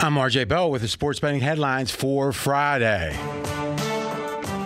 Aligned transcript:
I'm 0.00 0.14
RJ 0.14 0.48
Bell 0.48 0.70
with 0.70 0.82
the 0.82 0.88
sports 0.88 1.20
betting 1.20 1.40
headlines 1.40 1.90
for 1.90 2.32
Friday. 2.32 3.16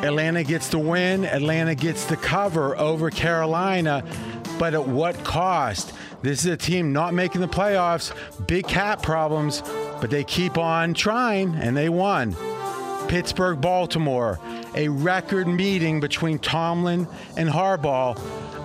Atlanta 0.02 0.42
gets 0.42 0.68
the 0.68 0.78
win. 0.78 1.24
Atlanta 1.24 1.74
gets 1.74 2.06
the 2.06 2.16
cover 2.16 2.76
over 2.78 3.10
Carolina, 3.10 4.04
but 4.58 4.72
at 4.74 4.88
what 4.88 5.22
cost? 5.24 5.92
This 6.22 6.40
is 6.40 6.46
a 6.46 6.56
team 6.56 6.92
not 6.92 7.14
making 7.14 7.42
the 7.42 7.48
playoffs, 7.48 8.12
big 8.46 8.66
cap 8.66 9.02
problems, 9.02 9.62
but 10.00 10.08
they 10.08 10.24
keep 10.24 10.56
on 10.56 10.94
trying 10.94 11.54
and 11.56 11.76
they 11.76 11.90
won. 11.90 12.34
Pittsburgh, 13.06 13.60
Baltimore, 13.60 14.40
a 14.74 14.88
record 14.88 15.46
meeting 15.46 16.00
between 16.00 16.38
Tomlin 16.38 17.06
and 17.36 17.48
Harbaugh. 17.48 18.18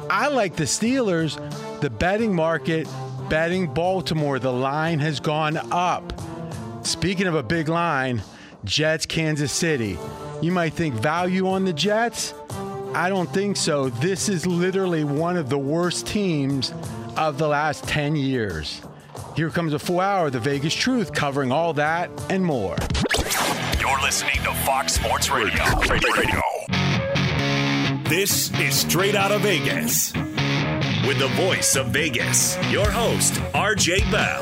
I 0.10 0.30
like 0.30 0.56
the 0.56 0.64
Steelers. 0.64 1.40
The 1.82 1.90
betting 1.90 2.34
market 2.34 2.88
betting 3.30 3.68
Baltimore. 3.68 4.40
The 4.40 4.54
line 4.54 5.00
has 5.00 5.20
gone 5.20 5.58
up. 5.72 6.14
Speaking 6.84 7.28
of 7.28 7.36
a 7.36 7.44
big 7.44 7.70
line, 7.70 8.22
Jets, 8.66 9.06
Kansas 9.06 9.52
City. 9.52 9.98
You 10.42 10.52
might 10.52 10.74
think 10.74 10.94
value 10.96 11.48
on 11.48 11.66
the 11.66 11.74
Jets. 11.74 12.34
I 12.94 13.10
don't 13.10 13.32
think 13.32 13.58
so. 13.58 13.90
This 13.90 14.30
is 14.30 14.46
literally 14.46 15.04
one 15.04 15.38
of 15.38 15.50
the 15.50 15.58
worst 15.58 16.06
teams 16.08 16.74
of 17.18 17.38
the 17.38 17.48
last 17.48 17.86
10 17.86 18.16
years. 18.16 18.82
Here 19.36 19.50
comes 19.50 19.74
a 19.74 19.80
full 19.80 20.00
hour 20.00 20.28
of 20.28 20.34
the 20.34 20.40
Vegas 20.40 20.74
Truth 20.74 21.14
covering 21.14 21.52
all 21.52 21.74
that 21.74 22.10
and 22.30 22.46
more. 22.46 22.76
You're 23.80 24.02
listening 24.02 24.36
to 24.44 24.54
Fox 24.66 24.94
Sports 24.94 25.30
Radio. 25.32 25.64
Radio. 25.90 26.42
This 28.10 28.52
is 28.60 28.76
Straight 28.76 29.16
Out 29.16 29.32
of 29.32 29.42
Vegas. 29.42 30.14
With 31.08 31.20
the 31.20 31.32
voice 31.36 31.76
of 31.76 31.88
Vegas, 31.88 32.58
your 32.70 32.90
host, 32.90 33.34
RJ 33.54 34.12
Bell. 34.12 34.42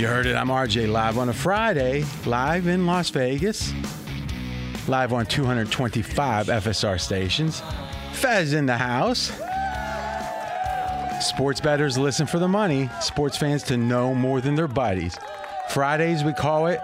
You 0.00 0.06
heard 0.06 0.24
it. 0.24 0.34
I'm 0.34 0.48
RJ 0.48 0.90
live 0.90 1.18
on 1.18 1.28
a 1.28 1.32
Friday, 1.34 2.06
live 2.24 2.68
in 2.68 2.86
Las 2.86 3.10
Vegas, 3.10 3.74
live 4.88 5.12
on 5.12 5.26
225 5.26 6.46
FSR 6.46 6.98
stations. 6.98 7.62
Fez 8.14 8.54
in 8.54 8.64
the 8.64 8.78
house. 8.78 9.30
Sports 11.22 11.60
bettors 11.60 11.98
listen 11.98 12.26
for 12.26 12.38
the 12.38 12.48
money, 12.48 12.88
sports 13.02 13.36
fans 13.36 13.62
to 13.64 13.76
know 13.76 14.14
more 14.14 14.40
than 14.40 14.54
their 14.54 14.68
buddies. 14.68 15.18
Fridays, 15.68 16.24
we 16.24 16.32
call 16.32 16.68
it 16.68 16.80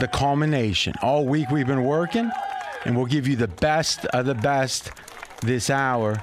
the 0.00 0.08
culmination. 0.08 0.92
All 1.02 1.24
week 1.24 1.48
we've 1.50 1.68
been 1.68 1.84
working, 1.84 2.32
and 2.84 2.96
we'll 2.96 3.06
give 3.06 3.28
you 3.28 3.36
the 3.36 3.46
best 3.46 4.06
of 4.06 4.26
the 4.26 4.34
best 4.34 4.90
this 5.40 5.70
hour. 5.70 6.20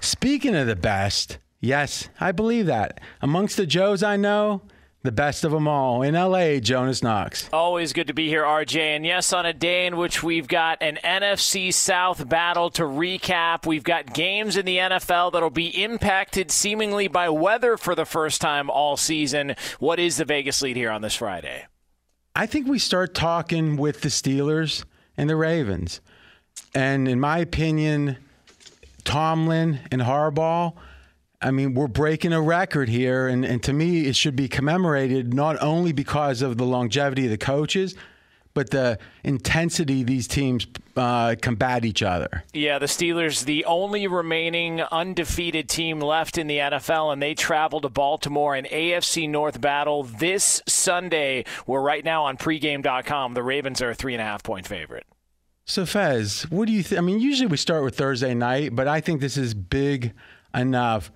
Speaking 0.00 0.56
of 0.56 0.66
the 0.66 0.74
best, 0.74 1.36
yes, 1.60 2.08
I 2.18 2.32
believe 2.32 2.64
that. 2.64 2.98
Amongst 3.20 3.58
the 3.58 3.66
Joes 3.66 4.02
I 4.02 4.16
know, 4.16 4.62
the 5.02 5.12
best 5.12 5.44
of 5.44 5.50
them 5.50 5.66
all 5.66 6.02
in 6.02 6.14
LA, 6.14 6.58
Jonas 6.58 7.02
Knox. 7.02 7.48
Always 7.52 7.92
good 7.92 8.06
to 8.06 8.14
be 8.14 8.28
here, 8.28 8.44
RJ. 8.44 8.76
And 8.76 9.04
yes, 9.04 9.32
on 9.32 9.44
a 9.44 9.52
day 9.52 9.86
in 9.86 9.96
which 9.96 10.22
we've 10.22 10.46
got 10.46 10.78
an 10.80 10.98
NFC 11.02 11.74
South 11.74 12.28
battle 12.28 12.70
to 12.70 12.82
recap, 12.82 13.66
we've 13.66 13.82
got 13.82 14.14
games 14.14 14.56
in 14.56 14.64
the 14.64 14.78
NFL 14.78 15.32
that'll 15.32 15.50
be 15.50 15.82
impacted 15.82 16.50
seemingly 16.50 17.08
by 17.08 17.28
weather 17.28 17.76
for 17.76 17.94
the 17.94 18.04
first 18.04 18.40
time 18.40 18.70
all 18.70 18.96
season. 18.96 19.56
What 19.80 19.98
is 19.98 20.18
the 20.18 20.24
Vegas 20.24 20.62
lead 20.62 20.76
here 20.76 20.90
on 20.90 21.02
this 21.02 21.16
Friday? 21.16 21.66
I 22.34 22.46
think 22.46 22.66
we 22.66 22.78
start 22.78 23.14
talking 23.14 23.76
with 23.76 24.00
the 24.02 24.08
Steelers 24.08 24.84
and 25.16 25.28
the 25.28 25.36
Ravens. 25.36 26.00
And 26.74 27.08
in 27.08 27.20
my 27.20 27.38
opinion, 27.38 28.16
Tomlin 29.04 29.80
and 29.90 30.02
Harbaugh 30.02 30.74
I 31.42 31.50
mean, 31.50 31.74
we're 31.74 31.88
breaking 31.88 32.32
a 32.32 32.40
record 32.40 32.88
here, 32.88 33.26
and, 33.26 33.44
and 33.44 33.62
to 33.64 33.72
me, 33.72 34.06
it 34.06 34.16
should 34.16 34.36
be 34.36 34.48
commemorated 34.48 35.34
not 35.34 35.60
only 35.62 35.92
because 35.92 36.40
of 36.40 36.56
the 36.56 36.64
longevity 36.64 37.24
of 37.24 37.30
the 37.30 37.38
coaches, 37.38 37.94
but 38.54 38.70
the 38.70 38.98
intensity 39.24 40.02
these 40.02 40.28
teams 40.28 40.66
uh, 40.96 41.34
combat 41.40 41.84
each 41.84 42.02
other. 42.02 42.44
Yeah, 42.52 42.78
the 42.78 42.86
Steelers, 42.86 43.44
the 43.44 43.64
only 43.64 44.06
remaining 44.06 44.82
undefeated 44.82 45.68
team 45.68 46.00
left 46.00 46.38
in 46.38 46.46
the 46.46 46.58
NFL, 46.58 47.12
and 47.12 47.22
they 47.22 47.34
travel 47.34 47.80
to 47.80 47.88
Baltimore 47.88 48.54
in 48.54 48.66
AFC 48.66 49.28
North 49.28 49.60
battle 49.60 50.02
this 50.04 50.62
Sunday. 50.68 51.44
We're 51.66 51.80
right 51.80 52.04
now 52.04 52.24
on 52.24 52.36
pregame.com. 52.36 53.34
The 53.34 53.42
Ravens 53.42 53.80
are 53.80 53.90
a 53.90 53.94
three 53.94 54.14
and 54.14 54.20
a 54.20 54.24
half 54.24 54.42
point 54.42 54.66
favorite. 54.66 55.06
So, 55.64 55.86
Fez, 55.86 56.42
what 56.50 56.66
do 56.66 56.72
you 56.72 56.82
think? 56.82 56.98
I 56.98 57.02
mean, 57.02 57.20
usually 57.20 57.46
we 57.46 57.56
start 57.56 57.84
with 57.84 57.96
Thursday 57.96 58.34
night, 58.34 58.74
but 58.74 58.88
I 58.88 59.00
think 59.00 59.20
this 59.20 59.36
is 59.36 59.54
big 59.54 60.12
enough 60.54 61.10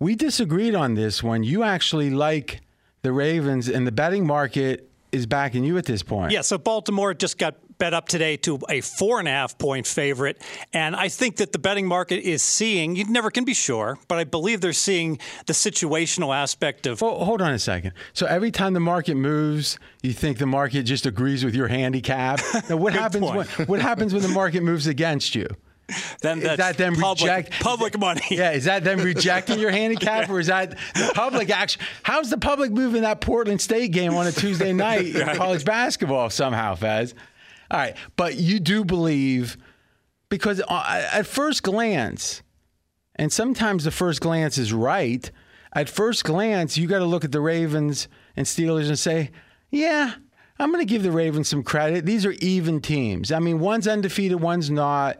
we 0.00 0.16
disagreed 0.16 0.74
on 0.74 0.94
this 0.94 1.22
one. 1.22 1.44
You 1.44 1.62
actually 1.62 2.10
like 2.10 2.62
the 3.02 3.12
Ravens, 3.12 3.68
and 3.68 3.86
the 3.86 3.92
betting 3.92 4.26
market 4.26 4.90
is 5.12 5.26
backing 5.26 5.64
you 5.64 5.78
at 5.78 5.84
this 5.84 6.02
point. 6.02 6.32
Yeah, 6.32 6.40
so 6.40 6.58
Baltimore 6.58 7.14
just 7.14 7.38
got 7.38 7.56
bet 7.78 7.94
up 7.94 8.06
today 8.08 8.36
to 8.36 8.58
a 8.68 8.80
four 8.82 9.18
and 9.18 9.26
a 9.26 9.30
half 9.30 9.58
point 9.58 9.86
favorite. 9.86 10.40
And 10.72 10.94
I 10.94 11.08
think 11.08 11.36
that 11.36 11.50
the 11.50 11.58
betting 11.58 11.86
market 11.86 12.20
is 12.20 12.42
seeing, 12.42 12.94
you 12.94 13.06
never 13.06 13.30
can 13.30 13.44
be 13.44 13.54
sure, 13.54 13.98
but 14.06 14.18
I 14.18 14.24
believe 14.24 14.60
they're 14.60 14.74
seeing 14.74 15.18
the 15.46 15.54
situational 15.54 16.36
aspect 16.36 16.86
of. 16.86 17.00
Well, 17.00 17.24
hold 17.24 17.40
on 17.40 17.52
a 17.52 17.58
second. 17.58 17.92
So 18.12 18.26
every 18.26 18.50
time 18.50 18.74
the 18.74 18.80
market 18.80 19.16
moves, 19.16 19.78
you 20.02 20.12
think 20.12 20.38
the 20.38 20.46
market 20.46 20.82
just 20.82 21.06
agrees 21.06 21.44
with 21.44 21.54
your 21.56 21.68
handicap. 21.68 22.40
Now, 22.68 22.76
what 22.76 22.92
happens 22.92 23.24
when, 23.24 23.46
what 23.66 23.80
happens 23.80 24.12
when 24.12 24.22
the 24.22 24.28
market 24.28 24.62
moves 24.62 24.86
against 24.86 25.34
you? 25.34 25.48
Then 26.20 26.42
is 26.42 26.56
that 26.56 26.76
them 26.76 26.94
public, 26.94 27.30
reject 27.30 27.62
public 27.62 27.98
money? 27.98 28.22
Yeah, 28.30 28.52
is 28.52 28.64
that 28.64 28.84
them 28.84 29.00
rejecting 29.04 29.58
your 29.58 29.70
handicap, 29.70 30.28
or 30.28 30.40
is 30.40 30.48
that 30.48 30.78
the 30.94 31.12
public 31.14 31.50
action? 31.50 31.80
How's 32.02 32.30
the 32.30 32.38
public 32.38 32.70
moving 32.70 33.02
that 33.02 33.20
Portland 33.20 33.60
State 33.60 33.92
game 33.92 34.14
on 34.14 34.26
a 34.26 34.32
Tuesday 34.32 34.72
night 34.74 35.14
in 35.14 35.36
college 35.36 35.64
basketball 35.64 36.30
somehow, 36.30 36.74
Fez? 36.74 37.14
All 37.70 37.78
right, 37.78 37.96
but 38.16 38.36
you 38.36 38.58
do 38.58 38.84
believe 38.84 39.56
because 40.28 40.60
uh, 40.66 41.08
at 41.12 41.26
first 41.26 41.62
glance, 41.62 42.42
and 43.16 43.32
sometimes 43.32 43.84
the 43.84 43.90
first 43.90 44.20
glance 44.20 44.56
is 44.58 44.72
right. 44.72 45.30
At 45.72 45.88
first 45.88 46.24
glance, 46.24 46.76
you 46.76 46.88
got 46.88 46.98
to 46.98 47.04
look 47.04 47.24
at 47.24 47.32
the 47.32 47.40
Ravens 47.40 48.08
and 48.36 48.46
Steelers 48.46 48.88
and 48.88 48.98
say, 48.98 49.30
"Yeah, 49.70 50.14
I'm 50.58 50.72
going 50.72 50.84
to 50.84 50.90
give 50.90 51.02
the 51.02 51.12
Ravens 51.12 51.48
some 51.48 51.62
credit. 51.62 52.06
These 52.06 52.26
are 52.26 52.32
even 52.40 52.80
teams. 52.80 53.30
I 53.30 53.38
mean, 53.38 53.60
one's 53.60 53.86
undefeated, 53.86 54.40
one's 54.40 54.70
not." 54.70 55.18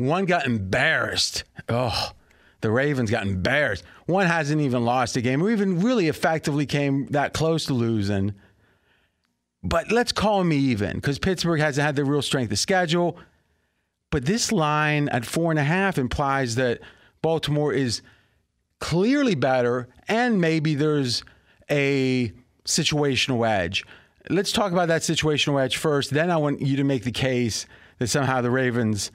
One 0.00 0.24
got 0.24 0.46
embarrassed. 0.46 1.44
Oh, 1.68 2.12
the 2.62 2.70
Ravens 2.70 3.10
got 3.10 3.26
embarrassed. 3.26 3.84
One 4.06 4.24
hasn't 4.24 4.62
even 4.62 4.82
lost 4.82 5.14
a 5.18 5.20
game 5.20 5.42
or 5.42 5.50
even 5.50 5.82
really 5.82 6.08
effectively 6.08 6.64
came 6.64 7.04
that 7.08 7.34
close 7.34 7.66
to 7.66 7.74
losing. 7.74 8.32
But 9.62 9.92
let's 9.92 10.10
call 10.10 10.42
me 10.42 10.56
even 10.56 10.94
because 10.94 11.18
Pittsburgh 11.18 11.60
hasn't 11.60 11.84
had 11.84 11.96
the 11.96 12.06
real 12.06 12.22
strength 12.22 12.50
of 12.50 12.58
schedule. 12.58 13.18
But 14.08 14.24
this 14.24 14.50
line 14.50 15.10
at 15.10 15.26
four 15.26 15.52
and 15.52 15.60
a 15.60 15.64
half 15.64 15.98
implies 15.98 16.54
that 16.54 16.80
Baltimore 17.20 17.74
is 17.74 18.00
clearly 18.78 19.34
better 19.34 19.86
and 20.08 20.40
maybe 20.40 20.74
there's 20.74 21.24
a 21.70 22.32
situational 22.64 23.46
edge. 23.46 23.84
Let's 24.30 24.50
talk 24.50 24.72
about 24.72 24.88
that 24.88 25.02
situational 25.02 25.62
edge 25.62 25.76
first. 25.76 26.08
Then 26.08 26.30
I 26.30 26.38
want 26.38 26.62
you 26.62 26.78
to 26.78 26.84
make 26.84 27.04
the 27.04 27.12
case 27.12 27.66
that 27.98 28.06
somehow 28.06 28.40
the 28.40 28.50
Ravens 28.50 29.12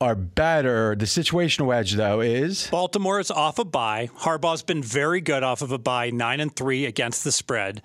are 0.00 0.14
better. 0.14 0.94
The 0.94 1.06
situational 1.06 1.74
edge, 1.74 1.92
though, 1.94 2.20
is 2.20 2.68
Baltimore 2.70 3.18
is 3.20 3.30
off 3.30 3.58
a 3.58 3.64
bye. 3.64 4.10
Harbaugh's 4.18 4.62
been 4.62 4.82
very 4.82 5.20
good 5.20 5.42
off 5.42 5.62
of 5.62 5.72
a 5.72 5.78
bye, 5.78 6.10
nine 6.10 6.40
and 6.40 6.54
three 6.54 6.84
against 6.84 7.24
the 7.24 7.32
spread. 7.32 7.82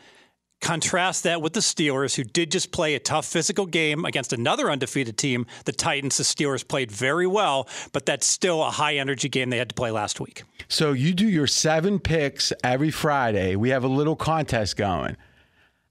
Contrast 0.60 1.24
that 1.24 1.42
with 1.42 1.54
the 1.54 1.60
Steelers, 1.60 2.16
who 2.16 2.24
did 2.24 2.52
just 2.52 2.72
play 2.72 2.94
a 2.94 3.00
tough 3.00 3.26
physical 3.26 3.66
game 3.66 4.06
against 4.06 4.32
another 4.32 4.70
undefeated 4.70 5.18
team, 5.18 5.48
the 5.66 5.72
Titans. 5.72 6.18
The 6.18 6.24
Steelers 6.24 6.68
played 6.68 6.92
very 6.92 7.26
well, 7.26 7.68
but 7.94 8.06
that's 8.06 8.28
still 8.28 8.62
a 8.62 8.70
high 8.70 8.98
energy 8.98 9.28
game 9.28 9.50
they 9.50 9.58
had 9.58 9.70
to 9.70 9.76
play 9.76 9.90
last 9.90 10.20
week. 10.20 10.44
So 10.68 10.92
you 10.92 11.14
do 11.14 11.28
your 11.28 11.48
seven 11.48 11.98
picks 11.98 12.54
every 12.64 12.92
Friday. 12.92 13.56
We 13.56 13.70
have 13.70 13.84
a 13.84 13.88
little 13.88 14.16
contest 14.16 14.78
going. 14.78 15.18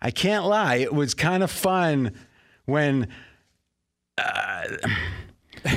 I 0.00 0.12
can't 0.12 0.46
lie, 0.46 0.76
it 0.76 0.94
was 0.94 1.14
kind 1.14 1.42
of 1.42 1.50
fun 1.50 2.12
when. 2.66 3.08
Uh, 4.16 4.66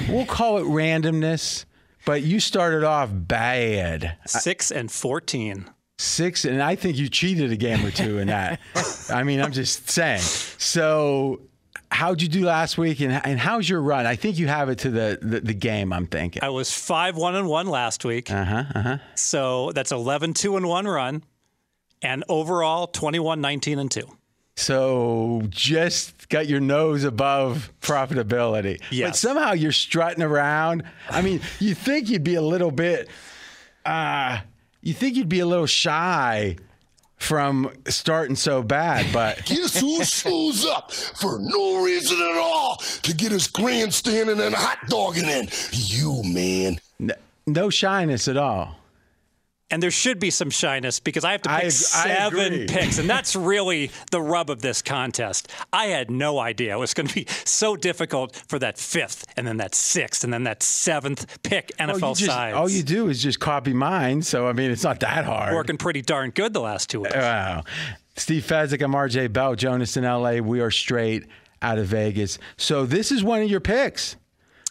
we'll 0.10 0.26
call 0.26 0.58
it 0.58 0.64
randomness, 0.64 1.66
but 2.06 2.22
you 2.24 2.40
started 2.40 2.84
off 2.84 3.10
bad. 3.12 4.18
Six 4.26 4.72
and 4.72 4.92
14. 4.92 5.70
Six, 6.00 6.46
and 6.46 6.62
I 6.62 6.76
think 6.76 6.98
you 6.98 7.08
cheated 7.08 7.52
a 7.52 7.56
game 7.56 7.86
or 7.86 7.92
two 7.92 8.18
in 8.18 8.28
that. 8.28 8.60
I 9.10 9.24
mean, 9.24 9.40
I'm 9.42 9.52
just 9.52 9.90
saying. 9.90 10.20
So, 10.22 11.42
how'd 11.92 12.22
you 12.22 12.28
do 12.28 12.46
last 12.46 12.78
week, 12.78 13.00
and, 13.00 13.22
and 13.26 13.40
how's 13.40 13.70
your 13.70 13.80
run? 13.80 14.06
I 14.06 14.16
think 14.16 14.40
you 14.40 14.48
have 14.48 14.70
it 14.70 14.80
to 14.80 14.90
the, 14.90 15.20
the, 15.22 15.40
the 15.40 15.54
game, 15.54 15.94
I'm 15.94 16.08
thinking. 16.08 16.44
I 16.44 16.50
was 16.50 16.74
5 16.74 17.16
1 17.16 17.36
and 17.36 17.48
1 17.48 17.68
last 17.68 18.04
week. 18.06 18.32
Uh 18.32 18.44
huh, 18.44 18.64
uh 18.74 18.82
huh. 18.82 18.98
So, 19.16 19.72
that's 19.72 19.92
11 19.92 20.34
2 20.34 20.58
and 20.58 20.68
1 20.68 20.88
run, 20.88 21.24
and 22.02 22.24
overall 22.28 22.88
21 22.88 23.40
19 23.40 23.80
and 23.80 23.92
2. 23.92 24.02
So 24.56 25.42
just 25.50 26.30
got 26.30 26.48
your 26.48 26.60
nose 26.60 27.04
above 27.04 27.72
profitability. 27.82 28.82
Yes. 28.92 29.10
But 29.10 29.16
somehow 29.16 29.54
you're 29.54 29.72
strutting 29.72 30.24
around. 30.24 30.84
I 31.10 31.22
mean, 31.22 31.42
you 31.60 31.74
think 31.74 32.10
you'd 32.10 32.24
be 32.24 32.36
a 32.36 32.42
little 32.42 32.72
bit 32.72 33.10
uh 33.86 34.40
you 34.82 34.94
think 34.94 35.16
you'd 35.16 35.30
be 35.30 35.40
a 35.40 35.46
little 35.46 35.66
shy 35.66 36.56
from 37.18 37.72
starting 37.88 38.36
so 38.36 38.62
bad, 38.62 39.06
but 39.14 39.38
Guess 39.46 39.80
who 39.80 40.04
shows 40.04 40.66
up 40.66 40.92
for 40.92 41.40
no 41.40 41.82
reason 41.84 42.18
at 42.22 42.38
all 42.38 42.78
to 43.04 43.14
get 43.16 43.32
his 43.32 43.48
grandstanding 43.48 44.40
and 44.42 44.54
hot 44.54 44.78
dogging 44.90 45.28
in? 45.30 45.48
You, 45.72 46.22
man. 46.26 46.80
n- 47.00 47.14
no 47.48 47.70
shyness 47.70 48.28
at 48.28 48.36
all. 48.38 48.78
And 49.74 49.82
there 49.82 49.90
should 49.90 50.20
be 50.20 50.30
some 50.30 50.52
shyness 50.52 51.00
because 51.00 51.24
I 51.26 51.32
have 51.32 51.42
to 51.42 51.50
pick 51.50 51.64
I 51.66 51.70
seven 51.70 52.54
agree. 52.54 52.68
picks. 52.68 53.00
And 53.00 53.10
that's 53.10 53.36
really 53.54 53.90
the 54.12 54.22
rub 54.22 54.52
of 54.52 54.62
this 54.62 54.84
contest. 54.84 55.52
I 55.74 55.88
had 55.88 56.12
no 56.12 56.38
idea 56.38 56.76
it 56.76 56.80
was 56.80 56.94
going 56.94 57.08
to 57.08 57.16
be 57.16 57.26
so 57.44 57.76
difficult 57.76 58.36
for 58.48 58.60
that 58.60 58.78
fifth, 58.78 59.26
and 59.36 59.48
then 59.48 59.58
that 59.58 59.74
sixth, 59.74 60.24
and 60.24 60.32
then 60.32 60.44
that 60.44 60.62
seventh 60.62 61.42
pick 61.42 61.72
NFL 61.80 62.02
Well, 62.02 62.10
you 62.12 62.16
just- 62.18 62.26
sides. 62.26 62.56
all 62.56 62.70
you 62.70 62.84
do 62.84 63.10
is 63.10 63.22
just 63.24 63.40
copy 63.40 63.74
mine. 63.74 64.22
So 64.22 64.48
I 64.48 64.54
mean, 64.54 64.70
it's 64.70 64.84
not 64.84 65.00
that 65.00 65.26
hard. 65.26 65.56
Working 65.56 65.78
pretty 65.78 66.04
darn 66.04 66.30
good 66.30 66.54
the 66.54 66.62
last 66.62 66.92
two 66.92 67.02
weeks. 67.02 67.16
Wow. 67.16 67.64
Steve 68.16 68.44
Fezzik, 68.44 68.84
I'm 68.84 68.92
RJ 68.94 69.34
Bell, 69.34 69.56
Jonas 69.56 69.98
in 69.98 70.04
LA. 70.04 70.34
We 70.34 70.62
are 70.62 70.70
straight 70.70 71.26
out 71.64 71.80
of 71.80 71.88
Vegas. 71.88 72.38
So 72.58 72.86
this 72.86 73.12
is 73.12 73.24
one 73.24 73.42
of 73.42 73.50
your 73.50 73.60
picks. 73.60 74.18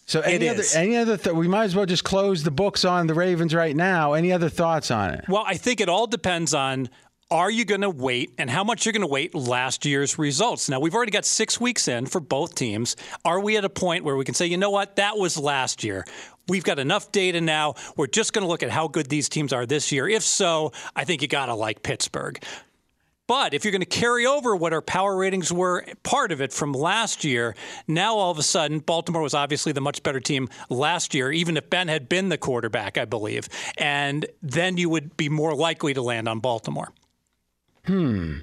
So 0.07 0.21
any 0.21 0.49
other 0.49 0.65
any 0.75 0.97
other 0.97 1.17
th- 1.17 1.35
we 1.35 1.49
might 1.49 1.65
as 1.65 1.77
well 1.77 1.87
just 1.87 2.05
close 2.05 2.43
the 2.43 2.51
books 2.51 2.85
on 2.85 3.07
the 3.07 3.15
Ravens 3.15 3.55
right 3.55 3.75
now. 3.75 4.13
Any 4.15 4.33
other 4.33 4.49
thoughts 4.49 4.91
on 4.91 5.15
it? 5.15 5.25
Well, 5.29 5.45
I 5.47 5.55
think 5.55 5.81
it 5.81 5.89
all 5.89 6.07
depends 6.07 6.55
on 6.55 6.89
are 7.31 7.51
you 7.51 7.65
going 7.65 7.81
to 7.81 7.89
wait 7.89 8.35
and 8.37 8.51
how 8.51 8.63
much 8.63 8.85
you're 8.85 8.93
going 8.93 9.01
to 9.01 9.07
wait 9.07 9.35
last 9.35 9.87
year's 9.87 10.19
results. 10.19 10.69
Now, 10.69 10.81
we've 10.81 10.95
already 10.95 11.13
got 11.13 11.25
six 11.25 11.59
weeks 11.59 11.89
in 11.89 12.05
for 12.05 12.21
both 12.21 12.55
teams. 12.55 12.95
Are 13.25 13.41
we 13.41 13.57
at 13.57 13.65
a 13.65 13.71
point 13.71 14.05
where 14.05 14.17
we 14.17 14.25
can 14.27 14.35
say, 14.35 14.45
you 14.45 14.59
know 14.59 14.69
what, 14.69 14.97
that 14.97 15.17
was 15.17 15.39
last 15.39 15.83
year? 15.83 16.05
We've 16.49 16.63
got 16.63 16.79
enough 16.79 17.11
data 17.11 17.41
now. 17.41 17.75
We're 17.97 18.07
just 18.07 18.35
going 18.35 18.43
to 18.43 18.49
look 18.49 18.63
at 18.63 18.69
how 18.69 18.87
good 18.87 19.09
these 19.09 19.31
teams 19.31 19.55
are 19.55 19.65
this 19.65 19.91
year. 19.91 20.07
If 20.07 20.23
so, 20.23 20.73
I 20.95 21.05
think 21.05 21.23
you 21.23 21.29
got 21.29 21.47
to 21.47 21.55
like 21.55 21.83
Pittsburgh. 21.83 22.43
But 23.29 23.55
if 23.55 23.65
you're 23.65 23.73
going 23.73 23.81
to 23.81 23.87
carry 23.87 24.27
over 24.27 24.55
what 24.57 24.73
our 24.73 24.83
power 24.83 25.17
ratings 25.17 25.53
were, 25.53 25.85
part 26.03 26.33
of 26.33 26.41
it 26.41 26.53
from 26.53 26.73
last 26.73 27.25
year, 27.25 27.55
now 27.87 28.17
all 28.17 28.31
of 28.31 28.39
a 28.39 28.43
sudden, 28.43 28.81
Baltimore 28.81 29.23
was 29.23 29.35
obviously 29.35 29.73
the 29.73 29.81
much 29.81 30.03
better 30.03 30.21
team 30.21 30.49
last 30.69 31.15
year, 31.15 31.31
even 31.31 31.57
if 31.57 31.71
Ben 31.71 31.89
had 31.89 32.09
been 32.09 32.29
the 32.29 32.39
quarterback, 32.39 32.99
I 32.99 33.05
believe. 33.05 33.49
And 33.79 34.27
then 34.43 34.77
you 34.77 34.89
would 34.91 35.17
be 35.17 35.29
more 35.29 35.55
likely 35.55 35.95
to 35.95 36.03
land 36.03 36.29
on 36.29 36.41
Baltimore. 36.41 36.93
Hmm. 37.87 38.39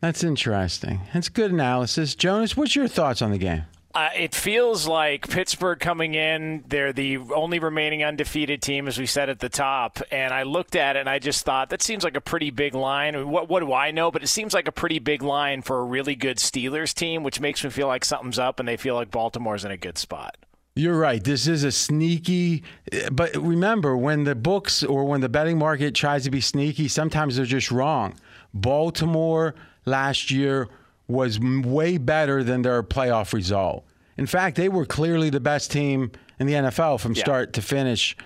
That's 0.00 0.22
interesting. 0.22 1.00
That's 1.12 1.28
good 1.28 1.50
analysis. 1.50 2.14
Jonas, 2.14 2.56
what's 2.56 2.76
your 2.76 2.86
thoughts 2.86 3.20
on 3.20 3.32
the 3.32 3.38
game? 3.38 3.64
Uh, 3.98 4.10
it 4.16 4.32
feels 4.32 4.86
like 4.86 5.28
Pittsburgh 5.28 5.80
coming 5.80 6.14
in, 6.14 6.62
they're 6.68 6.92
the 6.92 7.18
only 7.34 7.58
remaining 7.58 8.04
undefeated 8.04 8.62
team, 8.62 8.86
as 8.86 8.96
we 8.96 9.06
said 9.06 9.28
at 9.28 9.40
the 9.40 9.48
top. 9.48 10.00
And 10.12 10.32
I 10.32 10.44
looked 10.44 10.76
at 10.76 10.94
it 10.94 11.00
and 11.00 11.08
I 11.08 11.18
just 11.18 11.44
thought, 11.44 11.70
that 11.70 11.82
seems 11.82 12.04
like 12.04 12.14
a 12.14 12.20
pretty 12.20 12.50
big 12.50 12.76
line. 12.76 13.28
What, 13.28 13.48
what 13.48 13.58
do 13.58 13.72
I 13.72 13.90
know? 13.90 14.12
But 14.12 14.22
it 14.22 14.28
seems 14.28 14.54
like 14.54 14.68
a 14.68 14.72
pretty 14.72 15.00
big 15.00 15.20
line 15.20 15.62
for 15.62 15.80
a 15.80 15.82
really 15.82 16.14
good 16.14 16.36
Steelers 16.36 16.94
team, 16.94 17.24
which 17.24 17.40
makes 17.40 17.64
me 17.64 17.70
feel 17.70 17.88
like 17.88 18.04
something's 18.04 18.38
up 18.38 18.60
and 18.60 18.68
they 18.68 18.76
feel 18.76 18.94
like 18.94 19.10
Baltimore's 19.10 19.64
in 19.64 19.72
a 19.72 19.76
good 19.76 19.98
spot. 19.98 20.36
You're 20.76 20.96
right. 20.96 21.24
This 21.24 21.48
is 21.48 21.64
a 21.64 21.72
sneaky, 21.72 22.62
but 23.10 23.34
remember 23.34 23.96
when 23.96 24.22
the 24.22 24.36
books 24.36 24.84
or 24.84 25.06
when 25.06 25.22
the 25.22 25.28
betting 25.28 25.58
market 25.58 25.96
tries 25.96 26.22
to 26.22 26.30
be 26.30 26.40
sneaky, 26.40 26.86
sometimes 26.86 27.34
they're 27.34 27.46
just 27.46 27.72
wrong. 27.72 28.14
Baltimore 28.54 29.56
last 29.86 30.30
year 30.30 30.68
was 31.08 31.40
way 31.40 31.98
better 31.98 32.44
than 32.44 32.62
their 32.62 32.84
playoff 32.84 33.32
result. 33.32 33.86
In 34.18 34.26
fact, 34.26 34.56
they 34.56 34.68
were 34.68 34.84
clearly 34.84 35.30
the 35.30 35.40
best 35.40 35.70
team 35.70 36.10
in 36.38 36.46
the 36.46 36.54
NFL 36.54 36.98
from 36.98 37.12
Yeah. 37.14 37.22
start 37.22 37.52
to 37.54 37.62
finish. 37.62 38.16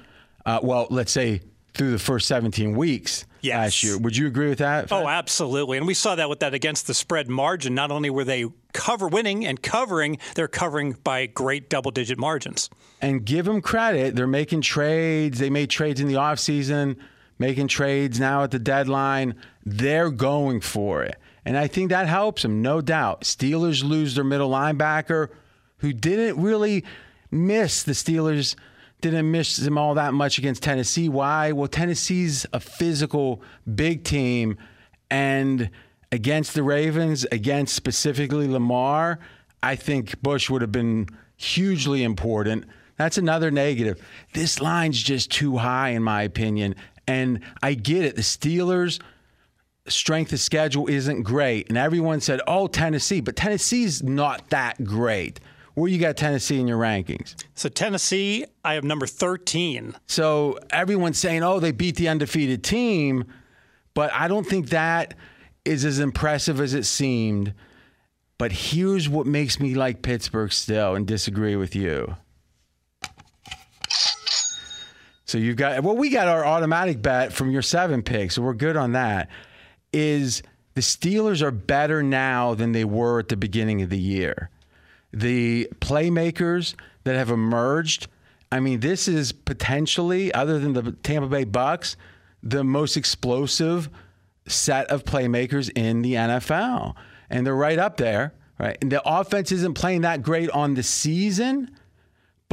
Uh, 0.45 0.59
well, 0.63 0.87
let's 0.91 1.13
say 1.13 1.43
through 1.75 1.91
the 1.93 1.99
first 1.99 2.27
17 2.29 2.77
weeks 2.77 3.25
Yes. 3.41 3.57
last 3.57 3.83
year. 3.83 3.99
Would 3.99 4.17
you 4.17 4.27
agree 4.27 4.49
with 4.49 4.59
that? 4.59 4.91
Oh, 4.93 5.07
absolutely. 5.09 5.79
And 5.79 5.87
we 5.87 5.95
saw 5.95 6.15
that 6.17 6.29
with 6.29 6.41
that 6.41 6.53
against 6.55 6.87
the 6.87 6.95
spread 6.95 7.29
margin. 7.29 7.75
Not 7.75 7.91
only 7.91 8.11
were 8.11 8.25
they 8.25 8.45
cover 8.75 9.09
winning 9.09 9.47
and 9.47 9.63
covering, 9.63 10.19
they're 10.35 10.49
covering 10.49 10.97
by 11.05 11.27
great 11.27 11.69
double 11.71 11.91
digit 11.91 12.19
margins. 12.19 12.69
and 13.01 13.25
give 13.25 13.47
them 13.47 13.61
credit. 13.61 14.15
They're 14.15 14.27
making 14.29 14.61
trades. 14.61 15.39
They 15.41 15.51
made 15.51 15.71
trades 15.71 16.01
in 16.01 16.07
the 16.09 16.15
offseason, 16.15 16.97
making 17.39 17.67
trades 17.69 18.21
now 18.21 18.45
at 18.45 18.51
the 18.53 18.59
deadline. 18.61 19.35
They're 19.67 20.11
going 20.11 20.61
for 20.61 21.03
it. 21.03 21.17
And 21.45 21.57
I 21.59 21.67
think 21.67 21.91
that 21.91 22.07
helps 22.07 22.43
them, 22.43 22.63
no 22.63 22.81
doubt. 22.81 23.23
Steelers 23.23 23.83
lose 23.83 24.15
their 24.15 24.23
middle 24.23 24.51
linebacker, 24.51 25.29
who 25.83 25.93
didn't 25.93 26.41
really 26.43 26.85
miss 27.31 27.83
the 27.83 27.93
Steelers' 27.93 28.57
didn't 29.03 29.31
miss 29.31 29.57
them 29.57 29.77
all 29.77 29.95
that 29.95 30.15
much 30.15 30.39
against 30.39 30.63
Tennessee. 30.63 31.09
Why? 31.09 31.53
Well, 31.53 31.69
Tennessee's 31.69 32.47
a 32.53 32.61
physical 32.61 33.43
big 33.75 34.05
team, 34.05 34.57
and 35.11 35.71
against 36.13 36.55
the 36.55 36.63
Ravens, 36.63 37.27
against 37.33 37.75
specifically 37.75 38.47
Lamar, 38.47 39.19
I 39.63 39.77
think 39.77 40.23
Bush 40.23 40.49
would 40.49 40.63
have 40.63 40.73
been 40.73 41.09
hugely 41.37 42.05
important. 42.05 42.65
That's 42.97 43.19
another 43.19 43.51
negative. 43.51 44.01
This 44.35 44.61
line's 44.61 45.03
just 45.03 45.33
too 45.33 45.57
high, 45.57 45.91
in 45.91 46.03
my 46.03 46.23
opinion. 46.23 46.77
And 47.09 47.41
I 47.63 47.75
get 47.75 48.05
it. 48.05 48.15
The 48.15 48.23
Steelers' 48.23 49.01
strength 49.89 50.33
of 50.33 50.41
schedule 50.41 50.87
isn't 50.87 51.23
great. 51.23 51.69
And 51.69 51.77
everyone 51.77 52.21
said, 52.21 52.41
oh, 52.47 52.69
Tennessee. 52.69 53.21
But 53.21 53.35
Tennessee's 53.35 54.03
not 54.03 54.51
that 54.51 54.85
great. 54.85 55.41
Where 55.75 55.89
you 55.89 55.99
got 55.99 56.17
Tennessee 56.17 56.61
in 56.61 56.69
your 56.69 56.79
rankings? 56.79 57.35
So 57.55 57.69
Tennessee, 57.69 58.45
I 58.65 58.75
have 58.75 58.85
number 58.85 59.07
13. 59.07 59.95
So 60.07 60.59
everyone's 60.71 61.19
saying, 61.19 61.43
oh, 61.43 61.61
they 61.61 61.73
beat 61.73 61.97
the 61.97 62.09
undefeated 62.09 62.63
team. 62.63 63.25
But 63.95 64.13
I 64.13 64.29
don't 64.29 64.47
think 64.47 64.69
that 64.69 65.15
is 65.65 65.85
as 65.85 65.99
impressive 65.99 66.61
as 66.61 66.75
it 66.75 66.85
seemed. 66.85 67.55
But 68.39 68.53
here's 68.53 69.09
what 69.09 69.27
makes 69.27 69.61
me 69.61 69.75
like 69.75 70.03
Pittsburgh 70.03 70.53
still 70.53 70.95
and 70.95 71.07
disagree 71.07 71.57
with 71.57 71.75
you. 71.75 72.17
So 75.25 75.39
you've 75.39 75.57
got 75.57 75.83
well, 75.83 75.97
we 75.97 76.11
got 76.11 76.29
our 76.29 76.45
automatic 76.45 77.01
bet 77.01 77.33
from 77.33 77.51
your 77.51 77.63
seven 77.63 78.03
picks, 78.03 78.35
so 78.35 78.43
we're 78.43 78.53
good 78.53 78.77
on 78.77 78.93
that. 78.93 79.31
Is 79.93 80.43
the 80.75 80.83
Steelers 80.83 81.41
are 81.41 81.51
better 81.51 82.03
now 82.03 82.55
than 82.55 82.73
they 82.73 82.85
were 82.85 83.19
at 83.21 83.29
the 83.29 83.37
beginning 83.37 83.81
of 83.81 83.89
the 83.89 83.99
year. 83.99 84.51
The 85.13 85.69
playmakers 85.81 86.75
that 87.05 87.15
have 87.15 87.31
emerged, 87.31 88.09
I 88.51 88.61
mean, 88.61 88.81
this 88.81 89.09
is 89.09 89.33
potentially, 89.33 90.33
other 90.33 90.59
than 90.59 90.73
the 90.73 90.93
Tampa 90.93 91.29
Bay 91.29 91.45
Bucks, 91.45 91.97
the 92.43 92.65
most 92.65 92.97
explosive 92.97 93.89
set 94.47 94.87
of 94.89 95.05
playmakers 95.05 95.71
in 95.77 96.03
the 96.03 96.15
NFL. 96.15 96.95
And 97.31 97.47
they're 97.47 97.55
right 97.55 97.79
up 97.79 97.97
there, 97.97 98.35
right? 98.59 98.77
And 98.81 98.91
the 98.91 99.03
offense 99.05 99.53
isn't 99.53 99.75
playing 99.75 100.03
that 100.03 100.23
great 100.23 100.51
on 100.51 100.75
the 100.75 100.83
season 100.83 101.71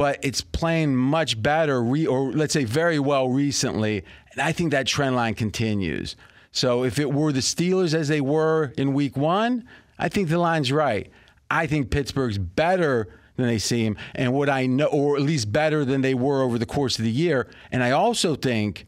but 0.00 0.18
it's 0.22 0.40
playing 0.40 0.96
much 0.96 1.42
better, 1.42 1.82
re- 1.82 2.06
or 2.06 2.32
let's 2.32 2.54
say 2.54 2.64
very 2.64 2.98
well 2.98 3.28
recently. 3.28 4.02
And 4.32 4.40
I 4.40 4.50
think 4.50 4.70
that 4.70 4.86
trend 4.86 5.14
line 5.14 5.34
continues. 5.34 6.16
So 6.52 6.84
if 6.84 6.98
it 6.98 7.12
were 7.12 7.32
the 7.32 7.40
Steelers 7.40 7.92
as 7.92 8.08
they 8.08 8.22
were 8.22 8.72
in 8.78 8.94
week 8.94 9.14
one, 9.14 9.62
I 9.98 10.08
think 10.08 10.30
the 10.30 10.38
line's 10.38 10.72
right. 10.72 11.10
I 11.50 11.66
think 11.66 11.90
Pittsburgh's 11.90 12.38
better 12.38 13.08
than 13.36 13.46
they 13.46 13.58
seem, 13.58 13.96
and 14.14 14.32
what 14.32 14.48
I 14.48 14.66
know, 14.66 14.86
or 14.86 15.16
at 15.16 15.22
least 15.22 15.50
better 15.50 15.84
than 15.84 16.02
they 16.02 16.14
were 16.14 16.42
over 16.42 16.58
the 16.58 16.66
course 16.66 16.98
of 16.98 17.04
the 17.04 17.10
year. 17.10 17.48
And 17.72 17.82
I 17.82 17.90
also 17.90 18.34
think 18.34 18.86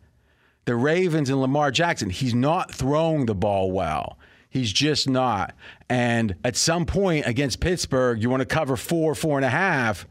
the 0.64 0.76
Ravens 0.76 1.30
and 1.30 1.40
Lamar 1.40 1.70
Jackson, 1.70 2.10
he's 2.10 2.34
not 2.34 2.72
throwing 2.72 3.26
the 3.26 3.34
ball 3.34 3.72
well. 3.72 4.18
He's 4.48 4.72
just 4.72 5.08
not. 5.08 5.54
And 5.88 6.36
at 6.44 6.56
some 6.56 6.84
point 6.84 7.26
against 7.26 7.60
Pittsburgh, 7.60 8.22
you 8.22 8.28
want 8.28 8.42
to 8.42 8.46
cover 8.46 8.76
four, 8.76 9.14
four 9.14 9.38
and 9.38 9.44
a 9.44 9.50
half 9.50 10.06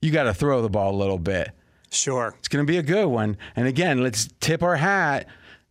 you 0.00 0.10
got 0.10 0.24
to 0.24 0.34
throw 0.34 0.62
the 0.62 0.68
ball 0.68 0.94
a 0.94 0.96
little 0.96 1.18
bit. 1.18 1.50
Sure. 1.90 2.34
It's 2.38 2.48
going 2.48 2.64
to 2.64 2.70
be 2.70 2.78
a 2.78 2.82
good 2.82 3.06
one. 3.06 3.36
And 3.56 3.66
again, 3.66 4.02
let's 4.02 4.28
tip 4.40 4.62
our 4.62 4.76
hat. 4.76 5.26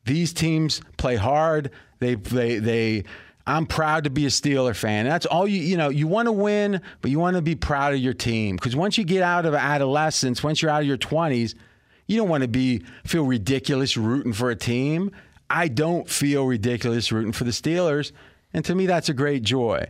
These 0.06 0.34
teams 0.34 0.82
play 0.98 1.16
hard. 1.16 1.72
They 2.00 2.16
they 2.16 2.60
they 2.60 3.04
I'm 3.48 3.66
proud 3.66 4.04
to 4.04 4.10
be 4.10 4.26
a 4.26 4.30
Steeler 4.30 4.76
fan. 4.76 5.06
That's 5.06 5.26
all 5.26 5.48
you 5.48 5.62
you 5.62 5.78
know, 5.78 5.90
you 5.90 6.06
want 6.06 6.28
to 6.28 6.32
win, 6.34 6.82
but 7.02 7.10
you 7.10 7.18
want 7.18 7.38
to 7.38 7.42
be 7.42 7.56
proud 7.56 7.94
of 7.94 8.00
your 8.00 8.14
team 8.14 8.60
cuz 8.60 8.76
once 8.76 8.98
you 8.98 9.06
get 9.06 9.24
out 9.24 9.46
of 9.46 9.54
adolescence, 9.54 10.44
once 10.44 10.62
you're 10.62 10.70
out 10.70 10.82
of 10.82 10.88
your 10.88 10.98
20s, 10.98 11.56
you 12.08 12.18
don't 12.18 12.30
want 12.30 12.42
to 12.42 12.48
be 12.48 12.84
feel 13.06 13.26
ridiculous 13.26 13.98
rooting 13.98 14.34
for 14.34 14.52
a 14.52 14.56
team. 14.56 15.12
I 15.50 15.70
don't 15.70 16.10
feel 16.10 16.46
ridiculous 16.46 17.12
rooting 17.12 17.32
for 17.32 17.46
the 17.46 17.52
Steelers, 17.52 18.12
and 18.54 18.66
to 18.66 18.76
me 18.76 18.86
that's 18.86 19.08
a 19.08 19.14
great 19.14 19.44
joy. 19.44 19.88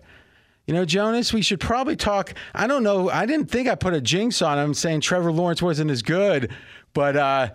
You 0.68 0.74
know, 0.74 0.84
Jonas, 0.84 1.32
we 1.32 1.42
should 1.42 1.62
probably 1.62 1.96
talk. 1.96 2.34
I 2.54 2.68
don't 2.68 2.84
know. 2.84 3.10
I 3.10 3.26
didn't 3.26 3.50
think 3.50 3.70
I 3.70 3.76
put 3.76 3.94
a 3.94 4.02
jinx 4.02 4.42
on 4.42 4.60
him 4.60 4.74
saying 4.74 5.00
Trevor 5.00 5.32
Lawrence 5.32 5.62
wasn't 5.62 5.90
as 5.90 6.02
good, 6.02 6.52
but 6.98 7.16
uh, 7.16 7.50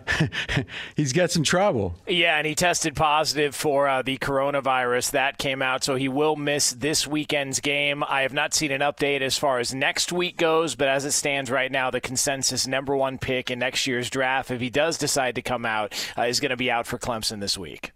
he's 0.95 1.11
got 1.11 1.29
some 1.29 1.43
trouble. 1.43 1.95
Yeah, 2.07 2.37
and 2.37 2.47
he 2.47 2.55
tested 2.55 2.95
positive 2.95 3.53
for 3.53 3.89
uh, 3.89 4.01
the 4.01 4.17
coronavirus. 4.17 5.11
That 5.11 5.37
came 5.37 5.61
out, 5.61 5.83
so 5.83 5.95
he 5.95 6.07
will 6.07 6.37
miss 6.37 6.71
this 6.71 7.05
weekend's 7.05 7.59
game. 7.59 8.05
I 8.07 8.21
have 8.21 8.31
not 8.31 8.53
seen 8.53 8.71
an 8.71 8.79
update 8.79 9.19
as 9.19 9.37
far 9.37 9.59
as 9.59 9.73
next 9.73 10.13
week 10.13 10.37
goes, 10.37 10.75
but 10.75 10.87
as 10.87 11.03
it 11.03 11.11
stands 11.11 11.51
right 11.51 11.69
now, 11.69 11.91
the 11.91 11.99
consensus 11.99 12.67
number 12.67 12.95
one 12.95 13.17
pick 13.17 13.51
in 13.51 13.59
next 13.59 13.85
year's 13.85 14.09
draft, 14.09 14.49
if 14.49 14.61
he 14.61 14.69
does 14.69 14.97
decide 14.97 15.35
to 15.35 15.41
come 15.41 15.65
out, 15.65 15.93
uh, 16.17 16.21
is 16.21 16.39
going 16.39 16.51
to 16.51 16.55
be 16.55 16.71
out 16.71 16.87
for 16.87 16.97
Clemson 16.97 17.41
this 17.41 17.57
week 17.57 17.91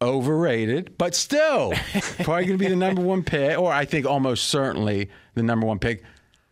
overrated, 0.00 0.96
but 0.96 1.14
still 1.14 1.74
probably 2.22 2.46
going 2.46 2.46
to 2.46 2.56
be 2.56 2.68
the 2.68 2.76
number 2.76 3.02
one 3.02 3.22
pick, 3.22 3.58
or 3.58 3.70
I 3.70 3.84
think 3.84 4.06
almost 4.06 4.44
certainly 4.44 5.10
the 5.34 5.42
number 5.42 5.66
one 5.66 5.80
pick. 5.80 6.02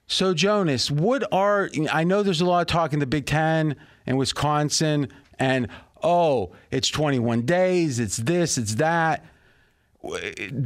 So, 0.09 0.35
Jonas, 0.35 0.90
what 0.90 1.25
are, 1.33 1.71
I 1.90 2.05
know 2.05 2.23
there's 2.23 2.43
a 2.43 2.45
lot 2.45 2.61
of 2.61 2.66
talk 2.66 2.93
in 2.93 2.99
the 2.99 3.07
Big 3.07 3.25
Ten 3.25 3.76
and 4.07 4.19
Wisconsin, 4.19 5.09
and 5.39 5.69
oh, 6.03 6.53
it's 6.71 6.89
21 6.89 7.43
days, 7.43 7.99
it's 7.99 8.17
this, 8.17 8.59
it's 8.59 8.77
that 8.77 9.25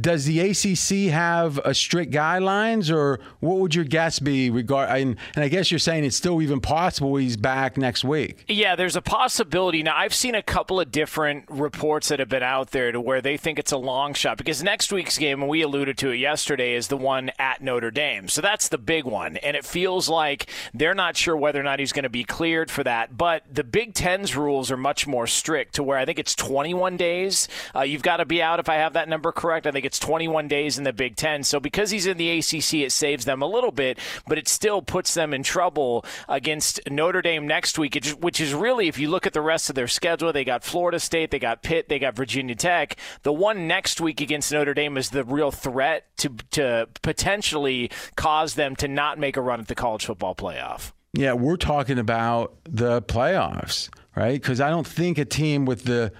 does 0.01 0.25
the 0.25 0.39
ACC 0.39 1.11
have 1.11 1.59
a 1.59 1.73
strict 1.73 2.11
guidelines, 2.11 2.93
or 2.93 3.19
what 3.39 3.57
would 3.57 3.75
your 3.75 3.85
guess 3.85 4.19
be 4.19 4.49
regard? 4.49 4.89
And, 4.89 5.17
and, 5.35 5.43
I 5.43 5.47
guess 5.47 5.71
you're 5.71 5.79
saying 5.79 6.03
it's 6.03 6.15
still 6.15 6.41
even 6.41 6.59
possible 6.59 7.15
he's 7.15 7.37
back 7.37 7.77
next 7.77 8.03
week. 8.03 8.45
Yeah, 8.47 8.75
there's 8.75 8.95
a 8.95 9.01
possibility. 9.01 9.83
Now 9.83 9.95
I've 9.97 10.13
seen 10.13 10.35
a 10.35 10.43
couple 10.43 10.79
of 10.79 10.91
different 10.91 11.45
reports 11.49 12.09
that 12.09 12.19
have 12.19 12.29
been 12.29 12.43
out 12.43 12.71
there 12.71 12.91
to 12.91 13.01
where 13.01 13.21
they 13.21 13.37
think 13.37 13.59
it's 13.59 13.71
a 13.71 13.77
long 13.77 14.13
shot 14.13 14.37
because 14.37 14.63
next 14.63 14.91
week's 14.91 15.17
game, 15.17 15.41
and 15.41 15.49
we 15.49 15.61
alluded 15.61 15.97
to 15.99 16.09
it 16.09 16.17
yesterday, 16.17 16.75
is 16.75 16.87
the 16.87 16.97
one 16.97 17.31
at 17.39 17.61
Notre 17.61 17.91
Dame. 17.91 18.27
So 18.27 18.41
that's 18.41 18.67
the 18.67 18.77
big 18.77 19.05
one, 19.05 19.37
and 19.37 19.55
it 19.55 19.65
feels 19.65 20.09
like 20.09 20.49
they're 20.73 20.93
not 20.93 21.17
sure 21.17 21.35
whether 21.35 21.59
or 21.59 21.63
not 21.63 21.79
he's 21.79 21.91
going 21.91 22.03
to 22.03 22.09
be 22.09 22.23
cleared 22.23 22.69
for 22.69 22.83
that. 22.83 23.17
But 23.17 23.43
the 23.51 23.63
Big 23.63 23.93
Ten's 23.93 24.35
rules 24.35 24.71
are 24.71 24.77
much 24.77 25.07
more 25.07 25.27
strict, 25.27 25.75
to 25.75 25.83
where 25.83 25.97
I 25.97 26.05
think 26.05 26.19
it's 26.19 26.35
21 26.35 26.97
days. 26.97 27.47
Uh, 27.75 27.81
you've 27.81 28.03
got 28.03 28.17
to 28.17 28.25
be 28.25 28.41
out 28.41 28.59
if 28.59 28.69
I 28.69 28.75
have 28.75 28.93
that 28.93 29.09
number 29.09 29.30
correct. 29.31 29.67
I 29.67 29.71
think 29.71 29.85
it's 29.85 29.99
21 29.99 30.47
days 30.47 30.77
in 30.77 30.83
the 30.83 30.93
Big 30.93 31.15
Ten. 31.15 31.43
So 31.43 31.59
because 31.59 31.91
he's 31.91 32.05
in 32.05 32.17
the 32.17 32.39
ACC, 32.39 32.75
it 32.75 32.91
saves 32.91 33.25
them 33.25 33.41
a 33.41 33.47
little 33.47 33.71
bit, 33.71 33.99
but 34.27 34.37
it 34.37 34.47
still 34.47 34.81
puts 34.81 35.13
them 35.13 35.33
in 35.33 35.43
trouble 35.43 36.05
against 36.27 36.79
Notre 36.89 37.21
Dame 37.21 37.47
next 37.47 37.77
week, 37.77 37.97
which 38.19 38.39
is 38.39 38.53
really, 38.53 38.87
if 38.87 38.97
you 38.97 39.09
look 39.09 39.25
at 39.25 39.33
the 39.33 39.41
rest 39.41 39.69
of 39.69 39.75
their 39.75 39.87
schedule, 39.87 40.33
they 40.33 40.43
got 40.43 40.63
Florida 40.63 40.99
State, 40.99 41.31
they 41.31 41.39
got 41.39 41.63
Pitt, 41.63 41.89
they 41.89 41.99
got 41.99 42.15
Virginia 42.15 42.55
Tech. 42.55 42.97
The 43.23 43.33
one 43.33 43.67
next 43.67 44.01
week 44.01 44.21
against 44.21 44.51
Notre 44.51 44.73
Dame 44.73 44.97
is 44.97 45.09
the 45.09 45.23
real 45.23 45.51
threat 45.51 46.05
to, 46.17 46.29
to 46.51 46.87
potentially 47.01 47.91
cause 48.15 48.55
them 48.55 48.75
to 48.77 48.87
not 48.87 49.19
make 49.19 49.37
a 49.37 49.41
run 49.41 49.59
at 49.59 49.67
the 49.67 49.75
college 49.75 50.05
football 50.05 50.35
playoff. 50.35 50.91
Yeah, 51.13 51.33
we're 51.33 51.57
talking 51.57 51.99
about 51.99 52.55
the 52.63 53.01
playoffs, 53.01 53.89
right? 54.15 54.41
Because 54.41 54.61
I 54.61 54.69
don't 54.69 54.87
think 54.87 55.17
a 55.17 55.25
team 55.25 55.65
with 55.65 55.83
the 55.83 56.13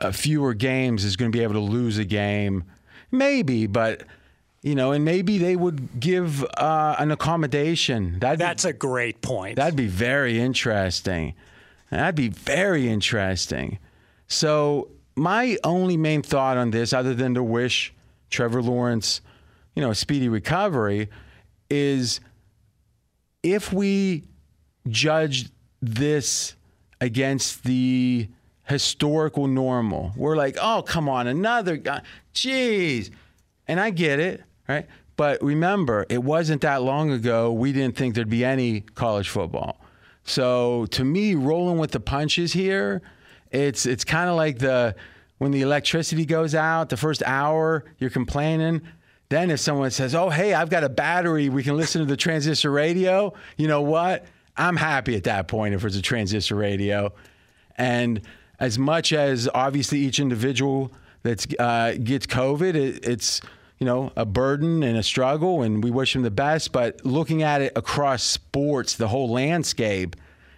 uh, 0.00 0.12
fewer 0.12 0.54
games 0.54 1.04
is 1.04 1.16
going 1.16 1.30
to 1.30 1.36
be 1.36 1.42
able 1.42 1.54
to 1.54 1.60
lose 1.60 1.98
a 1.98 2.04
game. 2.04 2.64
Maybe, 3.10 3.66
but 3.66 4.04
you 4.62 4.74
know, 4.74 4.92
and 4.92 5.04
maybe 5.04 5.38
they 5.38 5.56
would 5.56 6.00
give 6.00 6.44
uh, 6.44 6.96
an 6.98 7.10
accommodation. 7.10 8.18
That'd 8.18 8.38
That's 8.38 8.64
be, 8.64 8.70
a 8.70 8.72
great 8.74 9.22
point. 9.22 9.56
That'd 9.56 9.76
be 9.76 9.86
very 9.86 10.38
interesting. 10.38 11.34
That'd 11.90 12.14
be 12.14 12.28
very 12.28 12.88
interesting. 12.88 13.78
So 14.28 14.88
my 15.16 15.56
only 15.64 15.96
main 15.96 16.22
thought 16.22 16.56
on 16.56 16.70
this, 16.70 16.92
other 16.92 17.14
than 17.14 17.34
to 17.34 17.42
wish 17.42 17.92
Trevor 18.28 18.62
Lawrence, 18.62 19.22
you 19.74 19.82
know, 19.82 19.90
a 19.90 19.94
speedy 19.94 20.28
recovery, 20.28 21.08
is 21.70 22.20
if 23.42 23.72
we 23.72 24.24
judge 24.88 25.48
this 25.80 26.54
against 27.00 27.64
the 27.64 28.28
historical 28.64 29.46
normal. 29.46 30.12
We're 30.16 30.36
like, 30.36 30.56
oh, 30.60 30.82
come 30.86 31.08
on, 31.08 31.26
another 31.26 31.76
guy. 31.76 32.02
Jeez. 32.34 33.10
And 33.66 33.80
I 33.80 33.90
get 33.90 34.20
it, 34.20 34.42
right? 34.68 34.86
But 35.16 35.42
remember, 35.42 36.06
it 36.08 36.22
wasn't 36.22 36.62
that 36.62 36.82
long 36.82 37.10
ago 37.10 37.52
we 37.52 37.72
didn't 37.72 37.96
think 37.96 38.14
there'd 38.14 38.30
be 38.30 38.44
any 38.44 38.80
college 38.80 39.28
football. 39.28 39.80
So 40.24 40.86
to 40.92 41.04
me, 41.04 41.34
rolling 41.34 41.78
with 41.78 41.90
the 41.90 42.00
punches 42.00 42.52
here, 42.52 43.02
it's 43.50 43.84
it's 43.86 44.04
kind 44.04 44.30
of 44.30 44.36
like 44.36 44.58
the 44.58 44.94
when 45.38 45.50
the 45.50 45.62
electricity 45.62 46.24
goes 46.24 46.54
out, 46.54 46.88
the 46.88 46.96
first 46.96 47.22
hour 47.24 47.84
you're 47.98 48.10
complaining. 48.10 48.82
Then 49.28 49.50
if 49.50 49.60
someone 49.60 49.90
says, 49.90 50.14
"Oh, 50.14 50.30
hey, 50.30 50.54
I've 50.54 50.70
got 50.70 50.84
a 50.84 50.88
battery, 50.88 51.48
we 51.48 51.62
can 51.62 51.76
listen 51.76 52.00
to 52.00 52.06
the 52.06 52.16
transistor 52.16 52.70
radio," 52.70 53.32
you 53.56 53.68
know 53.68 53.82
what? 53.82 54.24
I'm 54.56 54.76
happy 54.76 55.16
at 55.16 55.24
that 55.24 55.48
point 55.48 55.74
if 55.74 55.84
it's 55.84 55.96
a 55.96 56.02
transistor 56.02 56.54
radio. 56.54 57.12
And 57.76 58.22
as 58.60 58.78
much 58.78 59.12
as 59.12 59.48
obviously 59.54 59.98
each 59.98 60.20
individual 60.20 60.92
that 61.22 61.58
uh, 61.58 61.94
gets 61.94 62.26
COVID, 62.26 62.74
it, 62.74 63.04
it's 63.06 63.40
you 63.78 63.86
know 63.86 64.12
a 64.14 64.26
burden 64.26 64.82
and 64.82 64.96
a 64.96 65.02
struggle, 65.02 65.62
and 65.62 65.82
we 65.82 65.90
wish 65.90 66.12
them 66.12 66.22
the 66.22 66.30
best. 66.30 66.70
But 66.70 67.04
looking 67.04 67.42
at 67.42 67.62
it 67.62 67.72
across 67.74 68.22
sports, 68.22 68.94
the 68.94 69.08
whole 69.08 69.30
landscape, 69.30 70.14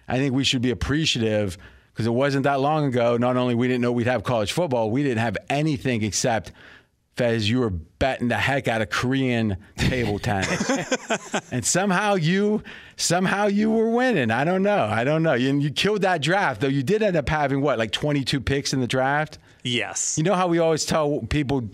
I 0.07 0.17
think 0.17 0.33
we 0.33 0.43
should 0.43 0.61
be 0.61 0.71
appreciative 0.71 1.57
because 1.93 2.05
it 2.05 2.11
wasn't 2.13 2.43
that 2.43 2.59
long 2.59 2.85
ago. 2.85 3.17
Not 3.17 3.37
only 3.37 3.55
we 3.55 3.67
didn't 3.67 3.81
know 3.81 3.91
we'd 3.91 4.07
have 4.07 4.23
college 4.23 4.51
football, 4.51 4.91
we 4.91 5.03
didn't 5.03 5.19
have 5.19 5.37
anything 5.49 6.03
except 6.03 6.51
Fez, 7.15 7.47
you 7.47 7.59
were 7.59 7.69
betting 7.69 8.27
the 8.27 8.37
heck 8.37 8.67
out 8.67 8.81
of 8.81 8.89
Korean 8.89 9.57
table 9.77 10.17
tennis, 10.17 10.69
and 11.51 11.63
somehow 11.63 12.15
you 12.15 12.63
somehow 12.95 13.45
you 13.45 13.69
were 13.69 13.89
winning. 13.89 14.31
I 14.31 14.43
don't 14.43 14.63
know. 14.63 14.85
I 14.85 15.03
don't 15.03 15.21
know. 15.21 15.33
You, 15.33 15.59
you 15.59 15.69
killed 15.69 16.01
that 16.01 16.21
draft, 16.21 16.61
though. 16.61 16.67
You 16.67 16.81
did 16.81 17.03
end 17.03 17.15
up 17.15 17.29
having 17.29 17.61
what, 17.61 17.77
like 17.77 17.91
22 17.91 18.41
picks 18.41 18.73
in 18.73 18.81
the 18.81 18.87
draft. 18.87 19.37
Yes. 19.63 20.17
You 20.17 20.23
know 20.23 20.33
how 20.33 20.47
we 20.47 20.57
always 20.57 20.85
tell 20.85 21.19
people, 21.29 21.69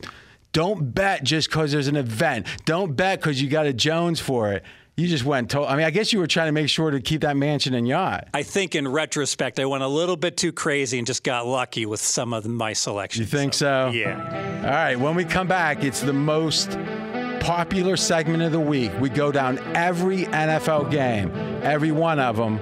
don't 0.51 0.93
bet 0.93 1.23
just 1.23 1.49
because 1.49 1.71
there's 1.71 1.87
an 1.87 1.95
event. 1.95 2.45
Don't 2.65 2.95
bet 2.95 3.19
because 3.19 3.41
you 3.41 3.49
got 3.49 3.65
a 3.65 3.73
Jones 3.73 4.19
for 4.19 4.51
it. 4.51 4.63
You 4.99 5.07
just 5.07 5.23
went. 5.23 5.51
To- 5.51 5.61
I 5.63 5.77
mean, 5.77 5.85
I 5.85 5.91
guess 5.91 6.11
you 6.11 6.19
were 6.19 6.27
trying 6.27 6.47
to 6.47 6.51
make 6.51 6.67
sure 6.67 6.91
to 6.91 6.99
keep 6.99 7.21
that 7.21 7.37
mansion 7.37 7.73
and 7.73 7.87
yacht. 7.87 8.27
I 8.33 8.43
think 8.43 8.75
in 8.75 8.85
retrospect, 8.87 9.57
I 9.59 9.65
went 9.65 9.81
a 9.83 9.87
little 9.87 10.17
bit 10.17 10.35
too 10.35 10.51
crazy 10.51 10.97
and 10.97 11.07
just 11.07 11.23
got 11.23 11.47
lucky 11.47 11.85
with 11.85 12.01
some 12.01 12.33
of 12.33 12.45
my 12.45 12.73
selections. 12.73 13.31
You 13.31 13.37
think 13.39 13.53
so? 13.53 13.91
Yeah. 13.93 14.61
All 14.65 14.69
right. 14.71 14.99
When 14.99 15.15
we 15.15 15.23
come 15.23 15.47
back, 15.47 15.83
it's 15.85 16.01
the 16.01 16.11
most 16.13 16.71
popular 17.39 17.95
segment 17.95 18.43
of 18.43 18.51
the 18.51 18.59
week. 18.59 18.91
We 18.99 19.09
go 19.09 19.31
down 19.31 19.59
every 19.75 20.25
NFL 20.25 20.91
game, 20.91 21.31
every 21.63 21.91
one 21.93 22.19
of 22.19 22.35
them, 22.35 22.57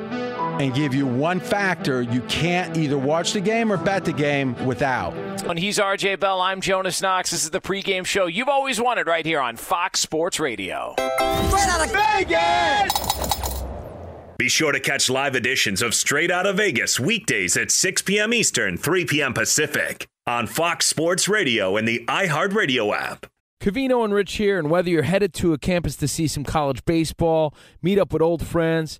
and 0.60 0.74
give 0.74 0.94
you 0.94 1.06
one 1.06 1.40
factor 1.40 2.02
you 2.02 2.22
can't 2.22 2.78
either 2.78 2.98
watch 2.98 3.34
the 3.34 3.42
game 3.42 3.72
or 3.72 3.78
bet 3.78 4.06
the 4.06 4.14
game 4.14 4.54
without. 4.66 5.14
And 5.46 5.58
he's 5.58 5.78
RJ 5.78 6.20
Bell. 6.20 6.42
I'm 6.42 6.62
Jonas 6.62 7.02
Knox. 7.02 7.32
This 7.32 7.44
is 7.44 7.52
the 7.52 7.62
pregame 7.62 8.06
show 8.06 8.26
you've 8.28 8.50
always 8.50 8.82
wanted 8.82 9.08
right 9.08 9.26
here 9.26 9.40
on 9.40 9.56
Fox 9.56 10.00
Sports 10.00 10.40
Radio. 10.40 10.94
Straight 10.98 11.70
out 11.70 11.86
of 11.86 11.92
Vegas! 11.92 13.64
Be 14.38 14.50
sure 14.50 14.72
to 14.72 14.80
catch 14.80 15.10
live 15.10 15.36
editions 15.36 15.82
of 15.82 15.96
Straight 15.96 16.30
Out 16.30 16.46
of 16.46 16.58
Vegas 16.58 17.00
weekdays 17.00 17.58
at 17.58 17.72
6 17.72 18.04
p.m. 18.04 18.34
Eastern, 18.34 18.78
3 18.78 19.06
p.m. 19.06 19.34
Pacific 19.34 20.08
on 20.28 20.46
Fox 20.46 20.86
Sports 20.86 21.28
Radio 21.28 21.76
and 21.76 21.88
the 21.88 22.06
iHeartRadio 22.08 22.96
app. 22.96 23.26
Cavino 23.60 24.06
and 24.06 24.14
Rich 24.14 24.36
here, 24.36 24.60
and 24.60 24.70
whether 24.70 24.90
you're 24.90 25.02
headed 25.02 25.34
to 25.36 25.54
a 25.54 25.58
campus 25.58 25.96
to 25.96 26.08
see 26.08 26.28
some 26.28 26.44
college 26.44 26.86
baseball, 26.86 27.56
meet 27.82 27.98
up 27.98 28.14
with 28.14 28.22
old 28.22 28.46
friends, 28.46 29.00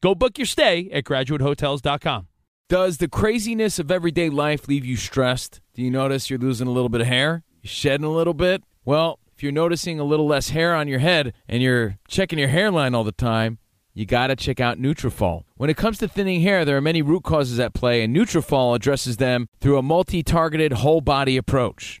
Go 0.00 0.14
book 0.14 0.38
your 0.38 0.46
stay 0.46 0.88
at 0.92 1.04
graduatehotels.com. 1.04 2.28
Does 2.68 2.98
the 2.98 3.08
craziness 3.08 3.78
of 3.80 3.90
everyday 3.90 4.30
life 4.30 4.68
leave 4.68 4.84
you 4.84 4.96
stressed? 4.96 5.60
Do 5.74 5.82
you 5.82 5.90
notice 5.90 6.30
you're 6.30 6.38
losing 6.38 6.68
a 6.68 6.70
little 6.70 6.88
bit 6.88 7.00
of 7.00 7.08
hair? 7.08 7.42
You're 7.62 7.70
shedding 7.70 8.06
a 8.06 8.10
little 8.10 8.34
bit? 8.34 8.62
Well, 8.84 9.18
if 9.34 9.42
you're 9.42 9.50
noticing 9.50 9.98
a 9.98 10.04
little 10.04 10.26
less 10.26 10.50
hair 10.50 10.74
on 10.74 10.86
your 10.86 11.00
head 11.00 11.32
and 11.48 11.62
you're 11.62 11.98
checking 12.06 12.38
your 12.38 12.48
hairline 12.48 12.94
all 12.94 13.04
the 13.04 13.10
time, 13.10 13.58
you 13.92 14.06
got 14.06 14.28
to 14.28 14.36
check 14.36 14.60
out 14.60 14.78
Nutrafol. 14.78 15.42
When 15.56 15.70
it 15.70 15.76
comes 15.76 15.98
to 15.98 16.06
thinning 16.06 16.42
hair, 16.42 16.64
there 16.64 16.76
are 16.76 16.80
many 16.80 17.02
root 17.02 17.24
causes 17.24 17.58
at 17.58 17.74
play, 17.74 18.04
and 18.04 18.14
Nutrafol 18.14 18.76
addresses 18.76 19.16
them 19.16 19.48
through 19.60 19.78
a 19.78 19.82
multi-targeted 19.82 20.74
whole 20.74 21.00
body 21.00 21.36
approach. 21.36 22.00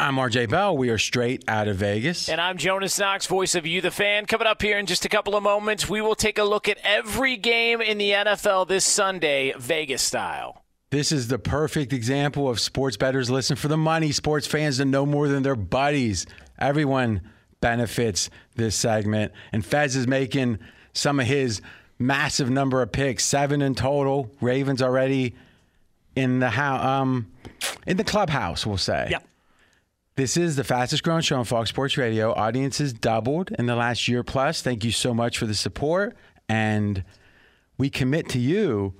I'm 0.00 0.16
RJ 0.16 0.50
Bell. 0.50 0.76
We 0.76 0.90
are 0.90 0.98
straight 0.98 1.44
out 1.46 1.68
of 1.68 1.76
Vegas. 1.76 2.28
And 2.28 2.40
I'm 2.40 2.58
Jonas 2.58 2.98
Knox, 2.98 3.26
voice 3.26 3.54
of 3.54 3.64
You, 3.64 3.80
the 3.80 3.92
fan. 3.92 4.26
Coming 4.26 4.46
up 4.46 4.60
here 4.60 4.78
in 4.78 4.86
just 4.86 5.04
a 5.04 5.08
couple 5.08 5.36
of 5.36 5.42
moments, 5.42 5.88
we 5.88 6.00
will 6.00 6.16
take 6.16 6.38
a 6.38 6.44
look 6.44 6.68
at 6.68 6.78
every 6.82 7.36
game 7.36 7.80
in 7.80 7.98
the 7.98 8.10
NFL 8.10 8.66
this 8.66 8.84
Sunday, 8.84 9.54
Vegas 9.56 10.02
style. 10.02 10.62
This 10.90 11.12
is 11.12 11.28
the 11.28 11.38
perfect 11.38 11.92
example 11.92 12.48
of 12.48 12.58
sports 12.58 12.96
bettors 12.96 13.30
listen 13.30 13.56
for 13.56 13.68
the 13.68 13.76
money. 13.76 14.10
Sports 14.10 14.46
fans 14.46 14.78
to 14.78 14.84
know 14.84 15.06
more 15.06 15.28
than 15.28 15.42
their 15.42 15.56
buddies. 15.56 16.26
Everyone 16.58 17.20
benefits 17.60 18.30
this 18.56 18.74
segment. 18.74 19.32
And 19.52 19.64
Fez 19.64 19.94
is 19.96 20.06
making 20.08 20.58
some 20.92 21.20
of 21.20 21.26
his 21.26 21.60
massive 21.98 22.50
number 22.50 22.82
of 22.82 22.90
picks, 22.90 23.24
seven 23.24 23.62
in 23.62 23.74
total. 23.76 24.30
Ravens 24.40 24.82
already 24.82 25.34
in 26.16 26.40
the 26.40 26.50
house, 26.50 26.84
um, 26.84 27.30
in 27.86 27.96
the 27.96 28.04
clubhouse, 28.04 28.66
we'll 28.66 28.76
say. 28.76 29.08
Yep. 29.10 29.24
This 30.16 30.36
is 30.36 30.54
the 30.54 30.62
fastest 30.62 31.02
growing 31.02 31.22
show 31.22 31.38
on 31.38 31.44
Fox 31.44 31.70
Sports 31.70 31.96
Radio. 31.96 32.32
Audiences 32.34 32.92
doubled 32.92 33.50
in 33.58 33.66
the 33.66 33.74
last 33.74 34.06
year 34.06 34.22
plus. 34.22 34.62
Thank 34.62 34.84
you 34.84 34.92
so 34.92 35.12
much 35.12 35.38
for 35.38 35.46
the 35.46 35.54
support. 35.54 36.16
And 36.48 37.02
we 37.78 37.90
commit 37.90 38.28
to 38.28 38.38
you 38.38 38.94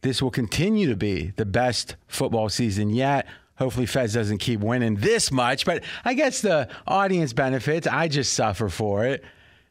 this 0.00 0.22
will 0.22 0.30
continue 0.30 0.88
to 0.88 0.96
be 0.96 1.34
the 1.36 1.44
best 1.44 1.96
football 2.06 2.48
season 2.48 2.88
yet. 2.88 3.26
Hopefully, 3.58 3.84
Fez 3.84 4.14
doesn't 4.14 4.38
keep 4.38 4.60
winning 4.60 4.96
this 4.96 5.30
much, 5.30 5.66
but 5.66 5.84
I 6.02 6.14
guess 6.14 6.40
the 6.40 6.70
audience 6.86 7.34
benefits. 7.34 7.86
I 7.86 8.08
just 8.08 8.32
suffer 8.32 8.70
for 8.70 9.04
it. 9.04 9.22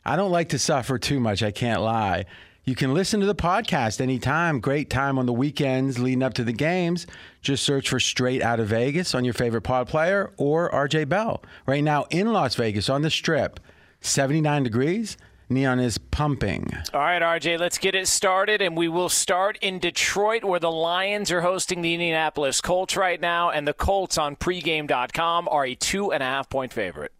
I 0.05 0.15
don't 0.15 0.31
like 0.31 0.49
to 0.49 0.59
suffer 0.59 0.99
too 0.99 1.19
much, 1.19 1.41
I 1.41 1.49
can't 1.49 1.81
lie. 1.81 2.25
You 2.65 2.75
can 2.75 2.93
listen 2.93 3.19
to 3.19 3.25
the 3.25 3.35
podcast 3.35 3.99
anytime. 3.99 4.61
Great 4.61 4.89
time 4.89 5.19
on 5.19 5.25
the 5.25 5.33
weekends 5.33 5.99
leading 5.99 6.23
up 6.23 6.33
to 6.35 6.45
the 6.45 6.53
games. 6.53 7.05
Just 7.41 7.63
search 7.63 7.89
for 7.89 7.99
Straight 7.99 8.41
Out 8.41 8.61
of 8.61 8.67
Vegas 8.67 9.13
on 9.13 9.25
your 9.25 9.33
favorite 9.33 9.63
pod 9.63 9.89
player 9.89 10.31
or 10.37 10.71
RJ 10.71 11.09
Bell. 11.09 11.43
Right 11.65 11.83
now 11.83 12.05
in 12.09 12.31
Las 12.31 12.55
Vegas 12.55 12.87
on 12.87 13.01
the 13.01 13.09
strip, 13.09 13.59
79 13.99 14.63
degrees. 14.63 15.17
Neon 15.49 15.81
is 15.81 15.97
pumping. 15.97 16.71
All 16.93 17.01
right, 17.01 17.21
RJ, 17.21 17.59
let's 17.59 17.77
get 17.77 17.95
it 17.95 18.07
started. 18.07 18.61
And 18.61 18.77
we 18.77 18.87
will 18.87 19.09
start 19.09 19.57
in 19.61 19.77
Detroit, 19.79 20.45
where 20.45 20.59
the 20.61 20.71
Lions 20.71 21.33
are 21.33 21.41
hosting 21.41 21.81
the 21.81 21.93
Indianapolis 21.93 22.61
Colts 22.61 22.95
right 22.95 23.19
now. 23.19 23.49
And 23.49 23.67
the 23.67 23.73
Colts 23.73 24.17
on 24.17 24.37
pregame.com 24.37 25.49
are 25.51 25.65
a 25.65 25.75
two 25.75 26.13
and 26.13 26.23
a 26.23 26.25
half 26.25 26.49
point 26.49 26.71
favorite. 26.71 27.11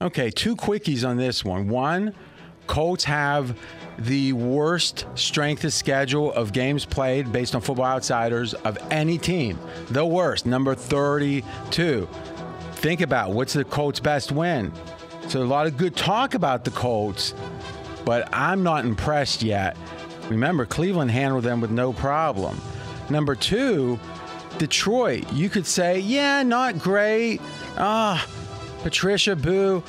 Okay, 0.00 0.30
two 0.30 0.54
quickies 0.54 1.06
on 1.06 1.16
this 1.16 1.44
one. 1.44 1.68
One, 1.68 2.14
Colts 2.68 3.04
have 3.04 3.58
the 3.98 4.32
worst 4.34 5.06
strength 5.14 5.64
of 5.64 5.72
schedule 5.72 6.32
of 6.32 6.52
games 6.52 6.84
played 6.84 7.32
based 7.32 7.54
on 7.54 7.60
Football 7.60 7.86
Outsiders 7.86 8.54
of 8.54 8.78
any 8.90 9.18
team. 9.18 9.58
The 9.90 10.04
worst, 10.04 10.46
number 10.46 10.74
32. 10.74 12.08
Think 12.72 13.00
about 13.00 13.32
what's 13.32 13.54
the 13.54 13.64
Colts' 13.64 14.00
best 14.00 14.32
win. 14.32 14.72
So 15.28 15.42
a 15.42 15.44
lot 15.44 15.66
of 15.66 15.76
good 15.76 15.96
talk 15.96 16.34
about 16.34 16.64
the 16.64 16.70
Colts, 16.70 17.34
but 18.04 18.28
I'm 18.32 18.62
not 18.62 18.84
impressed 18.84 19.42
yet. 19.42 19.76
Remember, 20.28 20.66
Cleveland 20.66 21.10
handled 21.10 21.44
them 21.44 21.60
with 21.60 21.70
no 21.70 21.92
problem. 21.92 22.60
Number 23.08 23.34
two, 23.34 23.98
Detroit. 24.58 25.32
You 25.32 25.48
could 25.48 25.66
say, 25.66 25.98
yeah, 25.98 26.42
not 26.42 26.78
great. 26.78 27.40
Ah, 27.76 28.26
Patricia 28.82 29.36
Boo 29.36 29.82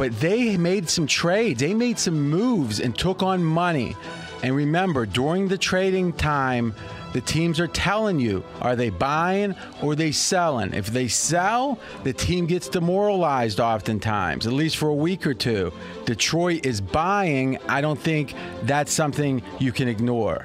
but 0.00 0.18
they 0.18 0.56
made 0.56 0.88
some 0.88 1.06
trades. 1.06 1.60
They 1.60 1.74
made 1.74 1.98
some 1.98 2.30
moves 2.30 2.80
and 2.80 2.96
took 2.96 3.22
on 3.22 3.44
money. 3.44 3.94
And 4.42 4.56
remember, 4.56 5.04
during 5.04 5.46
the 5.48 5.58
trading 5.58 6.14
time, 6.14 6.74
the 7.12 7.20
teams 7.20 7.58
are 7.60 7.66
telling 7.68 8.18
you 8.18 8.42
are 8.60 8.76
they 8.76 8.90
buying 8.90 9.54
or 9.82 9.94
they 9.94 10.12
selling 10.12 10.72
if 10.74 10.86
they 10.88 11.08
sell 11.08 11.78
the 12.04 12.12
team 12.12 12.46
gets 12.46 12.68
demoralized 12.68 13.60
oftentimes 13.60 14.46
at 14.46 14.52
least 14.52 14.76
for 14.76 14.88
a 14.88 14.94
week 14.94 15.26
or 15.26 15.34
two 15.34 15.72
detroit 16.04 16.64
is 16.64 16.80
buying 16.80 17.58
i 17.68 17.80
don't 17.80 18.00
think 18.00 18.34
that's 18.62 18.92
something 18.92 19.42
you 19.58 19.72
can 19.72 19.88
ignore 19.88 20.44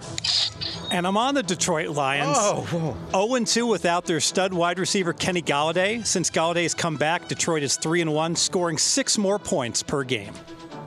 and 0.91 1.05
I'm 1.05 1.17
on 1.17 1.33
the 1.35 1.43
Detroit 1.43 1.89
Lions. 1.89 2.37
Oh, 2.39 2.95
0 3.11 3.43
2 3.43 3.65
without 3.67 4.05
their 4.05 4.19
stud 4.19 4.53
wide 4.53 4.79
receiver 4.79 5.13
Kenny 5.13 5.41
Golladay. 5.41 6.05
Since 6.05 6.29
Golladay's 6.29 6.73
come 6.73 6.95
back, 6.95 7.27
Detroit 7.27 7.63
is 7.63 7.75
3 7.75 8.01
and 8.01 8.13
1, 8.13 8.35
scoring 8.35 8.77
six 8.77 9.17
more 9.17 9.39
points 9.39 9.83
per 9.83 10.03
game. 10.03 10.33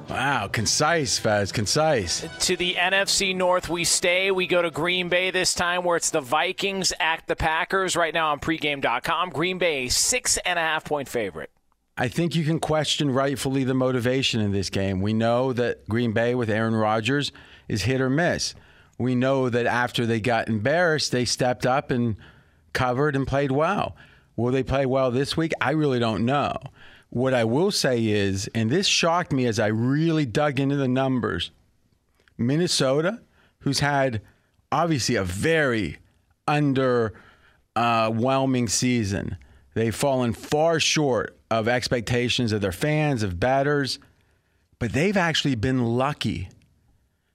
Wow, 0.09 0.49
concise, 0.49 1.19
Fez, 1.19 1.53
concise. 1.53 2.27
To 2.47 2.57
the 2.57 2.75
NFC 2.75 3.37
North, 3.37 3.69
we 3.69 3.85
stay. 3.85 4.31
We 4.31 4.47
go 4.47 4.63
to 4.63 4.71
Green 4.71 5.09
Bay 5.09 5.31
this 5.31 5.55
time, 5.55 5.85
where 5.85 5.97
it's 5.97 6.11
the 6.11 6.21
Vikings 6.21 6.93
at 6.99 7.27
the 7.27 7.37
Packers. 7.37 7.95
Right 7.95 8.15
now 8.15 8.31
on 8.31 8.41
pregame.com, 8.41 9.31
Green 9.31 9.59
Bay, 9.59 9.89
six 9.89 10.39
and 10.39 10.59
a 10.59 10.63
half 10.63 10.85
point 10.85 11.09
favorite. 11.09 11.51
I 11.97 12.09
think 12.09 12.35
you 12.35 12.45
can 12.45 12.61
question 12.61 13.11
rightfully 13.11 13.65
the 13.65 13.75
motivation 13.75 14.41
in 14.41 14.53
this 14.53 14.71
game. 14.71 15.01
We 15.01 15.13
know 15.13 15.53
that 15.53 15.89
Green 15.89 16.13
Bay 16.13 16.35
with 16.35 16.49
Aaron 16.49 16.75
Rodgers 16.75 17.33
is 17.69 17.83
hit 17.83 18.01
or 18.01 18.09
miss 18.09 18.55
we 18.99 19.15
know 19.15 19.49
that 19.49 19.67
after 19.67 20.05
they 20.05 20.21
got 20.21 20.49
embarrassed, 20.49 21.13
they 21.13 21.25
stepped 21.25 21.65
up 21.65 21.91
and 21.91 22.17
covered 22.73 23.15
and 23.15 23.27
played 23.27 23.53
well. 23.53 23.97
Will 24.37 24.53
they 24.53 24.65
play 24.65 24.87
well 24.87 25.11
this 25.11 25.37
week? 25.37 25.53
I 25.61 25.71
really 25.71 26.01
don't 26.01 26.25
know. 26.25 26.57
What 27.11 27.35
I 27.35 27.45
will 27.45 27.71
say 27.71 28.07
is, 28.07 28.49
and 28.55 28.71
this 28.71 28.87
shocked 28.87 29.33
me 29.33 29.47
as 29.47 29.59
I 29.59 29.69
really 29.69 30.27
dug 30.27 30.61
into 30.61 30.77
the 30.77 30.89
numbers 30.89 31.51
Minnesota, 32.37 33.21
who's 33.61 33.81
had 33.81 34.21
obviously 34.71 35.17
a 35.17 35.25
very 35.25 35.99
underwhelming 36.47 38.65
uh, 38.65 38.69
season, 38.69 39.37
they've 39.75 39.95
fallen 39.95 40.33
far 40.33 40.79
short 40.79 41.37
of 41.51 41.67
expectations 41.67 42.53
of 42.53 42.61
their 42.61 42.73
fans, 42.73 43.23
of 43.23 43.41
batters, 43.41 43.99
but 44.79 44.93
they've 44.93 45.17
actually 45.17 45.55
been 45.55 45.85
lucky. 45.85 46.51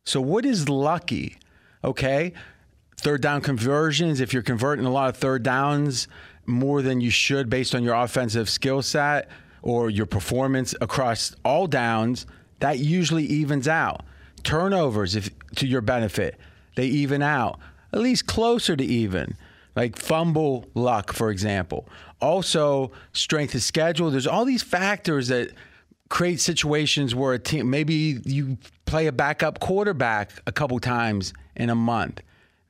So, 0.05 0.21
what 0.21 0.45
is 0.45 0.69
lucky? 0.69 1.37
okay. 1.83 2.33
Third 2.97 3.21
down 3.21 3.41
conversions, 3.41 4.21
if 4.21 4.33
you're 4.33 4.43
converting 4.43 4.85
a 4.85 4.91
lot 4.91 5.09
of 5.09 5.17
third 5.17 5.43
downs 5.43 6.07
more 6.45 6.81
than 6.81 7.01
you 7.01 7.09
should 7.09 7.49
based 7.49 7.75
on 7.75 7.83
your 7.83 7.95
offensive 7.95 8.49
skill 8.49 8.81
set 8.81 9.29
or 9.63 9.89
your 9.89 10.05
performance 10.05 10.75
across 10.81 11.35
all 11.43 11.65
downs, 11.65 12.27
that 12.59 12.79
usually 12.79 13.23
evens 13.23 13.67
out. 13.67 14.05
Turnovers, 14.43 15.15
if 15.15 15.29
to 15.55 15.65
your 15.65 15.81
benefit, 15.81 16.37
they 16.75 16.85
even 16.85 17.21
out, 17.21 17.59
at 17.91 17.99
least 17.99 18.27
closer 18.27 18.75
to 18.75 18.83
even. 18.83 19.35
Like 19.75 19.97
fumble 19.97 20.67
luck, 20.75 21.13
for 21.13 21.31
example. 21.31 21.87
Also, 22.21 22.91
strength 23.11 23.55
of 23.55 23.63
schedule. 23.63 24.11
There's 24.11 24.27
all 24.27 24.45
these 24.45 24.61
factors 24.61 25.29
that 25.29 25.51
create 26.09 26.39
situations 26.39 27.15
where 27.15 27.33
a 27.33 27.39
team 27.39 27.69
maybe 27.69 28.19
you 28.23 28.57
play 28.85 29.07
a 29.07 29.11
backup 29.11 29.59
quarterback 29.59 30.31
a 30.45 30.51
couple 30.51 30.79
times 30.79 31.33
in 31.55 31.71
a 31.71 31.75
month. 31.75 32.21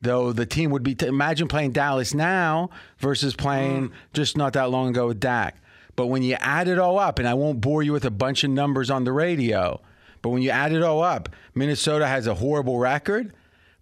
Though 0.02 0.32
the 0.32 0.46
team 0.46 0.70
would 0.72 0.84
be, 0.84 0.96
t- 0.96 1.08
imagine 1.08 1.48
playing 1.48 1.72
Dallas 1.72 2.14
now 2.14 2.70
versus 3.00 3.36
playing 3.36 3.90
mm. 3.90 3.94
just 4.14 4.38
not 4.38 4.54
that 4.54 4.70
long 4.70 4.90
ago 4.90 5.08
with 5.08 5.20
Dak. 5.20 5.58
But 5.96 6.08
when 6.08 6.24
you 6.24 6.36
add 6.40 6.68
it 6.68 6.80
all 6.80 6.98
up, 6.98 7.20
and 7.20 7.28
I 7.28 7.34
won't 7.34 7.62
bore 7.62 7.84
you 7.84 7.92
with 7.94 8.06
a 8.06 8.12
bunch 8.12 8.44
of 8.44 8.50
numbers 8.50 8.90
on 8.90 9.04
the 9.04 9.12
radio, 9.12 9.80
but 10.22 10.30
when 10.30 10.42
you 10.42 10.50
add 10.50 10.72
it 10.72 10.82
all 10.82 11.04
up, 11.04 11.30
Minnesota 11.54 12.08
has 12.08 12.28
a 12.28 12.36
horrible 12.36 12.80
record, 12.80 13.34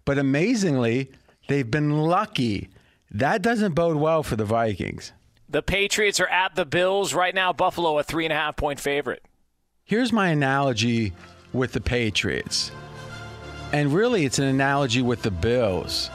but 0.04 0.18
amazingly, 0.18 1.10
they've 1.48 1.70
been 1.70 2.02
lucky. 2.02 2.68
That 3.10 3.42
doesn't 3.42 3.74
bode 3.74 3.96
well 3.96 4.22
for 4.22 4.36
the 4.36 4.44
Vikings. 4.44 5.12
The 5.48 5.62
Patriots 5.62 6.18
are 6.18 6.28
at 6.28 6.54
the 6.54 6.64
Bills 6.64 7.14
right 7.14 7.34
now. 7.34 7.52
Buffalo, 7.52 7.98
a 7.98 8.02
three 8.02 8.24
and 8.24 8.32
a 8.32 8.36
half 8.36 8.56
point 8.56 8.80
favorite. 8.80 9.22
Here's 9.84 10.12
my 10.12 10.28
analogy 10.28 11.12
with 11.52 11.72
the 11.72 11.80
Patriots. 11.80 12.72
And 13.72 13.92
really, 13.92 14.24
it's 14.24 14.38
an 14.38 14.46
analogy 14.46 15.02
with 15.02 15.22
the 15.22 15.30
Bills. 15.30 16.10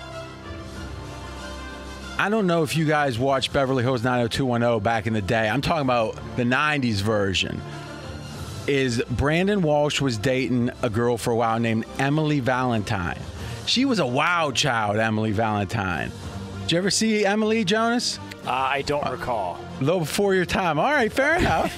I 2.20 2.30
don't 2.30 2.48
know 2.48 2.64
if 2.64 2.76
you 2.76 2.86
guys 2.86 3.20
watched 3.20 3.54
Beverly 3.54 3.84
Hills 3.84 4.04
90210 4.04 4.82
back 4.82 5.06
in 5.06 5.14
the 5.14 5.22
day. 5.22 5.48
I'm 5.48 5.62
talking 5.62 5.84
about 5.84 6.16
the 6.36 6.44
90s 6.44 7.02
version. 7.02 7.62
Is 8.66 9.04
Brandon 9.12 9.62
Walsh 9.62 10.02
was 10.02 10.18
dating 10.18 10.72
a 10.82 10.90
girl 10.90 11.18
for 11.18 11.30
a 11.30 11.36
while 11.36 11.60
named 11.60 11.86
Emily 12.00 12.40
Valentine. 12.40 13.20
She 13.68 13.86
was 13.86 14.00
a 14.00 14.06
wild 14.06 14.56
child, 14.56 14.98
Emily 14.98 15.32
Valentine. 15.32 16.12
Did 16.62 16.72
you 16.72 16.78
ever 16.80 16.90
see 16.90 17.24
Emily 17.24 17.64
Jonas? 17.64 18.18
Uh, 18.48 18.52
I 18.52 18.82
don't 18.82 19.08
recall. 19.10 19.60
A 19.80 19.84
little 19.84 20.00
before 20.00 20.34
your 20.34 20.46
time. 20.46 20.80
All 20.80 20.92
right, 20.92 21.14
fair 21.14 21.38
enough. 21.38 21.72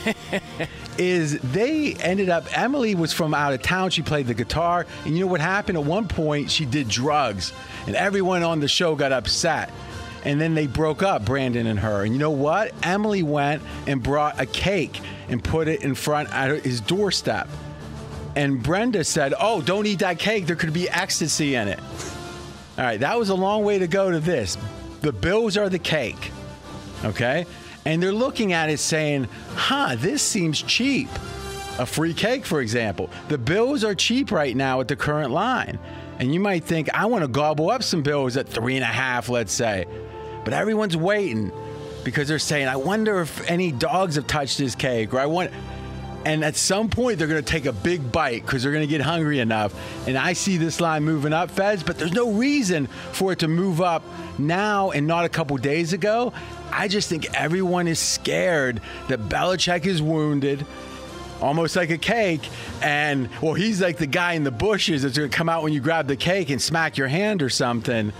is 0.97 1.39
they 1.39 1.95
ended 1.95 2.29
up 2.29 2.45
Emily 2.57 2.95
was 2.95 3.11
from 3.11 3.33
out 3.33 3.53
of 3.53 3.61
town. 3.61 3.89
She 3.89 4.03
played 4.03 4.27
the 4.27 4.33
guitar, 4.33 4.85
and 5.03 5.17
you 5.17 5.25
know 5.25 5.31
what 5.31 5.41
happened? 5.41 5.77
At 5.77 5.83
one 5.83 6.07
point, 6.07 6.49
she 6.49 6.65
did 6.65 6.87
drugs, 6.87 7.51
and 7.87 7.95
everyone 7.95 8.43
on 8.43 8.61
the 8.61 8.67
show 8.69 8.95
got 8.95 9.11
upset. 9.11 9.71
And 10.23 10.39
then 10.39 10.53
they 10.53 10.67
broke 10.67 11.01
up, 11.01 11.25
Brandon 11.25 11.67
and 11.67 11.79
her. 11.79 12.03
And 12.03 12.13
you 12.13 12.19
know 12.19 12.31
what? 12.31 12.73
Emily 12.83 13.23
went 13.23 13.61
and 13.87 14.03
brought 14.03 14.39
a 14.39 14.45
cake 14.45 14.99
and 15.29 15.43
put 15.43 15.67
it 15.67 15.83
in 15.83 15.95
front 15.95 16.33
at 16.33 16.63
his 16.63 16.81
doorstep. 16.81 17.47
And 18.35 18.61
Brenda 18.61 19.03
said, 19.03 19.33
"Oh, 19.39 19.61
don't 19.61 19.85
eat 19.85 19.99
that 19.99 20.19
cake. 20.19 20.45
There 20.45 20.55
could 20.55 20.73
be 20.73 20.89
ecstasy 20.89 21.55
in 21.55 21.67
it." 21.67 21.79
All 22.77 22.85
right, 22.85 22.99
that 22.99 23.17
was 23.17 23.29
a 23.29 23.35
long 23.35 23.63
way 23.63 23.79
to 23.79 23.87
go 23.87 24.11
to 24.11 24.19
this. 24.19 24.57
The 25.01 25.11
bills 25.11 25.57
are 25.57 25.69
the 25.69 25.79
cake. 25.79 26.31
Okay? 27.03 27.45
and 27.85 28.01
they're 28.03 28.11
looking 28.11 28.53
at 28.53 28.69
it 28.69 28.77
saying, 28.77 29.27
huh, 29.55 29.95
this 29.97 30.21
seems 30.21 30.61
cheap. 30.61 31.09
A 31.79 31.85
free 31.85 32.13
cake, 32.13 32.45
for 32.45 32.61
example. 32.61 33.09
The 33.29 33.37
bills 33.37 33.83
are 33.83 33.95
cheap 33.95 34.31
right 34.31 34.55
now 34.55 34.81
at 34.81 34.87
the 34.87 34.95
current 34.95 35.31
line. 35.31 35.79
And 36.19 36.33
you 36.33 36.39
might 36.39 36.65
think, 36.65 36.89
I 36.93 37.05
want 37.05 37.23
to 37.23 37.27
gobble 37.29 37.69
up 37.71 37.81
some 37.83 38.03
bills 38.03 38.35
at 38.35 38.47
three 38.49 38.75
and 38.75 38.83
a 38.83 38.87
half, 38.87 39.29
let's 39.29 39.53
say. 39.53 39.85
But 40.43 40.53
everyone's 40.53 40.97
waiting 40.97 41.51
because 42.03 42.27
they're 42.27 42.39
saying, 42.39 42.67
I 42.67 42.75
wonder 42.75 43.21
if 43.21 43.47
any 43.49 43.71
dogs 43.71 44.15
have 44.15 44.27
touched 44.27 44.57
this 44.57 44.75
cake, 44.75 45.13
or 45.13 45.19
I 45.19 45.25
want. 45.25 45.51
And 46.25 46.43
at 46.43 46.57
some 46.57 46.89
point, 46.89 47.17
they're 47.17 47.27
going 47.27 47.43
to 47.43 47.49
take 47.49 47.65
a 47.65 47.71
big 47.71 48.11
bite 48.11 48.41
because 48.45 48.63
they're 48.63 48.73
going 48.73 48.85
to 48.85 48.89
get 48.89 49.01
hungry 49.01 49.39
enough. 49.39 49.73
And 50.05 50.17
I 50.17 50.33
see 50.33 50.57
this 50.57 50.81
line 50.81 51.03
moving 51.03 51.31
up, 51.31 51.49
Fez, 51.49 51.81
but 51.81 51.97
there's 51.97 52.13
no 52.13 52.31
reason 52.31 52.87
for 53.13 53.31
it 53.31 53.39
to 53.39 53.47
move 53.47 53.79
up 53.79 54.03
now 54.37 54.91
and 54.91 55.07
not 55.07 55.23
a 55.23 55.29
couple 55.29 55.55
days 55.57 55.93
ago. 55.93 56.33
I 56.71 56.87
just 56.89 57.09
think 57.09 57.33
everyone 57.33 57.87
is 57.87 57.99
scared 57.99 58.81
that 59.07 59.19
Belichick 59.29 59.85
is 59.85 60.01
wounded 60.01 60.65
almost 61.41 61.75
like 61.75 61.89
a 61.89 61.97
cake. 61.97 62.47
And 62.81 63.29
well, 63.41 63.53
he's 63.53 63.81
like 63.81 63.97
the 63.97 64.07
guy 64.07 64.33
in 64.33 64.43
the 64.43 64.51
bushes 64.51 65.03
that's 65.03 65.17
going 65.17 65.29
to 65.29 65.35
come 65.35 65.49
out 65.49 65.63
when 65.63 65.73
you 65.73 65.79
grab 65.79 66.07
the 66.07 66.15
cake 66.15 66.49
and 66.49 66.61
smack 66.61 66.97
your 66.97 67.07
hand 67.07 67.41
or 67.41 67.49
something. 67.49 68.13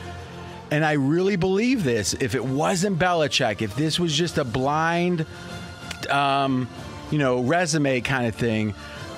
And 0.71 0.86
I 0.86 0.93
really 0.93 1.36
believe 1.36 1.84
this. 1.84 2.13
If 2.13 2.36
it 2.36 2.43
wasn't 2.43 2.99
Belichick, 2.99 3.62
if 3.62 3.75
this 3.75 3.99
was 3.99 4.15
just 4.15 4.38
a 4.38 4.43
blind, 4.43 5.25
um, 6.10 6.69
you 7.10 7.17
know, 7.17 7.41
resume 7.41 8.01
kind 8.01 8.27
of 8.27 8.36
thing, 8.36 8.75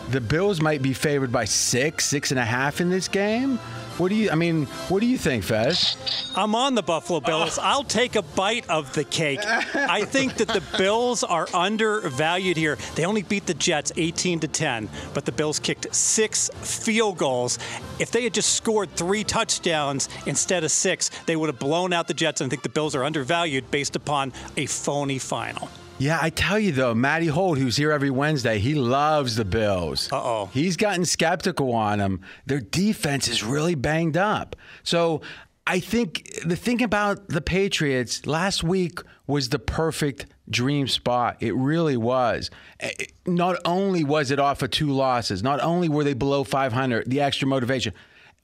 the 0.09 0.21
Bills 0.21 0.61
might 0.61 0.81
be 0.81 0.93
favored 0.93 1.31
by 1.31 1.45
six, 1.45 2.05
six 2.05 2.31
and 2.31 2.39
a 2.39 2.45
half 2.45 2.81
in 2.81 2.89
this 2.89 3.07
game. 3.07 3.59
What 4.01 4.09
do 4.09 4.15
you? 4.15 4.31
I 4.31 4.35
mean, 4.35 4.65
what 4.89 4.99
do 5.01 5.05
you 5.05 5.19
think, 5.19 5.43
Fez? 5.43 5.95
I'm 6.35 6.55
on 6.55 6.73
the 6.73 6.81
Buffalo 6.81 7.19
Bills. 7.19 7.59
Oh. 7.59 7.61
I'll 7.63 7.83
take 7.83 8.15
a 8.15 8.23
bite 8.23 8.67
of 8.67 8.91
the 8.95 9.03
cake. 9.03 9.41
I 9.45 10.05
think 10.05 10.37
that 10.37 10.47
the 10.47 10.63
Bills 10.75 11.23
are 11.23 11.47
undervalued 11.53 12.57
here. 12.57 12.79
They 12.95 13.05
only 13.05 13.21
beat 13.21 13.45
the 13.45 13.53
Jets 13.53 13.91
18 13.95 14.39
to 14.39 14.47
10, 14.47 14.89
but 15.13 15.25
the 15.25 15.31
Bills 15.31 15.59
kicked 15.59 15.93
six 15.93 16.49
field 16.63 17.19
goals. 17.19 17.59
If 17.99 18.09
they 18.09 18.23
had 18.23 18.33
just 18.33 18.55
scored 18.55 18.89
three 18.95 19.23
touchdowns 19.23 20.09
instead 20.25 20.63
of 20.63 20.71
six, 20.71 21.11
they 21.27 21.35
would 21.35 21.49
have 21.49 21.59
blown 21.59 21.93
out 21.93 22.07
the 22.07 22.15
Jets. 22.15 22.41
And 22.41 22.47
I 22.47 22.49
think 22.49 22.63
the 22.63 22.69
Bills 22.69 22.95
are 22.95 23.03
undervalued 23.03 23.69
based 23.69 23.95
upon 23.95 24.33
a 24.57 24.65
phony 24.65 25.19
final. 25.19 25.69
Yeah, 26.01 26.17
I 26.19 26.31
tell 26.31 26.57
you 26.57 26.71
though, 26.71 26.95
Matty 26.95 27.27
Holt, 27.27 27.59
who's 27.59 27.77
here 27.77 27.91
every 27.91 28.09
Wednesday, 28.09 28.57
he 28.57 28.73
loves 28.73 29.35
the 29.35 29.45
Bills. 29.45 30.11
Uh 30.11 30.15
oh. 30.15 30.49
He's 30.51 30.75
gotten 30.75 31.05
skeptical 31.05 31.73
on 31.73 31.99
them. 31.99 32.21
Their 32.47 32.59
defense 32.59 33.27
is 33.27 33.43
really 33.43 33.75
banged 33.75 34.17
up. 34.17 34.55
So 34.81 35.21
I 35.67 35.79
think 35.79 36.39
the 36.43 36.55
thing 36.55 36.81
about 36.81 37.29
the 37.29 37.39
Patriots 37.39 38.25
last 38.25 38.63
week 38.63 38.97
was 39.27 39.49
the 39.49 39.59
perfect 39.59 40.25
dream 40.49 40.87
spot. 40.87 41.37
It 41.39 41.53
really 41.53 41.97
was. 41.97 42.49
Eh, 42.79 42.89
not 43.27 43.57
only 43.63 44.03
was 44.03 44.31
it 44.31 44.39
off 44.39 44.63
of 44.63 44.71
two 44.71 44.89
losses, 44.89 45.43
not 45.43 45.61
only 45.61 45.87
were 45.87 46.03
they 46.03 46.15
below 46.15 46.43
500, 46.43 47.11
the 47.11 47.21
extra 47.21 47.47
motivation 47.47 47.93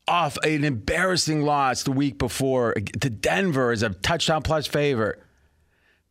off 0.07 0.37
an 0.43 0.63
embarrassing 0.63 1.41
loss 1.41 1.81
the 1.81 1.91
week 1.91 2.19
before 2.19 2.75
to 3.01 3.09
Denver 3.09 3.71
as 3.71 3.81
a 3.81 3.89
touchdown 3.89 4.43
plus 4.43 4.67
favorite. 4.67 5.23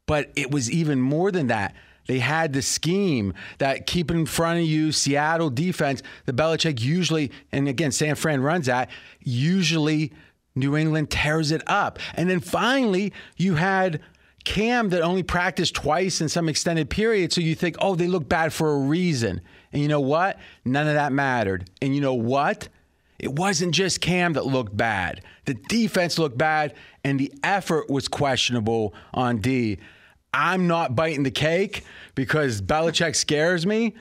But 0.06 0.30
it 0.36 0.50
was 0.50 0.70
even 0.70 1.00
more 1.00 1.30
than 1.30 1.48
that. 1.48 1.74
They 2.06 2.20
had 2.20 2.52
the 2.52 2.62
scheme 2.62 3.34
that 3.58 3.86
keep 3.86 4.10
in 4.10 4.26
front 4.26 4.60
of 4.60 4.66
you 4.66 4.92
Seattle 4.92 5.50
defense. 5.50 6.02
The 6.24 6.32
Belichick 6.32 6.80
usually, 6.80 7.32
and 7.50 7.68
again, 7.68 7.90
San 7.90 8.14
Fran 8.14 8.40
runs 8.40 8.66
that, 8.66 8.90
usually 9.20 10.12
New 10.54 10.76
England 10.76 11.10
tears 11.10 11.50
it 11.50 11.62
up. 11.66 11.98
And 12.14 12.30
then 12.30 12.40
finally, 12.40 13.12
you 13.36 13.54
had 13.56 14.00
Cam 14.44 14.90
that 14.90 15.02
only 15.02 15.24
practiced 15.24 15.74
twice 15.74 16.20
in 16.20 16.28
some 16.28 16.48
extended 16.48 16.88
period. 16.88 17.32
So 17.32 17.40
you 17.40 17.56
think, 17.56 17.76
oh, 17.80 17.96
they 17.96 18.06
look 18.06 18.28
bad 18.28 18.52
for 18.52 18.72
a 18.72 18.78
reason. 18.78 19.40
And 19.72 19.82
you 19.82 19.88
know 19.88 20.00
what? 20.00 20.38
None 20.64 20.86
of 20.86 20.94
that 20.94 21.12
mattered. 21.12 21.68
And 21.82 21.94
you 21.94 22.00
know 22.00 22.14
what? 22.14 22.68
It 23.18 23.32
wasn't 23.32 23.74
just 23.74 24.00
Cam 24.00 24.34
that 24.34 24.46
looked 24.46 24.76
bad. 24.76 25.22
The 25.46 25.54
defense 25.54 26.18
looked 26.18 26.38
bad, 26.38 26.74
and 27.02 27.18
the 27.18 27.32
effort 27.42 27.90
was 27.90 28.08
questionable 28.08 28.94
on 29.12 29.38
D. 29.38 29.78
I'm 30.36 30.66
not 30.66 30.94
biting 30.94 31.22
the 31.22 31.30
cake 31.30 31.84
because 32.14 32.60
Belichick 32.60 33.16
scares 33.16 33.66
me. 33.66 33.94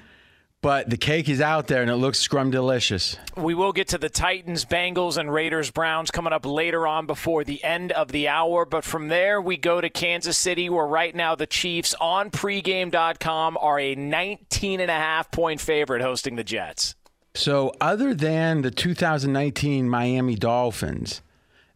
But 0.65 0.89
the 0.89 0.97
cake 0.97 1.29
is 1.29 1.41
out 1.41 1.67
there 1.67 1.83
and 1.83 1.91
it 1.91 1.97
looks 1.97 2.17
scrum 2.17 2.49
delicious. 2.49 3.19
We 3.37 3.53
will 3.53 3.71
get 3.71 3.89
to 3.89 3.99
the 3.99 4.09
Titans, 4.09 4.65
Bengals, 4.65 5.15
and 5.15 5.31
Raiders, 5.31 5.69
Browns 5.69 6.09
coming 6.09 6.33
up 6.33 6.43
later 6.43 6.87
on 6.87 7.05
before 7.05 7.43
the 7.43 7.63
end 7.63 7.91
of 7.91 8.11
the 8.11 8.27
hour. 8.27 8.65
But 8.65 8.83
from 8.83 9.09
there, 9.09 9.39
we 9.39 9.57
go 9.57 9.79
to 9.79 9.91
Kansas 9.91 10.39
City, 10.39 10.67
where 10.67 10.87
right 10.87 11.13
now 11.13 11.35
the 11.35 11.45
Chiefs 11.45 11.93
on 12.01 12.31
pregame.com 12.31 13.59
are 13.61 13.79
a 13.79 13.93
19 13.93 14.79
and 14.79 14.89
a 14.89 14.95
half 14.95 15.29
point 15.29 15.61
favorite 15.61 16.01
hosting 16.01 16.35
the 16.35 16.43
Jets. 16.43 16.95
So, 17.35 17.71
other 17.79 18.15
than 18.15 18.63
the 18.63 18.71
2019 18.71 19.87
Miami 19.87 20.33
Dolphins, 20.33 21.21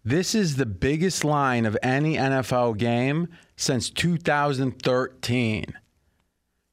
this 0.03 0.33
is 0.33 0.55
the 0.55 0.65
biggest 0.65 1.23
line 1.23 1.67
of 1.67 1.77
any 1.83 2.15
NFL 2.15 2.77
game 2.77 3.27
since 3.59 3.89
2013. 3.89 5.65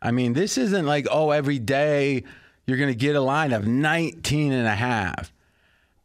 I 0.01 0.11
mean, 0.12 0.35
this 0.35 0.57
isn't 0.57 0.87
like, 0.87 1.09
oh, 1.11 1.33
every 1.33 1.59
day 1.59 2.22
you're 2.64 2.79
going 2.79 2.92
to 2.92 2.94
get 2.94 3.16
a 3.16 3.20
line 3.20 3.53
of 3.53 3.66
19 3.66 4.53
and 4.53 4.68
a 4.68 4.75
half. 4.75 5.33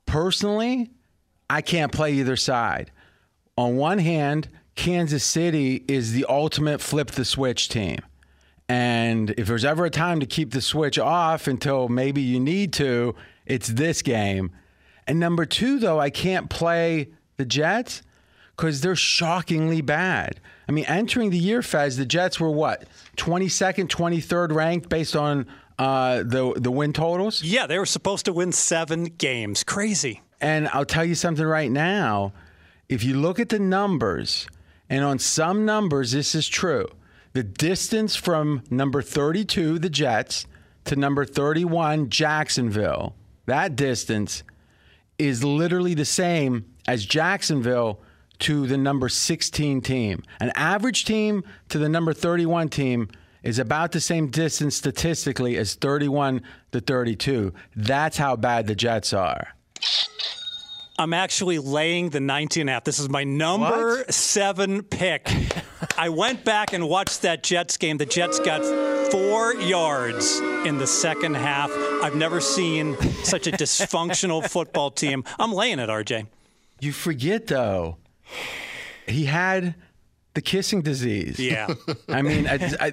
Personally, 0.08 0.90
I 1.52 1.62
can't 1.62 1.92
play 1.92 2.14
either 2.14 2.36
side. 2.36 2.92
On 3.56 3.78
one 3.78 4.00
hand, 4.00 4.50
Kansas 4.74 5.24
City 5.24 5.86
is 5.88 6.14
the 6.14 6.26
ultimate 6.28 6.82
flip 6.82 7.12
the 7.12 7.26
switch 7.26 7.70
team. 7.70 8.00
And 8.68 9.36
if 9.38 9.48
there's 9.48 9.66
ever 9.66 9.86
a 9.86 9.92
time 9.92 10.20
to 10.20 10.26
keep 10.26 10.52
the 10.52 10.62
switch 10.62 10.98
off 10.98 11.46
until 11.46 11.90
maybe 11.90 12.22
you 12.22 12.40
need 12.40 12.74
to, 12.74 13.14
it's 13.46 13.68
this 13.68 14.02
game. 14.02 14.52
And 15.06 15.20
number 15.20 15.46
two, 15.46 15.78
though, 15.78 16.00
I 16.00 16.10
can't 16.10 16.50
play 16.50 17.10
the 17.38 17.46
Jets 17.46 18.02
because 18.62 18.82
they're 18.82 18.96
shockingly 18.96 19.82
bad. 19.82 20.40
I 20.70 20.72
mean, 20.72 20.86
entering 20.86 21.32
the 21.32 21.38
year, 21.38 21.64
Fez, 21.64 21.98
the 21.98 22.06
Jets 22.06 22.40
were 22.40 22.52
what, 22.52 22.84
22nd, 23.18 23.88
23rd 23.88 24.54
ranked 24.54 24.88
based 24.88 25.16
on 25.16 25.48
uh, 25.80 26.18
the, 26.18 26.54
the 26.56 26.70
win 26.70 26.94
totals? 26.94 27.42
Yeah, 27.42 27.66
they 27.66 27.80
were 27.80 27.88
supposed 27.88 28.26
to 28.26 28.34
win 28.34 28.52
seven 28.52 29.06
games. 29.06 29.64
Crazy. 29.64 30.22
And 30.40 30.68
I'll 30.68 30.86
tell 30.86 31.04
you 31.04 31.16
something 31.16 31.44
right 31.44 31.72
now. 31.72 32.34
If 32.88 33.04
you 33.04 33.16
look 33.18 33.40
at 33.40 33.50
the 33.50 33.58
numbers, 33.58 34.46
and 34.92 35.04
on 35.04 35.18
some 35.18 35.66
numbers, 35.66 36.12
this 36.12 36.36
is 36.36 36.48
true, 36.48 36.88
the 37.34 37.42
distance 37.42 38.16
from 38.16 38.62
number 38.70 39.02
32, 39.02 39.80
the 39.80 39.90
Jets, 39.90 40.46
to 40.86 40.96
number 40.96 41.26
31, 41.26 42.12
Jacksonville, 42.12 43.16
that 43.48 43.76
distance 43.76 44.44
is 45.18 45.44
literally 45.44 45.96
the 45.96 46.06
same 46.06 46.66
as 46.88 47.08
Jacksonville 47.08 48.00
to 48.42 48.68
the 48.68 48.78
number 48.78 49.10
16 49.10 49.82
team. 49.82 50.24
An 50.40 50.52
average 50.56 51.06
team 51.06 51.44
to 51.70 51.78
the 51.78 51.90
number 51.90 52.14
31 52.14 52.70
team 52.70 53.10
is 53.44 53.58
about 53.58 53.92
the 53.92 54.02
same 54.02 54.28
distance 54.28 54.76
statistically 54.76 55.58
as 55.58 55.76
31 55.76 56.42
to 56.72 56.82
32. 56.82 57.54
That's 57.76 58.18
how 58.18 58.36
bad 58.36 58.68
the 58.68 58.76
Jets 58.76 59.14
are. 59.14 59.56
I'm 61.00 61.14
actually 61.14 61.58
laying 61.58 62.10
the 62.12 62.20
19 62.20 62.62
and 62.62 62.70
a 62.70 62.74
half. 62.74 62.84
This 62.84 63.00
is 63.00 63.10
my 63.10 63.24
number 63.24 63.98
what? 63.98 64.14
seven 64.14 64.84
pick. 64.84 65.32
I 65.98 66.10
went 66.10 66.44
back 66.44 66.74
and 66.74 66.88
watched 66.88 67.24
that 67.24 67.42
Jets 67.42 67.78
game. 67.78 67.98
The 67.98 68.06
Jets 68.06 68.40
got 68.40 68.64
four 69.12 69.56
yards 69.56 70.40
in 70.66 70.78
the 70.78 70.86
second 70.86 71.36
half. 71.36 71.72
I've 72.04 72.16
never 72.16 72.40
seen 72.40 72.96
such 73.24 73.48
a 73.48 73.52
dysfunctional 73.52 74.48
football 74.48 74.92
team. 74.92 75.24
I'm 75.40 75.52
laying 75.54 75.80
it, 75.80 75.90
RJ. 75.90 76.28
You 76.80 76.92
forget, 76.92 77.48
though, 77.48 77.98
he 79.08 79.26
had 79.26 79.76
the 80.34 80.42
kissing 80.42 80.82
disease. 80.82 81.40
Yeah. 81.40 81.68
I 82.10 82.22
mean, 82.22 82.48
I, 82.48 82.92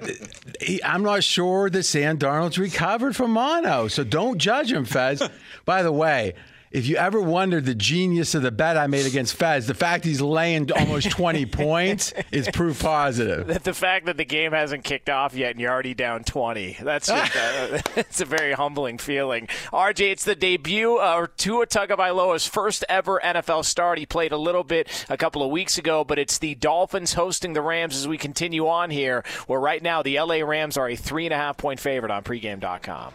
am 0.83 1.03
not 1.03 1.23
sure 1.23 1.69
that 1.69 1.83
Sam 1.83 2.17
Darnold's 2.17 2.59
recovered 2.59 3.15
from 3.15 3.31
mono, 3.31 3.87
so 3.87 4.03
don't 4.03 4.37
judge 4.37 4.71
him, 4.71 4.85
Fez. 4.85 5.21
By 5.65 5.83
the 5.83 5.91
way, 5.91 6.33
if 6.71 6.87
you 6.87 6.97
ever 6.97 7.19
wondered 7.19 7.65
the 7.65 7.73
genius 7.73 8.35
of 8.35 8.43
the 8.43 8.51
bet 8.51 8.77
I 8.77 8.87
made 8.87 9.05
against 9.05 9.35
Fez, 9.35 9.65
the 9.65 9.73
fact 9.73 10.05
he's 10.05 10.21
laying 10.21 10.71
almost 10.71 11.09
20 11.11 11.45
points 11.47 12.13
is 12.31 12.47
proof 12.53 12.81
positive. 12.81 13.47
That 13.47 13.63
The 13.63 13.73
fact 13.73 14.05
that 14.05 14.17
the 14.17 14.25
game 14.25 14.51
hasn't 14.51 14.83
kicked 14.83 15.09
off 15.09 15.33
yet 15.33 15.51
and 15.51 15.59
you're 15.59 15.71
already 15.71 15.93
down 15.93 16.23
20, 16.23 16.77
that's 16.81 17.07
just 17.07 17.35
uh, 17.35 17.39
a, 17.71 17.81
it's 17.99 18.21
a 18.21 18.25
very 18.25 18.53
humbling 18.53 18.97
feeling. 18.97 19.47
RJ, 19.73 20.11
it's 20.11 20.23
the 20.23 20.35
debut 20.35 20.97
uh, 20.97 21.23
of 21.23 21.35
Tua 21.37 21.65
Tagovailoa's 21.65 22.45
first 22.47 22.85
ever 22.87 23.19
NFL 23.23 23.65
start. 23.65 23.97
He 23.97 24.05
played 24.05 24.31
a 24.31 24.37
little 24.37 24.63
bit 24.63 25.05
a 25.09 25.17
couple 25.17 25.41
of 25.41 25.49
weeks 25.49 25.77
ago, 25.77 26.03
but 26.03 26.19
it's 26.19 26.37
the 26.37 26.55
Dolphins 26.55 27.13
hosting 27.13 27.53
the 27.53 27.61
Rams 27.61 27.95
as 27.95 28.07
we 28.07 28.17
continue 28.17 28.67
on 28.67 28.89
here, 28.89 29.23
where 29.47 29.59
right 29.59 29.81
now 29.81 30.03
the 30.03 30.19
LA 30.19 30.37
Rams 30.45 30.77
are 30.77 30.89
a 30.89 30.95
three 30.95 31.25
and 31.25 31.33
a 31.33 31.37
half 31.37 31.57
point 31.57 31.79
favorite 31.79 32.11
on 32.11 32.23
pregame.com. 32.23 33.13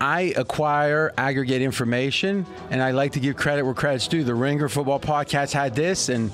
I 0.00 0.34
acquire, 0.36 1.12
aggregate 1.16 1.62
information, 1.62 2.44
and 2.70 2.82
I 2.82 2.90
like 2.90 3.12
to 3.12 3.20
give 3.20 3.36
credit 3.36 3.64
where 3.64 3.74
credit's 3.74 4.08
due. 4.08 4.24
The 4.24 4.34
Ringer 4.34 4.68
Football 4.68 5.00
Podcast 5.00 5.52
had 5.52 5.74
this, 5.74 6.08
and 6.08 6.30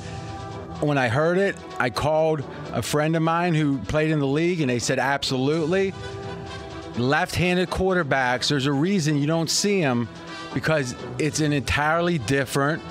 when 0.80 0.98
I 0.98 1.08
heard 1.08 1.38
it, 1.38 1.56
I 1.78 1.90
called 1.90 2.42
a 2.72 2.82
friend 2.82 3.14
of 3.14 3.22
mine 3.22 3.54
who 3.54 3.78
played 3.78 4.10
in 4.10 4.18
the 4.18 4.26
league, 4.26 4.60
and 4.60 4.68
they 4.68 4.80
said, 4.80 4.98
absolutely. 4.98 5.94
Left 6.96 7.34
handed 7.34 7.70
quarterbacks, 7.70 8.48
there's 8.48 8.66
a 8.66 8.72
reason 8.72 9.16
you 9.16 9.26
don't 9.26 9.48
see 9.48 9.80
them 9.80 10.08
because 10.52 10.94
it's 11.18 11.40
an 11.40 11.52
entirely 11.52 12.18
different 12.18 12.82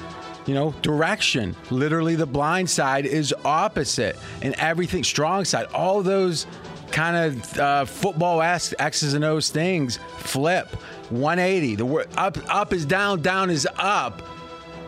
you 0.45 0.55
know, 0.55 0.73
direction. 0.81 1.55
Literally, 1.69 2.15
the 2.15 2.25
blind 2.25 2.69
side 2.69 3.05
is 3.05 3.33
opposite, 3.45 4.17
and 4.41 4.55
everything 4.55 5.03
strong 5.03 5.45
side. 5.45 5.67
All 5.73 6.01
those 6.01 6.47
kind 6.91 7.15
of 7.15 7.59
uh, 7.59 7.85
football 7.85 8.41
X's 8.41 9.13
and 9.13 9.23
O's 9.23 9.49
things 9.49 9.99
flip 10.17 10.67
180. 11.09 11.75
The 11.75 11.85
word 11.85 12.07
up 12.15 12.37
up 12.53 12.73
is 12.73 12.85
down, 12.85 13.21
down 13.21 13.49
is 13.49 13.67
up. 13.77 14.21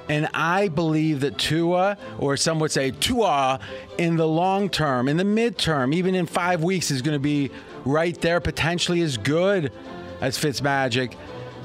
And 0.10 0.28
I 0.34 0.68
believe 0.68 1.22
that 1.22 1.38
Tua, 1.38 1.98
or 2.20 2.36
some 2.36 2.60
would 2.60 2.72
say 2.72 2.92
Tua, 2.92 3.60
in 3.98 4.18
the 4.18 4.28
long 4.28 4.70
term, 4.70 5.08
in 5.08 5.16
the 5.16 5.24
midterm, 5.24 5.96
even 5.96 6.14
in 6.14 6.26
five 6.26 6.62
weeks, 6.62 6.92
is 6.92 7.02
going 7.02 7.16
to 7.16 7.20
be 7.20 7.52
right 7.86 8.20
there, 8.20 8.42
potentially 8.42 9.02
as 9.02 9.18
good 9.18 9.72
as 10.20 10.38
Fitzmagic. 10.38 11.16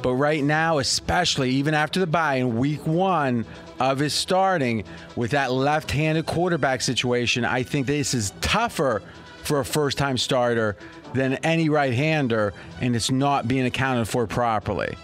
But 0.03 0.15
right 0.15 0.45
now, 0.45 0.79
especially 0.79 1.51
even 1.51 1.75
after 1.75 1.99
the 1.99 2.07
bye 2.07 2.37
in 2.37 2.59
week 2.59 2.87
one 2.87 3.45
of 3.81 3.99
his 3.99 4.15
starting 4.15 4.85
with 5.17 5.33
that 5.33 5.51
left 5.51 5.91
handed 5.91 6.27
quarterback 6.27 6.81
situation, 6.81 7.45
I 7.45 7.65
think 7.65 7.89
this 7.89 8.15
is 8.15 8.33
tougher 8.41 9.03
for 9.49 9.61
a 9.61 9.65
first 9.65 9.99
time 9.99 10.17
starter 10.19 10.77
than 11.15 11.35
any 11.37 11.69
right 11.71 11.93
hander, 11.95 12.53
and 12.81 12.95
it's 12.95 13.11
not 13.11 13.49
being 13.49 13.65
accounted 13.67 14.07
for 14.07 14.27
properly. 14.27 14.95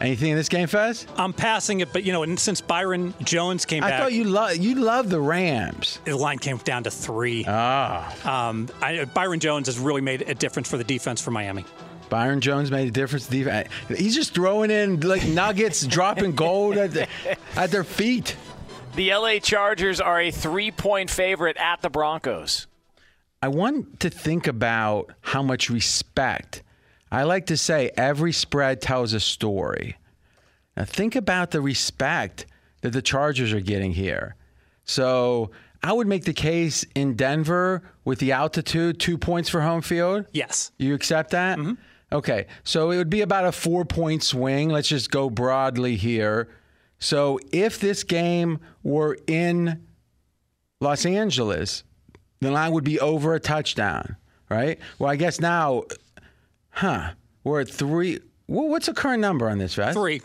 Anything 0.00 0.30
in 0.30 0.36
this 0.36 0.48
game, 0.48 0.66
Fez? 0.66 1.06
I'm 1.16 1.32
passing 1.32 1.80
it, 1.80 1.92
but 1.92 2.04
you 2.04 2.12
know, 2.12 2.22
and 2.22 2.38
since 2.38 2.60
Byron 2.60 3.12
Jones 3.22 3.64
came 3.66 3.80
back. 3.82 3.88
I 3.88 3.90
back, 3.90 4.00
thought 4.02 4.12
you 4.12 4.24
love 4.24 4.56
you 4.56 4.74
love 4.76 5.10
the 5.10 5.20
Rams. 5.20 5.98
the 6.04 6.16
line 6.16 6.38
came 6.38 6.56
down 6.58 6.84
to 6.84 6.90
three. 6.90 7.44
Ah, 7.48 8.48
Um, 8.48 8.68
I, 8.80 9.04
Byron 9.06 9.40
Jones 9.40 9.66
has 9.66 9.78
really 9.78 10.00
made 10.00 10.22
a 10.22 10.34
difference 10.34 10.70
for 10.70 10.78
the 10.78 10.84
defense 10.84 11.20
for 11.20 11.30
Miami. 11.32 11.64
Byron 12.08 12.40
Jones 12.40 12.70
made 12.70 12.88
a 12.88 12.90
difference. 12.90 13.26
Def- 13.28 13.68
He's 13.88 14.14
just 14.14 14.34
throwing 14.34 14.70
in 14.70 15.00
like 15.00 15.26
nuggets, 15.26 15.86
dropping 15.86 16.34
gold 16.34 16.76
at, 16.76 16.92
the, 16.92 17.06
at 17.56 17.70
their 17.70 17.84
feet. 17.84 18.36
The 18.96 19.14
LA 19.14 19.38
Chargers 19.38 20.00
are 20.00 20.20
a 20.20 20.30
three 20.30 20.70
point 20.70 21.08
favorite 21.10 21.56
at 21.58 21.82
the 21.82 21.90
Broncos. 21.90 22.66
I 23.42 23.48
want 23.48 24.00
to 24.00 24.10
think 24.10 24.46
about 24.46 25.12
how 25.22 25.42
much 25.42 25.70
respect. 25.70 26.62
I 27.10 27.22
like 27.24 27.46
to 27.46 27.56
say 27.56 27.90
every 27.96 28.32
spread 28.32 28.80
tells 28.80 29.14
a 29.14 29.20
story. 29.20 29.96
Now 30.76 30.84
think 30.84 31.16
about 31.16 31.50
the 31.50 31.60
respect 31.60 32.46
that 32.82 32.90
the 32.90 33.02
Chargers 33.02 33.52
are 33.52 33.60
getting 33.60 33.92
here. 33.92 34.36
So 34.84 35.50
I 35.82 35.92
would 35.92 36.06
make 36.06 36.24
the 36.24 36.32
case 36.32 36.84
in 36.94 37.14
Denver 37.14 37.82
with 38.04 38.18
the 38.18 38.32
altitude, 38.32 39.00
two 39.00 39.16
points 39.16 39.48
for 39.48 39.62
home 39.62 39.82
field. 39.82 40.26
Yes. 40.32 40.72
You 40.78 40.94
accept 40.94 41.30
that? 41.30 41.58
Mm-hmm. 41.58 41.74
Okay. 42.12 42.46
So 42.64 42.90
it 42.90 42.96
would 42.98 43.10
be 43.10 43.22
about 43.22 43.46
a 43.46 43.52
four 43.52 43.84
point 43.84 44.22
swing. 44.22 44.68
Let's 44.68 44.88
just 44.88 45.10
go 45.10 45.30
broadly 45.30 45.96
here. 45.96 46.48
So 46.98 47.38
if 47.52 47.80
this 47.80 48.04
game 48.04 48.60
were 48.82 49.16
in 49.26 49.86
Los 50.80 51.06
Angeles, 51.06 51.84
the 52.40 52.50
line 52.50 52.72
would 52.72 52.84
be 52.84 52.98
over 53.00 53.34
a 53.34 53.40
touchdown, 53.40 54.16
right? 54.48 54.78
Well, 54.98 55.10
I 55.10 55.16
guess 55.16 55.40
now, 55.40 55.84
huh? 56.70 57.12
We're 57.44 57.60
at 57.60 57.68
three. 57.68 58.20
What's 58.46 58.86
the 58.86 58.94
current 58.94 59.20
number 59.20 59.48
on 59.48 59.58
this, 59.58 59.74
Fast? 59.74 59.96
Three. 59.96 60.22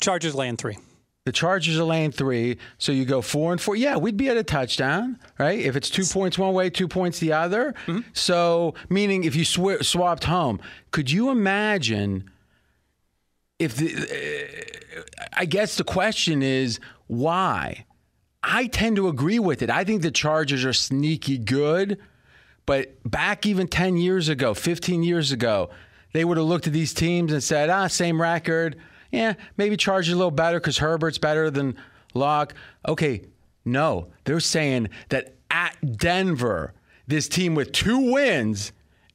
Chargers 0.00 0.34
laying 0.34 0.56
three. 0.56 0.78
The 1.24 1.32
Chargers 1.32 1.76
are 1.76 1.84
laying 1.84 2.12
three, 2.12 2.56
so 2.78 2.92
you 2.92 3.04
go 3.04 3.20
four 3.20 3.50
and 3.50 3.60
four. 3.60 3.74
Yeah, 3.74 3.96
we'd 3.96 4.16
be 4.16 4.28
at 4.28 4.36
a 4.36 4.44
touchdown, 4.44 5.18
right? 5.40 5.58
If 5.58 5.74
it's 5.74 5.90
two 5.90 6.04
points 6.04 6.38
one 6.38 6.54
way, 6.54 6.70
two 6.70 6.86
points 6.86 7.18
the 7.18 7.32
other. 7.32 7.74
So, 8.12 8.74
meaning 8.88 9.24
if 9.24 9.34
you 9.34 9.44
sw- 9.44 9.84
swapped 9.84 10.22
home, 10.22 10.60
could 10.92 11.10
you 11.10 11.30
imagine 11.30 12.30
if 13.58 13.74
the? 13.76 13.92
Uh, 14.98 15.02
I 15.32 15.46
guess 15.46 15.76
the 15.76 15.84
question 15.84 16.42
is 16.44 16.78
why. 17.08 17.86
I 18.48 18.68
tend 18.68 18.94
to 18.96 19.08
agree 19.08 19.40
with 19.40 19.60
it. 19.60 19.70
I 19.70 19.82
think 19.82 20.02
the 20.02 20.12
Chargers 20.12 20.64
are 20.64 20.72
sneaky 20.72 21.36
good, 21.36 21.98
but 22.64 22.94
back 23.04 23.44
even 23.44 23.66
10 23.66 23.96
years 23.96 24.28
ago, 24.28 24.54
15 24.54 25.02
years 25.02 25.32
ago, 25.32 25.68
they 26.12 26.24
would 26.24 26.36
have 26.36 26.46
looked 26.46 26.68
at 26.68 26.72
these 26.72 26.94
teams 26.94 27.32
and 27.32 27.42
said, 27.42 27.70
ah, 27.70 27.88
same 27.88 28.22
record. 28.22 28.76
Yeah, 29.10 29.34
maybe 29.56 29.76
Chargers 29.76 30.14
a 30.14 30.16
little 30.16 30.30
better 30.30 30.60
because 30.60 30.78
Herbert's 30.78 31.18
better 31.18 31.50
than 31.50 31.76
Lock. 32.14 32.54
Okay, 32.86 33.22
no. 33.64 34.12
They're 34.24 34.38
saying 34.38 34.90
that 35.08 35.34
at 35.50 35.76
Denver, 35.96 36.72
this 37.08 37.28
team 37.28 37.56
with 37.56 37.72
two 37.72 38.12
wins 38.12 38.70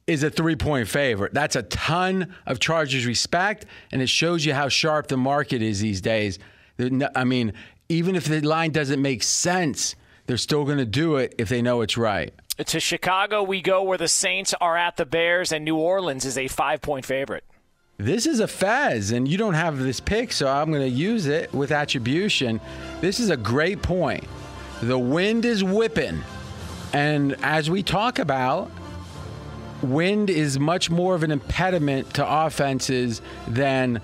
is 0.06 0.22
a 0.22 0.30
three 0.30 0.56
point 0.56 0.88
favorite. 0.88 1.32
That's 1.32 1.56
a 1.56 1.62
ton 1.62 2.34
of 2.46 2.60
Chargers 2.60 3.06
respect, 3.06 3.64
and 3.92 4.02
it 4.02 4.08
shows 4.10 4.44
you 4.44 4.52
how 4.52 4.68
sharp 4.68 5.08
the 5.08 5.16
market 5.16 5.62
is 5.62 5.80
these 5.80 6.02
days. 6.02 6.38
I 7.14 7.24
mean, 7.24 7.52
even 7.92 8.16
if 8.16 8.24
the 8.24 8.40
line 8.40 8.70
doesn't 8.70 9.00
make 9.00 9.22
sense, 9.22 9.94
they're 10.26 10.36
still 10.36 10.64
going 10.64 10.78
to 10.78 10.86
do 10.86 11.16
it 11.16 11.34
if 11.38 11.48
they 11.48 11.60
know 11.60 11.82
it's 11.82 11.96
right. 11.96 12.32
To 12.64 12.80
Chicago 12.80 13.42
we 13.42 13.60
go 13.60 13.82
where 13.82 13.98
the 13.98 14.08
Saints 14.08 14.54
are 14.60 14.76
at 14.76 14.96
the 14.96 15.06
Bears 15.06 15.52
and 15.52 15.64
New 15.64 15.76
Orleans 15.76 16.24
is 16.24 16.38
a 16.38 16.48
five 16.48 16.80
point 16.80 17.04
favorite. 17.04 17.44
This 17.98 18.26
is 18.26 18.40
a 18.40 18.48
Fez, 18.48 19.12
and 19.12 19.28
you 19.28 19.36
don't 19.38 19.54
have 19.54 19.78
this 19.78 20.00
pick, 20.00 20.32
so 20.32 20.48
I'm 20.48 20.72
going 20.72 20.82
to 20.82 20.88
use 20.88 21.26
it 21.26 21.52
with 21.52 21.70
attribution. 21.70 22.60
This 23.00 23.20
is 23.20 23.30
a 23.30 23.36
great 23.36 23.82
point. 23.82 24.24
The 24.80 24.98
wind 24.98 25.44
is 25.44 25.62
whipping. 25.62 26.22
And 26.92 27.36
as 27.42 27.70
we 27.70 27.82
talk 27.82 28.18
about, 28.18 28.70
wind 29.82 30.30
is 30.30 30.58
much 30.58 30.90
more 30.90 31.14
of 31.14 31.22
an 31.22 31.30
impediment 31.30 32.14
to 32.14 32.26
offenses 32.26 33.22
than 33.46 34.00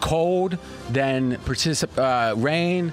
cold, 0.00 0.58
than 0.90 1.36
particip- 1.38 1.96
uh, 1.98 2.34
rain, 2.34 2.92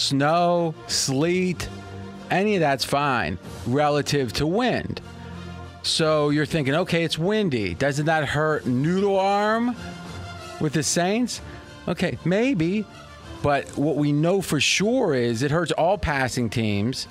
snow, 0.00 0.74
sleet. 0.86 1.68
Any 2.30 2.54
of 2.56 2.60
that's 2.60 2.84
fine 2.84 3.38
relative 3.66 4.32
to 4.34 4.46
wind. 4.46 5.00
So 5.82 6.30
you're 6.30 6.46
thinking, 6.46 6.74
okay, 6.74 7.04
it's 7.04 7.18
windy. 7.18 7.74
Doesn't 7.74 8.06
that 8.06 8.28
hurt 8.28 8.66
noodle 8.66 9.18
arm 9.18 9.74
with 10.60 10.74
the 10.74 10.82
Saints? 10.82 11.40
Okay, 11.88 12.18
maybe. 12.24 12.84
But 13.42 13.66
what 13.76 13.96
we 13.96 14.12
know 14.12 14.42
for 14.42 14.60
sure 14.60 15.14
is 15.14 15.42
it 15.42 15.50
hurts 15.50 15.72
all 15.72 15.96
passing 15.96 16.50
teams. 16.50 17.08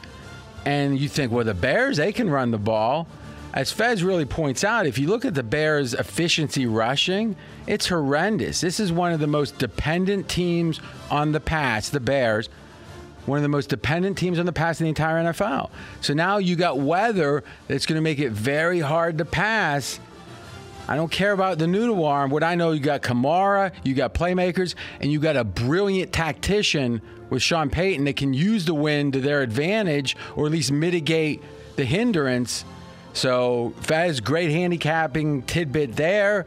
And 0.66 1.00
you 1.00 1.10
think, 1.10 1.32
well, 1.32 1.46
the 1.46 1.54
Bears, 1.54 1.98
they 1.98 2.14
can 2.14 2.30
run 2.30 2.52
the 2.52 2.58
ball. 2.58 3.08
As 3.52 3.72
Fez 3.72 4.04
really 4.04 4.26
points 4.26 4.64
out, 4.64 4.86
if 4.86 5.00
you 5.00 5.08
look 5.08 5.26
at 5.26 5.34
the 5.34 5.42
Bears' 5.42 5.96
efficiency 5.96 6.68
rushing, 6.68 7.36
it's 7.66 7.88
horrendous. 7.88 8.62
This 8.62 8.80
is 8.80 8.92
one 8.92 9.12
of 9.12 9.20
the 9.20 9.28
most 9.28 9.58
dependent 9.58 10.30
teams 10.30 10.80
on 11.10 11.32
the 11.32 11.40
pass, 11.40 11.90
the 11.90 12.00
Bears 12.00 12.50
one 13.30 13.38
of 13.38 13.44
the 13.44 13.50
most 13.50 13.70
dependent 13.70 14.18
teams 14.18 14.40
on 14.40 14.46
the 14.46 14.52
pass 14.52 14.80
in 14.80 14.86
the 14.86 14.90
entire 14.90 15.24
NFL. 15.24 15.70
So 16.02 16.14
now 16.14 16.38
you 16.38 16.56
got 16.56 16.80
weather 16.80 17.44
that's 17.68 17.86
going 17.86 17.96
to 17.96 18.02
make 18.02 18.20
it 18.20 18.32
very 18.32 18.80
hard 18.80 19.18
to 19.20 19.26
pass. 19.26 20.00
I 20.88 20.96
don't 20.96 21.12
care 21.12 21.32
about 21.32 21.60
the 21.60 21.68
noodle 21.68 22.04
arm. 22.04 22.32
What 22.32 22.44
I 22.44 22.56
know, 22.56 22.72
you 22.72 22.80
got 22.80 23.04
Kamara, 23.04 23.72
you 23.84 23.94
got 23.94 24.14
playmakers, 24.14 24.74
and 25.00 25.12
you 25.12 25.20
got 25.20 25.38
a 25.38 25.44
brilliant 25.44 26.12
tactician 26.12 27.02
with 27.30 27.44
Sean 27.44 27.70
Payton 27.70 28.06
that 28.06 28.16
can 28.16 28.34
use 28.34 28.66
the 28.66 28.74
wind 28.74 29.14
to 29.14 29.22
their 29.22 29.42
advantage 29.42 30.18
or 30.36 30.48
at 30.48 30.52
least 30.52 30.72
mitigate 30.72 31.44
the 31.76 31.86
hindrance. 31.86 32.66
So 33.14 33.74
Fez, 33.82 34.20
great 34.20 34.50
handicapping 34.50 35.44
tidbit 35.44 35.96
there. 35.96 36.46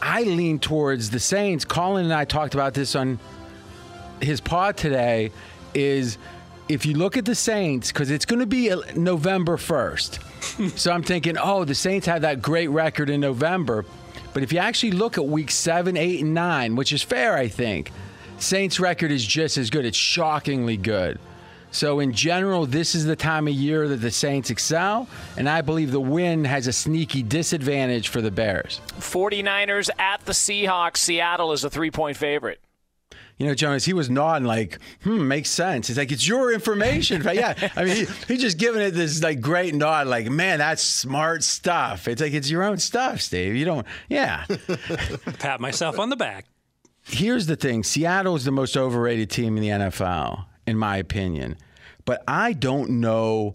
I 0.00 0.22
lean 0.22 0.58
towards 0.60 1.10
the 1.10 1.20
Saints. 1.20 1.64
Colin 1.64 2.04
and 2.04 2.14
I 2.14 2.24
talked 2.24 2.54
about 2.54 2.74
this 2.74 2.94
on 2.94 3.18
his 4.20 4.40
pod 4.40 4.76
today 4.76 5.32
is 5.74 6.18
if 6.68 6.86
you 6.86 6.94
look 6.94 7.16
at 7.16 7.24
the 7.24 7.34
Saints, 7.34 7.90
because 7.90 8.10
it's 8.10 8.24
going 8.24 8.38
to 8.40 8.46
be 8.46 8.72
November 8.94 9.56
1st. 9.56 10.78
so 10.78 10.92
I'm 10.92 11.02
thinking, 11.02 11.36
oh, 11.36 11.64
the 11.64 11.74
Saints 11.74 12.06
had 12.06 12.22
that 12.22 12.40
great 12.40 12.68
record 12.68 13.10
in 13.10 13.20
November. 13.20 13.84
But 14.32 14.42
if 14.42 14.52
you 14.52 14.60
actually 14.60 14.92
look 14.92 15.18
at 15.18 15.26
week 15.26 15.50
seven, 15.50 15.96
eight, 15.96 16.20
and 16.20 16.32
nine, 16.32 16.76
which 16.76 16.92
is 16.92 17.02
fair, 17.02 17.36
I 17.36 17.48
think, 17.48 17.90
Saints' 18.38 18.78
record 18.78 19.10
is 19.10 19.26
just 19.26 19.58
as 19.58 19.68
good. 19.70 19.84
It's 19.84 19.98
shockingly 19.98 20.76
good. 20.76 21.18
So, 21.72 22.00
in 22.00 22.12
general, 22.12 22.66
this 22.66 22.94
is 22.96 23.04
the 23.04 23.14
time 23.14 23.46
of 23.46 23.54
year 23.54 23.86
that 23.88 23.96
the 23.96 24.10
Saints 24.10 24.50
excel, 24.50 25.08
and 25.36 25.48
I 25.48 25.60
believe 25.60 25.92
the 25.92 26.00
win 26.00 26.44
has 26.44 26.66
a 26.66 26.72
sneaky 26.72 27.22
disadvantage 27.22 28.08
for 28.08 28.20
the 28.20 28.30
Bears. 28.30 28.80
49ers 28.98 29.88
at 29.98 30.24
the 30.24 30.32
Seahawks. 30.32 30.96
Seattle 30.96 31.52
is 31.52 31.62
a 31.62 31.70
three 31.70 31.90
point 31.90 32.16
favorite. 32.16 32.60
You 33.40 33.46
know, 33.46 33.54
Jonas, 33.54 33.86
he 33.86 33.94
was 33.94 34.10
nodding 34.10 34.46
like, 34.46 34.78
hmm, 35.02 35.26
makes 35.26 35.48
sense. 35.48 35.88
It's 35.88 35.98
like, 35.98 36.12
it's 36.12 36.28
your 36.28 36.52
information. 36.52 37.22
But 37.30 37.36
yeah, 37.36 37.70
I 37.74 37.84
mean, 37.84 37.96
he, 37.96 38.06
he's 38.28 38.40
just 38.40 38.58
giving 38.58 38.82
it 38.82 38.90
this 38.90 39.22
like 39.22 39.40
great 39.40 39.74
nod, 39.74 40.08
like, 40.08 40.28
man, 40.28 40.58
that's 40.58 40.82
smart 40.82 41.42
stuff. 41.42 42.06
It's 42.06 42.20
like, 42.20 42.34
it's 42.34 42.50
your 42.50 42.62
own 42.62 42.76
stuff, 42.76 43.22
Steve. 43.22 43.54
You 43.54 43.64
don't, 43.64 43.86
yeah. 44.08 44.44
Pat 45.38 45.60
myself 45.60 45.98
on 45.98 46.10
the 46.10 46.16
back. 46.16 46.44
Here's 47.04 47.46
the 47.46 47.56
thing 47.56 47.82
Seattle 47.82 48.36
is 48.36 48.44
the 48.44 48.50
most 48.50 48.76
overrated 48.76 49.30
team 49.30 49.56
in 49.56 49.62
the 49.62 49.68
NFL, 49.70 50.44
in 50.66 50.76
my 50.76 50.98
opinion. 50.98 51.56
But 52.04 52.22
I 52.28 52.52
don't 52.52 53.00
know 53.00 53.54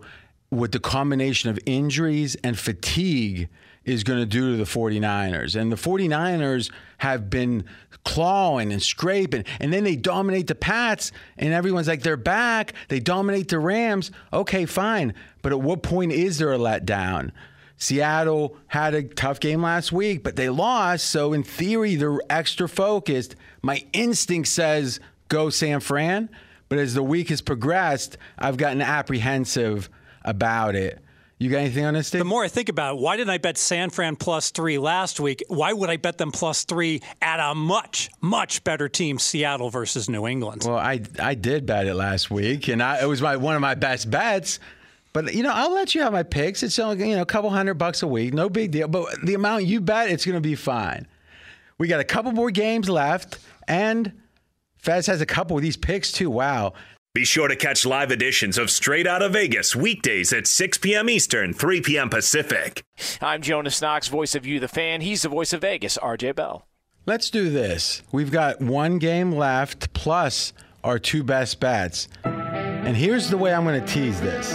what 0.49 0.72
the 0.72 0.80
combination 0.80 1.51
of 1.51 1.60
injuries 1.68 2.36
and 2.43 2.57
fatigue 2.57 3.49
is 3.84 4.03
going 4.03 4.20
to 4.20 4.26
do 4.26 4.51
to 4.51 4.57
the 4.57 4.64
49ers. 4.64 5.55
And 5.55 5.72
the 5.72 5.76
49ers 5.76 6.72
have 6.98 7.30
been 7.30 7.66
clawing 8.04 8.72
and 8.72 8.82
scraping, 8.82 9.43
and 9.60 9.74
then 9.74 9.84
they 9.84 9.96
dominate 9.96 10.48
the 10.48 10.56
Pats, 10.56 11.12
and 11.38 11.54
everyone's 11.54 11.88
like, 11.88 12.04
they're 12.04 12.18
back. 12.18 12.74
They 12.88 13.00
dominate 13.00 13.50
the 13.50 13.60
Rams. 13.60 14.12
Okay, 14.32 14.66
fine. 14.66 15.14
But 15.41 15.52
at 15.52 15.62
what 15.62 15.84
point 15.84 16.12
is 16.12 16.38
there 16.38 16.54
a 16.54 16.58
letdown? 16.58 17.32
Seattle 17.78 18.58
had 18.68 18.93
a 18.93 19.04
tough 19.04 19.39
game 19.39 19.62
last 19.62 19.91
week, 19.91 20.24
but 20.24 20.36
they 20.36 20.50
lost. 20.50 21.08
So, 21.08 21.34
in 21.34 21.43
theory, 21.43 21.96
they're 21.96 22.20
extra 22.30 22.70
focused. 22.70 23.36
My 23.62 23.84
instinct 23.91 24.48
says 24.48 25.00
go 25.28 25.50
San 25.50 25.82
Fran. 25.82 26.30
But 26.70 26.80
as 26.80 26.93
the 26.93 27.04
week 27.04 27.30
has 27.30 27.41
progressed, 27.41 28.18
I've 28.38 28.58
gotten 28.58 28.82
apprehensive 28.82 29.89
about 30.24 30.76
it. 30.76 31.00
You 31.38 31.50
got 31.50 31.58
anything 31.58 31.84
on 31.84 31.96
this, 31.96 32.08
Steve? 32.08 32.20
The 32.20 32.26
more 32.26 32.46
I 32.46 32.48
think 32.48 32.70
about 32.70 32.96
it, 32.96 33.02
why 33.02 33.18
didn't 33.18 33.32
I 33.32 33.40
bet 33.40 33.58
San 33.58 33.90
Fran 33.90 34.16
plus 34.16 34.52
three 34.52 34.78
last 34.78 35.20
week? 35.20 35.44
Why 35.50 35.74
would 35.74 35.90
I 35.90 35.98
bet 35.98 36.18
them 36.18 36.32
plus 36.32 36.64
three 36.64 37.02
at 37.22 37.42
a 37.42 37.54
much, 37.54 38.10
much 38.22 38.64
better 38.64 38.88
team, 38.88 39.20
Seattle 39.20 39.70
versus 39.70 40.08
New 40.10 40.28
England? 40.28 40.64
Well, 40.66 40.78
I 40.78 41.02
I 41.20 41.36
did 41.36 41.66
bet 41.66 41.88
it 41.88 41.96
last 41.96 42.32
week, 42.32 42.70
and 42.70 42.82
I, 42.82 43.02
it 43.02 43.06
was 43.06 43.22
my 43.22 43.36
one 43.36 43.56
of 43.56 43.62
my 43.62 43.76
best 43.76 44.10
bets. 44.10 44.60
But 45.12 45.34
you 45.34 45.44
know, 45.44 45.52
I'll 45.54 45.74
let 45.74 45.94
you 45.94 46.02
have 46.04 46.14
my 46.14 46.24
picks. 46.24 46.64
It's 46.64 46.80
only 46.80 47.10
you 47.10 47.16
know 47.18 47.22
a 47.22 47.26
couple 47.26 47.50
hundred 47.50 47.74
bucks 47.76 48.02
a 48.02 48.08
week, 48.08 48.34
no 48.34 48.50
big 48.50 48.72
deal. 48.72 48.88
But 48.88 49.26
the 49.26 49.34
amount 49.34 49.66
you 49.66 49.82
bet, 49.82 50.10
it's 50.10 50.26
going 50.26 50.36
to 50.36 50.42
be 50.42 50.56
fine. 50.56 51.06
We 51.78 51.90
got 51.90 52.00
a 52.00 52.06
couple 52.06 52.32
more 52.32 52.50
games 52.50 52.90
left, 52.90 53.40
and 53.68 54.14
Fez 54.78 55.08
has 55.08 55.20
a 55.20 55.26
couple 55.26 55.58
of 55.58 55.64
these 55.64 55.76
picks 55.76 56.14
too. 56.14 56.30
Wow. 56.30 56.74
Be 57.16 57.24
sure 57.24 57.47
to 57.47 57.55
catch 57.55 57.86
live 57.86 58.11
editions 58.11 58.57
of 58.57 58.70
Straight 58.70 59.07
Out 59.07 59.22
of 59.22 59.32
Vegas 59.32 59.74
weekdays 59.74 60.34
at 60.34 60.45
6 60.45 60.80
p.m. 60.80 61.09
Eastern, 61.09 61.53
3 61.53 61.80
p.m. 61.80 62.09
Pacific. 62.09 62.84
I'm 63.22 63.41
Jonas 63.41 63.82
Knox, 63.82 64.09
voice 64.09 64.36
of 64.36 64.45
You, 64.45 64.59
the 64.59 64.68
fan. 64.68 64.99
He's 64.99 65.22
the 65.22 65.30
voice 65.30 65.53
of 65.53 65.61
Vegas, 65.61 65.97
RJ 65.97 66.36
Bell. 66.36 66.68
Let's 67.05 67.30
do 67.30 67.49
this. 67.49 68.03
We've 68.11 68.32
got 68.32 68.59
one 68.59 68.99
game 68.99 69.32
left 69.32 69.93
plus 69.93 70.51
our 70.84 70.99
two 70.99 71.24
best 71.24 71.61
bets. 71.61 72.09
And 72.26 72.97
here's 72.97 73.30
the 73.30 73.38
way 73.38 73.53
I'm 73.53 73.63
going 73.63 73.80
to 73.80 73.88
tease 73.88 74.20
this 74.20 74.51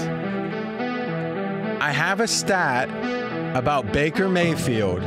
I 1.81 1.91
have 1.93 2.21
a 2.21 2.29
stat 2.29 2.91
about 3.57 3.91
Baker 3.91 4.29
Mayfield 4.29 5.01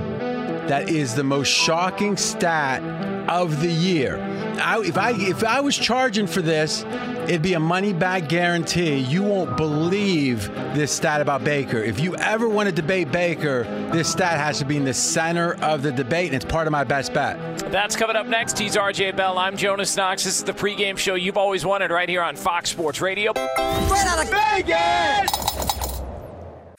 that 0.67 0.89
is 0.89 1.15
the 1.15 1.23
most 1.23 1.49
shocking 1.49 2.17
stat 2.17 2.81
of 3.29 3.61
the 3.61 3.71
year. 3.71 4.17
I, 4.61 4.79
if 4.81 4.97
I 4.97 5.11
if 5.11 5.43
I 5.43 5.61
was 5.61 5.77
charging 5.77 6.27
for 6.27 6.41
this, 6.41 6.83
it'd 7.23 7.41
be 7.41 7.53
a 7.53 7.59
money 7.59 7.93
back 7.93 8.29
guarantee. 8.29 8.97
You 8.97 9.23
won't 9.23 9.57
believe 9.57 10.47
this 10.75 10.91
stat 10.91 11.21
about 11.21 11.43
Baker. 11.43 11.77
If 11.79 11.99
you 11.99 12.15
ever 12.15 12.47
want 12.47 12.69
to 12.69 12.75
debate 12.75 13.11
Baker, 13.11 13.63
this 13.91 14.09
stat 14.09 14.39
has 14.39 14.59
to 14.59 14.65
be 14.65 14.77
in 14.77 14.85
the 14.85 14.93
center 14.93 15.55
of 15.55 15.81
the 15.81 15.91
debate, 15.91 16.27
and 16.27 16.35
it's 16.35 16.45
part 16.45 16.67
of 16.67 16.71
my 16.71 16.83
best 16.83 17.13
bet. 17.13 17.59
That's 17.71 17.95
coming 17.95 18.15
up 18.15 18.27
next. 18.27 18.57
He's 18.57 18.75
RJ 18.75 19.15
Bell. 19.15 19.37
I'm 19.37 19.57
Jonas 19.57 19.95
Knox. 19.97 20.23
This 20.23 20.37
is 20.37 20.43
the 20.43 20.53
pregame 20.53 20.97
show 20.97 21.15
you've 21.15 21.37
always 21.37 21.65
wanted 21.65 21.91
right 21.91 22.07
here 22.07 22.21
on 22.21 22.35
Fox 22.35 22.69
Sports 22.69 23.01
Radio. 23.01 23.33
Right 23.33 24.05
out 24.07 24.23
of 24.23 24.29
Vegas! 24.29 25.52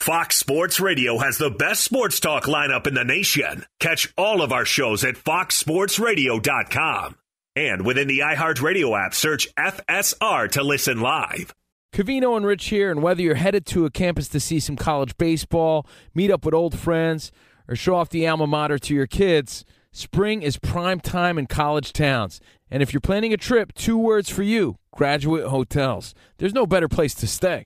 Fox 0.05 0.37
Sports 0.37 0.79
Radio 0.79 1.17
has 1.17 1.39
the 1.39 1.49
best 1.49 1.83
sports 1.83 2.19
talk 2.19 2.43
lineup 2.43 2.85
in 2.85 2.93
the 2.93 3.03
nation. 3.03 3.65
Catch 3.79 4.13
all 4.15 4.43
of 4.43 4.51
our 4.51 4.63
shows 4.63 5.03
at 5.03 5.15
foxsportsradio.com. 5.15 7.15
And 7.55 7.83
within 7.83 8.07
the 8.07 8.19
iHeartRadio 8.19 9.03
app, 9.03 9.15
search 9.15 9.47
FSR 9.55 10.51
to 10.51 10.61
listen 10.61 11.01
live. 11.01 11.55
Covino 11.91 12.37
and 12.37 12.45
Rich 12.45 12.67
here, 12.67 12.91
and 12.91 13.01
whether 13.01 13.23
you're 13.23 13.33
headed 13.33 13.65
to 13.65 13.85
a 13.85 13.89
campus 13.89 14.27
to 14.27 14.39
see 14.39 14.59
some 14.59 14.75
college 14.75 15.17
baseball, 15.17 15.87
meet 16.13 16.29
up 16.29 16.45
with 16.45 16.53
old 16.53 16.77
friends, 16.77 17.31
or 17.67 17.75
show 17.75 17.95
off 17.95 18.09
the 18.09 18.27
alma 18.27 18.45
mater 18.45 18.77
to 18.77 18.93
your 18.93 19.07
kids, 19.07 19.65
spring 19.91 20.43
is 20.43 20.59
prime 20.59 20.99
time 20.99 21.39
in 21.39 21.47
college 21.47 21.93
towns. 21.93 22.39
And 22.69 22.83
if 22.83 22.93
you're 22.93 23.01
planning 23.01 23.33
a 23.33 23.37
trip, 23.37 23.73
two 23.73 23.97
words 23.97 24.29
for 24.29 24.43
you 24.43 24.77
graduate 24.91 25.47
hotels. 25.47 26.13
There's 26.37 26.53
no 26.53 26.67
better 26.67 26.87
place 26.87 27.15
to 27.15 27.25
stay 27.25 27.65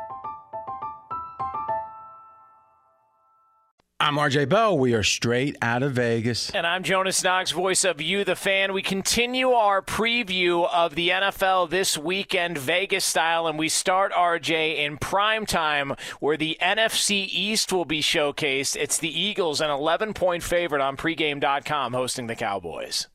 I'm 4.01 4.15
RJ 4.15 4.49
Bell. 4.49 4.75
We 4.75 4.95
are 4.95 5.03
straight 5.03 5.57
out 5.61 5.83
of 5.83 5.93
Vegas. 5.93 6.49
And 6.49 6.65
I'm 6.65 6.81
Jonas 6.81 7.23
Knox, 7.23 7.51
voice 7.51 7.83
of 7.83 8.01
You, 8.01 8.23
the 8.23 8.35
fan. 8.35 8.73
We 8.73 8.81
continue 8.81 9.51
our 9.51 9.83
preview 9.83 10.67
of 10.73 10.95
the 10.95 11.09
NFL 11.09 11.69
this 11.69 11.99
weekend, 11.99 12.57
Vegas 12.57 13.05
style, 13.05 13.45
and 13.45 13.59
we 13.59 13.69
start 13.69 14.11
RJ 14.11 14.79
in 14.79 14.97
prime 14.97 15.45
time, 15.45 15.93
where 16.19 16.35
the 16.35 16.57
NFC 16.59 17.27
East 17.31 17.71
will 17.71 17.85
be 17.85 18.01
showcased. 18.01 18.75
It's 18.75 18.97
the 18.97 19.21
Eagles, 19.21 19.61
an 19.61 19.69
11 19.69 20.15
point 20.15 20.41
favorite 20.41 20.81
on 20.81 20.97
pregame.com, 20.97 21.93
hosting 21.93 22.25
the 22.25 22.35
Cowboys. 22.35 23.07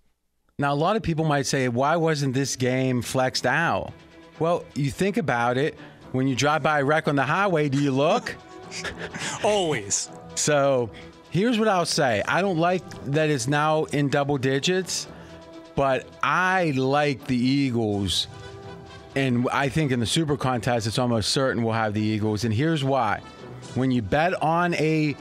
Now, 0.56 0.72
a 0.72 0.76
lot 0.76 0.94
of 0.94 1.02
people 1.02 1.24
might 1.24 1.46
say, 1.46 1.66
why 1.66 1.96
wasn't 1.96 2.32
this 2.32 2.54
game 2.54 3.02
flexed 3.02 3.44
out? 3.44 3.92
Well, 4.38 4.64
you 4.76 4.92
think 4.92 5.16
about 5.16 5.58
it. 5.58 5.76
When 6.12 6.28
you 6.28 6.36
drive 6.36 6.62
by 6.62 6.78
a 6.78 6.84
wreck 6.84 7.08
on 7.08 7.16
the 7.16 7.24
highway, 7.24 7.68
do 7.68 7.82
you 7.82 7.90
look? 7.90 8.36
Always. 9.42 10.10
So 10.36 10.90
here's 11.30 11.58
what 11.58 11.68
I'll 11.68 11.86
say 11.86 12.22
I 12.26 12.42
don't 12.42 12.58
like 12.58 12.82
that 13.06 13.30
it's 13.30 13.48
now 13.48 13.84
in 13.84 14.08
double 14.08 14.38
digits, 14.38 15.08
but 15.74 16.06
I 16.22 16.72
like 16.76 17.26
the 17.26 17.36
Eagles. 17.36 18.28
And 19.14 19.48
I 19.50 19.70
think 19.70 19.92
in 19.92 20.00
the 20.00 20.06
Super 20.06 20.36
Contest, 20.36 20.86
it's 20.86 20.98
almost 20.98 21.30
certain 21.30 21.62
we'll 21.62 21.72
have 21.72 21.94
the 21.94 22.02
Eagles. 22.02 22.44
And 22.44 22.52
here's 22.52 22.84
why. 22.84 23.22
When 23.74 23.90
you 23.90 24.02
bet 24.02 24.40
on 24.42 24.74
a 24.74 25.16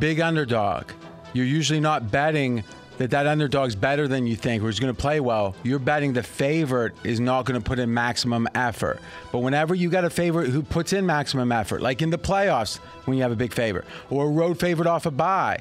big 0.00 0.20
underdog, 0.20 0.90
you're 1.32 1.46
usually 1.46 1.80
not 1.80 2.10
betting 2.10 2.64
that 2.98 3.10
that 3.10 3.26
underdog's 3.26 3.74
better 3.74 4.06
than 4.06 4.26
you 4.26 4.36
think 4.36 4.62
or 4.62 4.68
is 4.68 4.78
going 4.78 4.94
to 4.94 5.00
play 5.00 5.20
well, 5.20 5.54
you're 5.62 5.78
betting 5.78 6.12
the 6.12 6.22
favorite 6.22 6.94
is 7.04 7.20
not 7.20 7.44
going 7.44 7.60
to 7.60 7.64
put 7.64 7.78
in 7.78 7.92
maximum 7.92 8.46
effort. 8.54 9.00
But 9.32 9.38
whenever 9.38 9.74
you 9.74 9.88
got 9.88 10.04
a 10.04 10.10
favorite 10.10 10.50
who 10.50 10.62
puts 10.62 10.92
in 10.92 11.06
maximum 11.06 11.50
effort, 11.50 11.80
like 11.80 12.02
in 12.02 12.10
the 12.10 12.18
playoffs 12.18 12.78
when 13.04 13.16
you 13.16 13.22
have 13.22 13.32
a 13.32 13.36
big 13.36 13.52
favorite, 13.52 13.86
or 14.10 14.26
a 14.26 14.28
road 14.28 14.58
favorite 14.58 14.86
off 14.86 15.06
a 15.06 15.10
bye, 15.10 15.60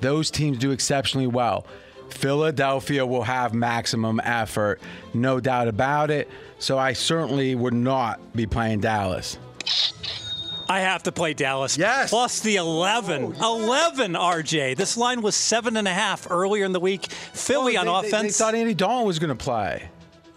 those 0.00 0.30
teams 0.30 0.58
do 0.58 0.70
exceptionally 0.70 1.26
well. 1.26 1.66
Philadelphia 2.10 3.04
will 3.04 3.24
have 3.24 3.52
maximum 3.52 4.20
effort, 4.22 4.80
no 5.12 5.40
doubt 5.40 5.68
about 5.68 6.10
it. 6.10 6.28
So 6.58 6.78
I 6.78 6.92
certainly 6.92 7.54
would 7.54 7.74
not 7.74 8.20
be 8.34 8.46
playing 8.46 8.80
Dallas. 8.80 9.38
I 10.68 10.80
have 10.80 11.04
to 11.04 11.12
play 11.12 11.34
Dallas. 11.34 11.76
Yes. 11.78 12.10
Plus 12.10 12.40
the 12.40 12.56
11. 12.56 13.36
11, 13.36 14.12
RJ. 14.14 14.76
This 14.76 14.96
line 14.96 15.22
was 15.22 15.34
seven 15.36 15.76
and 15.76 15.86
a 15.88 15.92
half 15.94 16.26
earlier 16.30 16.64
in 16.64 16.72
the 16.72 16.80
week. 16.80 17.06
Philly 17.06 17.76
Oh, 17.76 17.80
on 17.80 17.86
they, 17.86 17.92
they- 18.02 18.08
offense. 18.16 18.38
They, 18.38 18.44
thought 18.44 18.54
Andy 18.54 18.74
Dalton 18.74 19.06
was 19.06 19.18
going 19.18 19.36
to 19.36 19.44
play. 19.44 19.88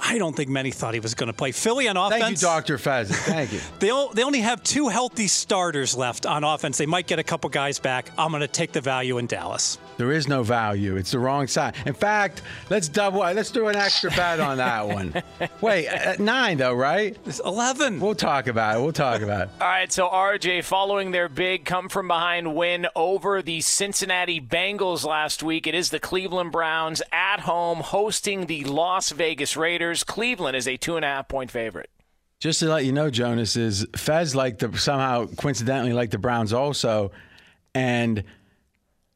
I 0.01 0.17
don't 0.17 0.33
think 0.33 0.49
many 0.49 0.71
thought 0.71 0.93
he 0.93 1.01
was 1.01 1.13
going 1.13 1.27
to 1.27 1.33
play. 1.33 1.51
Philly 1.51 1.87
on 1.89 1.97
offense. 1.97 2.21
Thank 2.23 2.37
you, 2.37 2.47
Dr. 2.47 2.77
Pheasant. 2.77 3.19
Thank 3.19 3.51
you. 3.51 3.59
They, 3.79 3.87
they 4.13 4.23
only 4.23 4.39
have 4.39 4.63
two 4.63 4.87
healthy 4.87 5.27
starters 5.27 5.95
left 5.95 6.25
on 6.25 6.43
offense. 6.45 6.77
They 6.77 6.85
might 6.85 7.05
get 7.05 7.19
a 7.19 7.23
couple 7.23 7.49
guys 7.49 7.79
back. 7.79 8.09
I'm 8.17 8.31
going 8.31 8.39
to 8.41 8.47
take 8.47 8.71
the 8.71 8.79
value 8.81 9.17
in 9.17 9.25
Dallas. 9.27 9.77
There 9.99 10.13
is 10.13 10.29
no 10.29 10.43
value. 10.43 10.95
It's 10.95 11.11
the 11.11 11.19
wrong 11.19 11.45
side. 11.47 11.75
In 11.85 11.93
fact, 11.93 12.41
let's 12.69 12.87
double. 12.87 13.19
Let's 13.19 13.51
do 13.51 13.67
an 13.67 13.75
extra 13.75 14.09
bet 14.11 14.39
on 14.39 14.55
that 14.55 14.87
one. 14.87 15.13
Wait, 15.61 15.87
at 15.87 16.21
nine 16.21 16.57
though, 16.57 16.73
right? 16.73 17.17
It's 17.25 17.41
11. 17.41 17.99
We'll 17.99 18.15
talk 18.15 18.47
about 18.47 18.77
it. 18.77 18.81
We'll 18.81 18.93
talk 18.93 19.19
about 19.21 19.41
it. 19.41 19.49
All 19.59 19.67
right, 19.67 19.91
so 19.91 20.07
RJ, 20.07 20.63
following 20.63 21.11
their 21.11 21.27
big 21.27 21.65
come 21.65 21.89
from 21.89 22.07
behind 22.07 22.55
win 22.55 22.87
over 22.95 23.41
the 23.41 23.59
Cincinnati 23.59 24.39
Bengals 24.39 25.05
last 25.05 25.43
week, 25.43 25.67
it 25.67 25.75
is 25.75 25.89
the 25.89 25.99
Cleveland 25.99 26.53
Browns 26.53 27.01
at 27.11 27.41
home 27.41 27.79
hosting 27.79 28.45
the 28.45 28.63
Las 28.63 29.09
Vegas 29.09 29.57
Raiders. 29.57 30.05
Cleveland 30.05 30.55
is 30.55 30.65
a 30.65 30.77
two 30.77 30.95
and 30.95 31.03
a 31.03 31.09
half 31.09 31.27
point 31.27 31.51
favorite. 31.51 31.89
Just 32.39 32.61
to 32.61 32.69
let 32.69 32.85
you 32.85 32.93
know, 32.93 33.09
Jonas 33.09 33.57
is 33.57 33.85
Fez 33.97 34.33
like 34.33 34.59
the 34.59 34.77
somehow 34.77 35.25
coincidentally 35.25 35.91
like 35.91 36.11
the 36.11 36.19
Browns 36.19 36.53
also, 36.53 37.11
and 37.75 38.23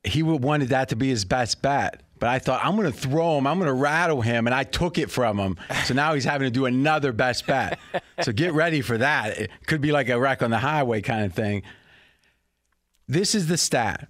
he 0.03 0.23
wanted 0.23 0.69
that 0.69 0.89
to 0.89 0.95
be 0.95 1.09
his 1.09 1.25
best 1.25 1.61
bet. 1.61 2.01
But 2.19 2.29
I 2.29 2.39
thought 2.39 2.63
I'm 2.63 2.77
going 2.77 2.89
to 2.89 2.97
throw 2.97 3.37
him, 3.37 3.45
I'm 3.47 3.57
going 3.57 3.67
to 3.67 3.73
rattle 3.73 4.21
him, 4.21 4.47
and 4.47 4.53
I 4.53 4.63
took 4.63 4.97
it 4.97 5.11
from 5.11 5.37
him. 5.37 5.57
So 5.83 5.93
now 5.93 6.13
he's 6.13 6.23
having 6.23 6.45
to 6.45 6.51
do 6.51 6.65
another 6.65 7.11
best 7.11 7.45
bet. 7.45 7.79
So 8.21 8.31
get 8.31 8.53
ready 8.53 8.81
for 8.81 8.97
that. 8.97 9.37
It 9.37 9.51
could 9.67 9.81
be 9.81 9.91
like 9.91 10.07
a 10.07 10.17
wreck 10.17 10.41
on 10.41 10.49
the 10.49 10.59
highway 10.59 11.01
kind 11.01 11.25
of 11.25 11.33
thing. 11.33 11.63
This 13.09 13.35
is 13.35 13.47
the 13.47 13.57
stat. 13.57 14.07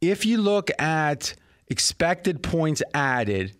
If 0.00 0.24
you 0.24 0.38
look 0.38 0.70
at 0.80 1.34
expected 1.66 2.42
points 2.42 2.82
added, 2.94 3.56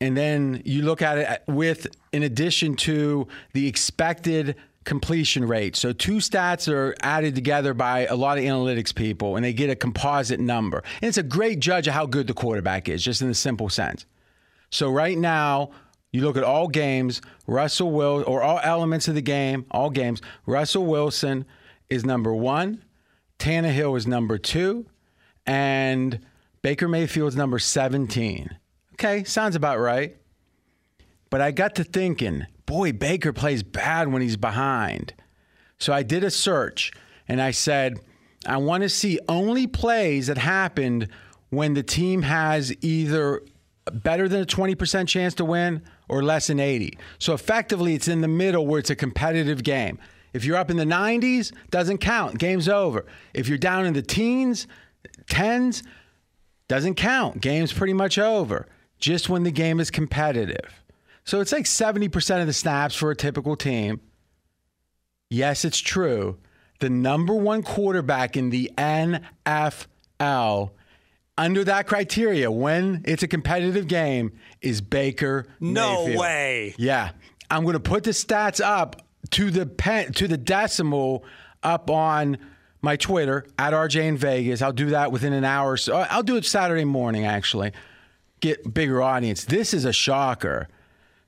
and 0.00 0.16
then 0.16 0.62
you 0.64 0.82
look 0.82 1.02
at 1.02 1.18
it 1.18 1.42
with, 1.46 1.86
in 2.12 2.22
addition 2.22 2.76
to 2.76 3.28
the 3.52 3.68
expected 3.68 4.56
completion 4.84 5.44
rate. 5.46 5.76
So, 5.76 5.92
two 5.92 6.16
stats 6.16 6.72
are 6.72 6.94
added 7.00 7.34
together 7.34 7.74
by 7.74 8.06
a 8.06 8.16
lot 8.16 8.38
of 8.38 8.44
analytics 8.44 8.94
people, 8.94 9.36
and 9.36 9.44
they 9.44 9.52
get 9.52 9.70
a 9.70 9.76
composite 9.76 10.40
number. 10.40 10.82
And 11.00 11.08
it's 11.08 11.18
a 11.18 11.22
great 11.22 11.60
judge 11.60 11.86
of 11.88 11.94
how 11.94 12.06
good 12.06 12.26
the 12.26 12.34
quarterback 12.34 12.88
is, 12.88 13.02
just 13.02 13.22
in 13.22 13.28
the 13.28 13.34
simple 13.34 13.68
sense. 13.68 14.06
So, 14.70 14.90
right 14.90 15.16
now, 15.16 15.70
you 16.12 16.22
look 16.22 16.36
at 16.36 16.44
all 16.44 16.68
games, 16.68 17.20
Russell 17.46 17.90
Will, 17.90 18.24
or 18.26 18.42
all 18.42 18.60
elements 18.62 19.08
of 19.08 19.14
the 19.14 19.22
game, 19.22 19.66
all 19.70 19.90
games, 19.90 20.20
Russell 20.46 20.84
Wilson 20.86 21.46
is 21.88 22.04
number 22.04 22.34
one, 22.34 22.84
Tannehill 23.38 23.96
is 23.96 24.06
number 24.06 24.38
two, 24.38 24.86
and 25.46 26.20
Baker 26.60 26.86
Mayfield's 26.86 27.36
number 27.36 27.58
17. 27.58 28.56
Okay, 28.94 29.24
sounds 29.24 29.56
about 29.56 29.78
right. 29.78 30.16
But 31.30 31.40
I 31.40 31.50
got 31.50 31.74
to 31.76 31.84
thinking, 31.84 32.46
boy, 32.72 32.90
Baker 32.90 33.34
plays 33.34 33.62
bad 33.62 34.08
when 34.08 34.22
he's 34.22 34.38
behind. 34.38 35.12
So 35.78 35.92
I 35.92 36.02
did 36.02 36.24
a 36.24 36.30
search 36.30 36.90
and 37.28 37.38
I 37.38 37.50
said, 37.50 38.00
I 38.46 38.56
want 38.56 38.82
to 38.82 38.88
see 38.88 39.20
only 39.28 39.66
plays 39.66 40.28
that 40.28 40.38
happened 40.38 41.08
when 41.50 41.74
the 41.74 41.82
team 41.82 42.22
has 42.22 42.72
either 42.80 43.42
better 43.92 44.26
than 44.26 44.40
a 44.40 44.46
20% 44.46 45.06
chance 45.06 45.34
to 45.34 45.44
win 45.44 45.82
or 46.08 46.22
less 46.22 46.46
than 46.46 46.60
80. 46.60 46.96
So 47.18 47.34
effectively, 47.34 47.94
it's 47.94 48.08
in 48.08 48.22
the 48.22 48.28
middle 48.28 48.66
where 48.66 48.78
it's 48.78 48.88
a 48.88 48.96
competitive 48.96 49.62
game. 49.62 49.98
If 50.32 50.46
you're 50.46 50.56
up 50.56 50.70
in 50.70 50.78
the 50.78 50.84
90s, 50.84 51.52
doesn't 51.70 51.98
count. 51.98 52.38
Game's 52.38 52.70
over. 52.70 53.04
If 53.34 53.48
you're 53.48 53.58
down 53.58 53.84
in 53.84 53.92
the 53.92 54.00
teens, 54.00 54.66
10s, 55.26 55.82
doesn't 56.68 56.94
count. 56.94 57.42
Game's 57.42 57.74
pretty 57.74 57.92
much 57.92 58.16
over. 58.16 58.66
Just 58.98 59.28
when 59.28 59.42
the 59.42 59.50
game 59.50 59.78
is 59.78 59.90
competitive. 59.90 60.81
So 61.24 61.40
it's 61.40 61.52
like 61.52 61.64
70% 61.64 62.40
of 62.40 62.46
the 62.46 62.52
snaps 62.52 62.94
for 62.94 63.10
a 63.10 63.16
typical 63.16 63.56
team. 63.56 64.00
Yes, 65.30 65.64
it's 65.64 65.78
true. 65.78 66.38
The 66.80 66.90
number 66.90 67.34
one 67.34 67.62
quarterback 67.62 68.36
in 68.36 68.50
the 68.50 68.70
NFL 68.76 69.86
under 71.38 71.64
that 71.64 71.86
criteria 71.86 72.50
when 72.50 73.02
it's 73.04 73.22
a 73.22 73.28
competitive 73.28 73.86
game 73.88 74.32
is 74.60 74.80
Baker. 74.80 75.46
No 75.60 76.04
Mayfield. 76.04 76.20
way. 76.20 76.74
Yeah. 76.76 77.10
I'm 77.50 77.62
going 77.62 77.74
to 77.74 77.80
put 77.80 78.04
the 78.04 78.10
stats 78.10 78.60
up 78.60 79.06
to 79.30 79.50
the 79.50 79.66
pen, 79.66 80.12
to 80.14 80.26
the 80.28 80.36
decimal 80.36 81.24
up 81.62 81.88
on 81.88 82.36
my 82.82 82.96
Twitter 82.96 83.46
at 83.58 83.72
RJ 83.72 84.02
in 84.02 84.16
Vegas. 84.16 84.60
I'll 84.60 84.72
do 84.72 84.90
that 84.90 85.12
within 85.12 85.32
an 85.32 85.44
hour. 85.44 85.76
So 85.76 85.94
I'll 86.10 86.22
do 86.24 86.36
it 86.36 86.44
Saturday 86.44 86.84
morning 86.84 87.24
actually. 87.24 87.72
Get 88.40 88.74
bigger 88.74 89.00
audience. 89.00 89.44
This 89.44 89.72
is 89.72 89.84
a 89.84 89.92
shocker. 89.92 90.68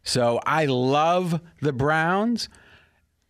So 0.04 0.40
I 0.46 0.66
love 0.66 1.40
the 1.60 1.72
Browns. 1.72 2.48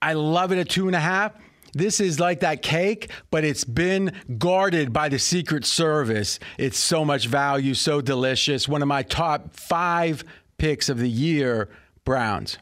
I 0.02 0.12
love 0.12 0.52
it 0.52 0.58
at 0.58 0.68
two 0.68 0.86
and 0.86 0.94
a 0.94 1.00
half. 1.00 1.32
This 1.72 1.98
is 1.98 2.20
like 2.20 2.40
that 2.40 2.62
cake, 2.62 3.10
but 3.30 3.42
it's 3.42 3.64
been 3.64 4.12
guarded 4.38 4.92
by 4.92 5.08
the 5.08 5.18
Secret 5.18 5.64
Service. 5.64 6.38
It's 6.56 6.78
so 6.78 7.04
much 7.04 7.26
value, 7.26 7.74
so 7.74 8.00
delicious. 8.00 8.68
One 8.68 8.82
of 8.82 8.86
my 8.86 9.02
top 9.02 9.56
five 9.56 10.24
picks 10.56 10.88
of 10.88 10.98
the 10.98 11.10
year, 11.10 11.70
Browns. 12.04 12.58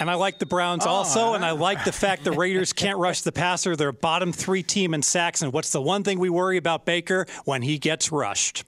And 0.00 0.10
I 0.10 0.14
like 0.14 0.38
the 0.38 0.46
Browns 0.46 0.84
also, 0.84 1.34
and 1.34 1.44
I 1.44 1.52
like 1.52 1.84
the 1.84 1.92
fact 1.92 2.24
the 2.24 2.32
Raiders 2.32 2.72
can't 2.72 2.98
rush 2.98 3.22
the 3.22 3.32
passer. 3.32 3.74
They're 3.74 3.88
a 3.88 3.92
bottom 3.92 4.32
three 4.32 4.62
team 4.62 4.94
in 4.94 5.02
sacks. 5.02 5.42
And 5.42 5.52
what's 5.52 5.70
the 5.70 5.82
one 5.82 6.04
thing 6.04 6.18
we 6.18 6.28
worry 6.28 6.56
about 6.56 6.84
Baker 6.84 7.26
when 7.44 7.62
he 7.62 7.78
gets 7.78 8.12
rushed? 8.12 8.64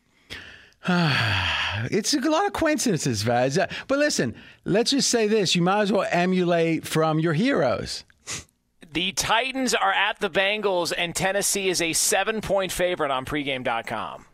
It's 1.91 2.12
a 2.12 2.20
lot 2.20 2.47
of 2.47 2.53
coincidences, 2.53 3.22
Fez. 3.22 3.57
Uh, 3.57 3.66
But 3.89 3.99
listen, 3.99 4.35
let's 4.64 4.91
just 4.91 5.09
say 5.09 5.28
this: 5.28 5.55
you 5.55 5.62
might 5.62 5.83
as 5.83 5.93
well 5.93 6.07
emulate 6.11 6.87
from 6.87 7.18
your 7.18 7.33
heroes. 7.33 8.05
The 8.93 9.12
Titans 9.12 9.72
are 9.72 9.93
at 9.93 10.18
the 10.18 10.28
Bengals, 10.28 10.93
and 10.97 11.14
Tennessee 11.14 11.68
is 11.68 11.81
a 11.81 11.93
seven 11.93 12.41
point 12.41 12.72
favorite 12.72 13.11
on 13.11 13.24
pregame.com. 13.24 14.26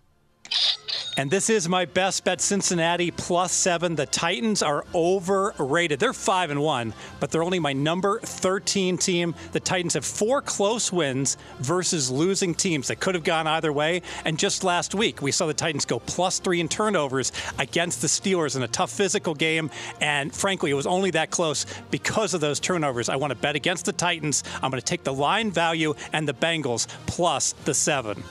And 1.19 1.31
this 1.31 1.49
is 1.49 1.67
my 1.67 1.87
best 1.87 2.25
bet 2.25 2.43
Cincinnati 2.43 3.11
plus 3.11 3.51
seven. 3.51 3.97
The 3.97 4.05
Titans 4.05 4.63
are 4.63 4.85
overrated. 4.95 5.99
They're 5.99 6.13
five 6.13 6.51
and 6.51 6.61
one, 6.61 6.93
but 7.21 7.31
they're 7.31 7.43
only 7.43 7.59
my 7.59 7.73
number 7.73 8.21
13 8.21 8.99
team. 8.99 9.35
The 9.53 9.61
Titans 9.61 9.95
have 9.95 10.05
four 10.05 10.43
close 10.43 10.93
wins 10.93 11.39
versus 11.61 12.11
losing 12.11 12.55
teams 12.55 12.89
that 12.89 13.01
could 13.01 13.15
have 13.15 13.25
gone 13.25 13.47
either 13.47 13.73
way. 13.73 14.03
And 14.27 14.39
just 14.39 14.63
last 14.63 14.95
week, 14.95 15.23
we 15.23 15.33
saw 15.33 15.47
the 15.47 15.55
Titans 15.55 15.87
go 15.87 16.01
plus 16.01 16.39
three 16.39 16.61
in 16.61 16.69
turnovers 16.69 17.33
against 17.59 18.03
the 18.03 18.09
Steelers 18.09 18.55
in 18.55 18.63
a 18.63 18.69
tough 18.69 18.91
physical 18.91 19.33
game. 19.33 19.71
And 20.03 20.35
frankly, 20.35 20.71
it 20.71 20.75
was 20.75 20.87
only 20.87 21.13
that 21.13 21.31
close 21.31 21.65
because 21.91 22.35
of 22.35 22.43
those 22.43 22.61
turnovers. 22.61 23.09
I 23.09 23.17
want 23.17 23.31
to 23.31 23.39
bet 23.39 23.57
against 23.57 23.87
the 23.87 23.93
Titans. 23.93 24.45
I'm 24.63 24.71
going 24.71 24.83
to 24.83 24.87
take 24.87 25.03
the 25.03 25.15
line 25.15 25.51
value 25.51 25.95
and 26.13 26.29
the 26.29 26.35
Bengals 26.35 26.89
plus 27.07 27.55
the 27.65 27.73
seven. 27.73 28.23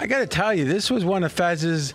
I 0.00 0.06
got 0.06 0.20
to 0.20 0.26
tell 0.26 0.54
you, 0.54 0.64
this 0.64 0.90
was 0.90 1.04
one 1.04 1.24
of 1.24 1.30
Fez's. 1.30 1.92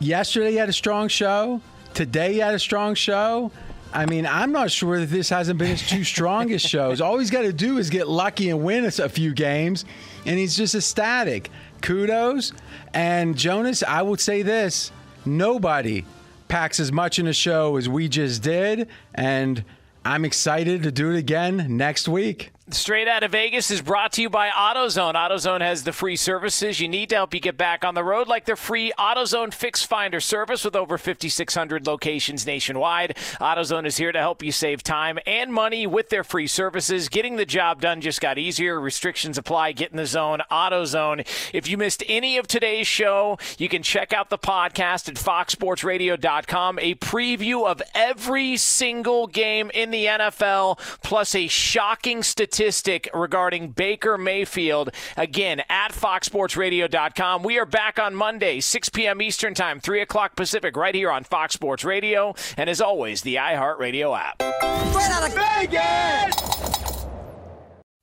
Yesterday, 0.00 0.50
he 0.50 0.56
had 0.56 0.68
a 0.68 0.72
strong 0.72 1.06
show. 1.06 1.60
Today, 1.94 2.32
he 2.32 2.38
had 2.40 2.52
a 2.52 2.58
strong 2.58 2.96
show. 2.96 3.52
I 3.92 4.06
mean, 4.06 4.26
I'm 4.26 4.50
not 4.50 4.72
sure 4.72 4.98
that 4.98 5.06
this 5.06 5.28
hasn't 5.28 5.56
been 5.56 5.68
his 5.68 5.88
two 5.88 6.02
strongest 6.16 6.66
shows. 6.66 7.00
All 7.00 7.16
he's 7.16 7.30
got 7.30 7.42
to 7.42 7.52
do 7.52 7.78
is 7.78 7.90
get 7.90 8.08
lucky 8.08 8.50
and 8.50 8.64
win 8.64 8.84
a 8.84 9.08
few 9.08 9.32
games, 9.32 9.84
and 10.26 10.36
he's 10.36 10.56
just 10.56 10.74
ecstatic. 10.74 11.48
Kudos. 11.80 12.52
And 12.92 13.38
Jonas, 13.38 13.84
I 13.84 14.02
would 14.02 14.18
say 14.18 14.42
this 14.42 14.90
nobody 15.24 16.04
packs 16.48 16.80
as 16.80 16.90
much 16.90 17.20
in 17.20 17.28
a 17.28 17.32
show 17.32 17.76
as 17.76 17.88
we 17.88 18.08
just 18.08 18.42
did. 18.42 18.88
And 19.14 19.64
I'm 20.04 20.24
excited 20.24 20.82
to 20.82 20.90
do 20.90 21.12
it 21.12 21.18
again 21.18 21.76
next 21.76 22.08
week. 22.08 22.50
Straight 22.70 23.08
out 23.08 23.22
of 23.22 23.32
Vegas 23.32 23.70
is 23.70 23.80
brought 23.80 24.12
to 24.12 24.20
you 24.20 24.28
by 24.28 24.50
AutoZone. 24.50 25.14
AutoZone 25.14 25.62
has 25.62 25.84
the 25.84 25.92
free 25.92 26.16
services 26.16 26.78
you 26.78 26.86
need 26.86 27.08
to 27.08 27.14
help 27.14 27.32
you 27.32 27.40
get 27.40 27.56
back 27.56 27.82
on 27.82 27.94
the 27.94 28.04
road, 28.04 28.28
like 28.28 28.44
their 28.44 28.56
free 28.56 28.92
AutoZone 28.98 29.54
Fix 29.54 29.82
Finder 29.82 30.20
service 30.20 30.66
with 30.66 30.76
over 30.76 30.98
5,600 30.98 31.86
locations 31.86 32.46
nationwide. 32.46 33.16
AutoZone 33.40 33.86
is 33.86 33.96
here 33.96 34.12
to 34.12 34.18
help 34.18 34.42
you 34.42 34.52
save 34.52 34.82
time 34.82 35.18
and 35.26 35.50
money 35.50 35.86
with 35.86 36.10
their 36.10 36.22
free 36.22 36.46
services. 36.46 37.08
Getting 37.08 37.36
the 37.36 37.46
job 37.46 37.80
done 37.80 38.02
just 38.02 38.20
got 38.20 38.36
easier. 38.36 38.78
Restrictions 38.78 39.38
apply. 39.38 39.72
Get 39.72 39.92
in 39.92 39.96
the 39.96 40.04
zone. 40.04 40.40
AutoZone. 40.50 41.26
If 41.54 41.70
you 41.70 41.78
missed 41.78 42.04
any 42.06 42.36
of 42.36 42.46
today's 42.46 42.86
show, 42.86 43.38
you 43.56 43.70
can 43.70 43.82
check 43.82 44.12
out 44.12 44.28
the 44.28 44.36
podcast 44.36 45.08
at 45.08 45.14
foxsportsradio.com. 45.14 46.80
A 46.80 46.96
preview 46.96 47.66
of 47.66 47.80
every 47.94 48.58
single 48.58 49.26
game 49.26 49.70
in 49.72 49.90
the 49.90 50.04
NFL, 50.04 50.78
plus 51.02 51.34
a 51.34 51.46
shocking 51.46 52.22
statistic 52.22 52.57
statistic 52.58 53.08
regarding 53.14 53.70
Baker 53.70 54.18
Mayfield. 54.18 54.90
Again, 55.16 55.62
at 55.68 55.92
foxsportsradio.com. 55.92 57.44
We 57.44 57.56
are 57.56 57.64
back 57.64 58.00
on 58.00 58.16
Monday, 58.16 58.58
6 58.58 58.88
p.m. 58.88 59.22
Eastern 59.22 59.54
Time, 59.54 59.78
3 59.78 60.00
o'clock 60.00 60.34
Pacific, 60.34 60.76
right 60.76 60.92
here 60.92 61.08
on 61.08 61.22
Fox 61.22 61.54
Sports 61.54 61.84
Radio. 61.84 62.34
And 62.56 62.68
as 62.68 62.80
always, 62.80 63.22
the 63.22 63.36
iHeartRadio 63.36 64.18
app. 64.18 64.42
Straight 64.90 65.08
out 65.08 65.28
of 65.28 65.34
Vegas! 65.36 67.06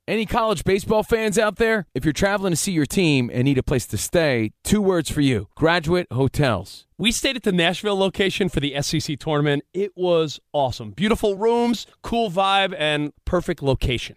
Any 0.08 0.24
college 0.24 0.64
baseball 0.64 1.02
fans 1.02 1.38
out 1.38 1.56
there? 1.56 1.86
If 1.94 2.06
you're 2.06 2.14
traveling 2.14 2.52
to 2.52 2.56
see 2.56 2.72
your 2.72 2.86
team 2.86 3.28
and 3.34 3.44
need 3.44 3.58
a 3.58 3.62
place 3.62 3.84
to 3.88 3.98
stay, 3.98 4.52
two 4.64 4.80
words 4.80 5.10
for 5.10 5.20
you 5.20 5.48
Graduate 5.54 6.06
Hotels. 6.10 6.86
We 6.96 7.12
stayed 7.12 7.36
at 7.36 7.42
the 7.42 7.52
Nashville 7.52 7.98
location 7.98 8.48
for 8.48 8.60
the 8.60 8.80
SEC 8.80 9.18
tournament. 9.18 9.64
It 9.74 9.92
was 9.94 10.40
awesome. 10.54 10.92
Beautiful 10.92 11.36
rooms, 11.36 11.86
cool 12.02 12.30
vibe, 12.30 12.74
and 12.78 13.12
perfect 13.26 13.62
location. 13.62 14.16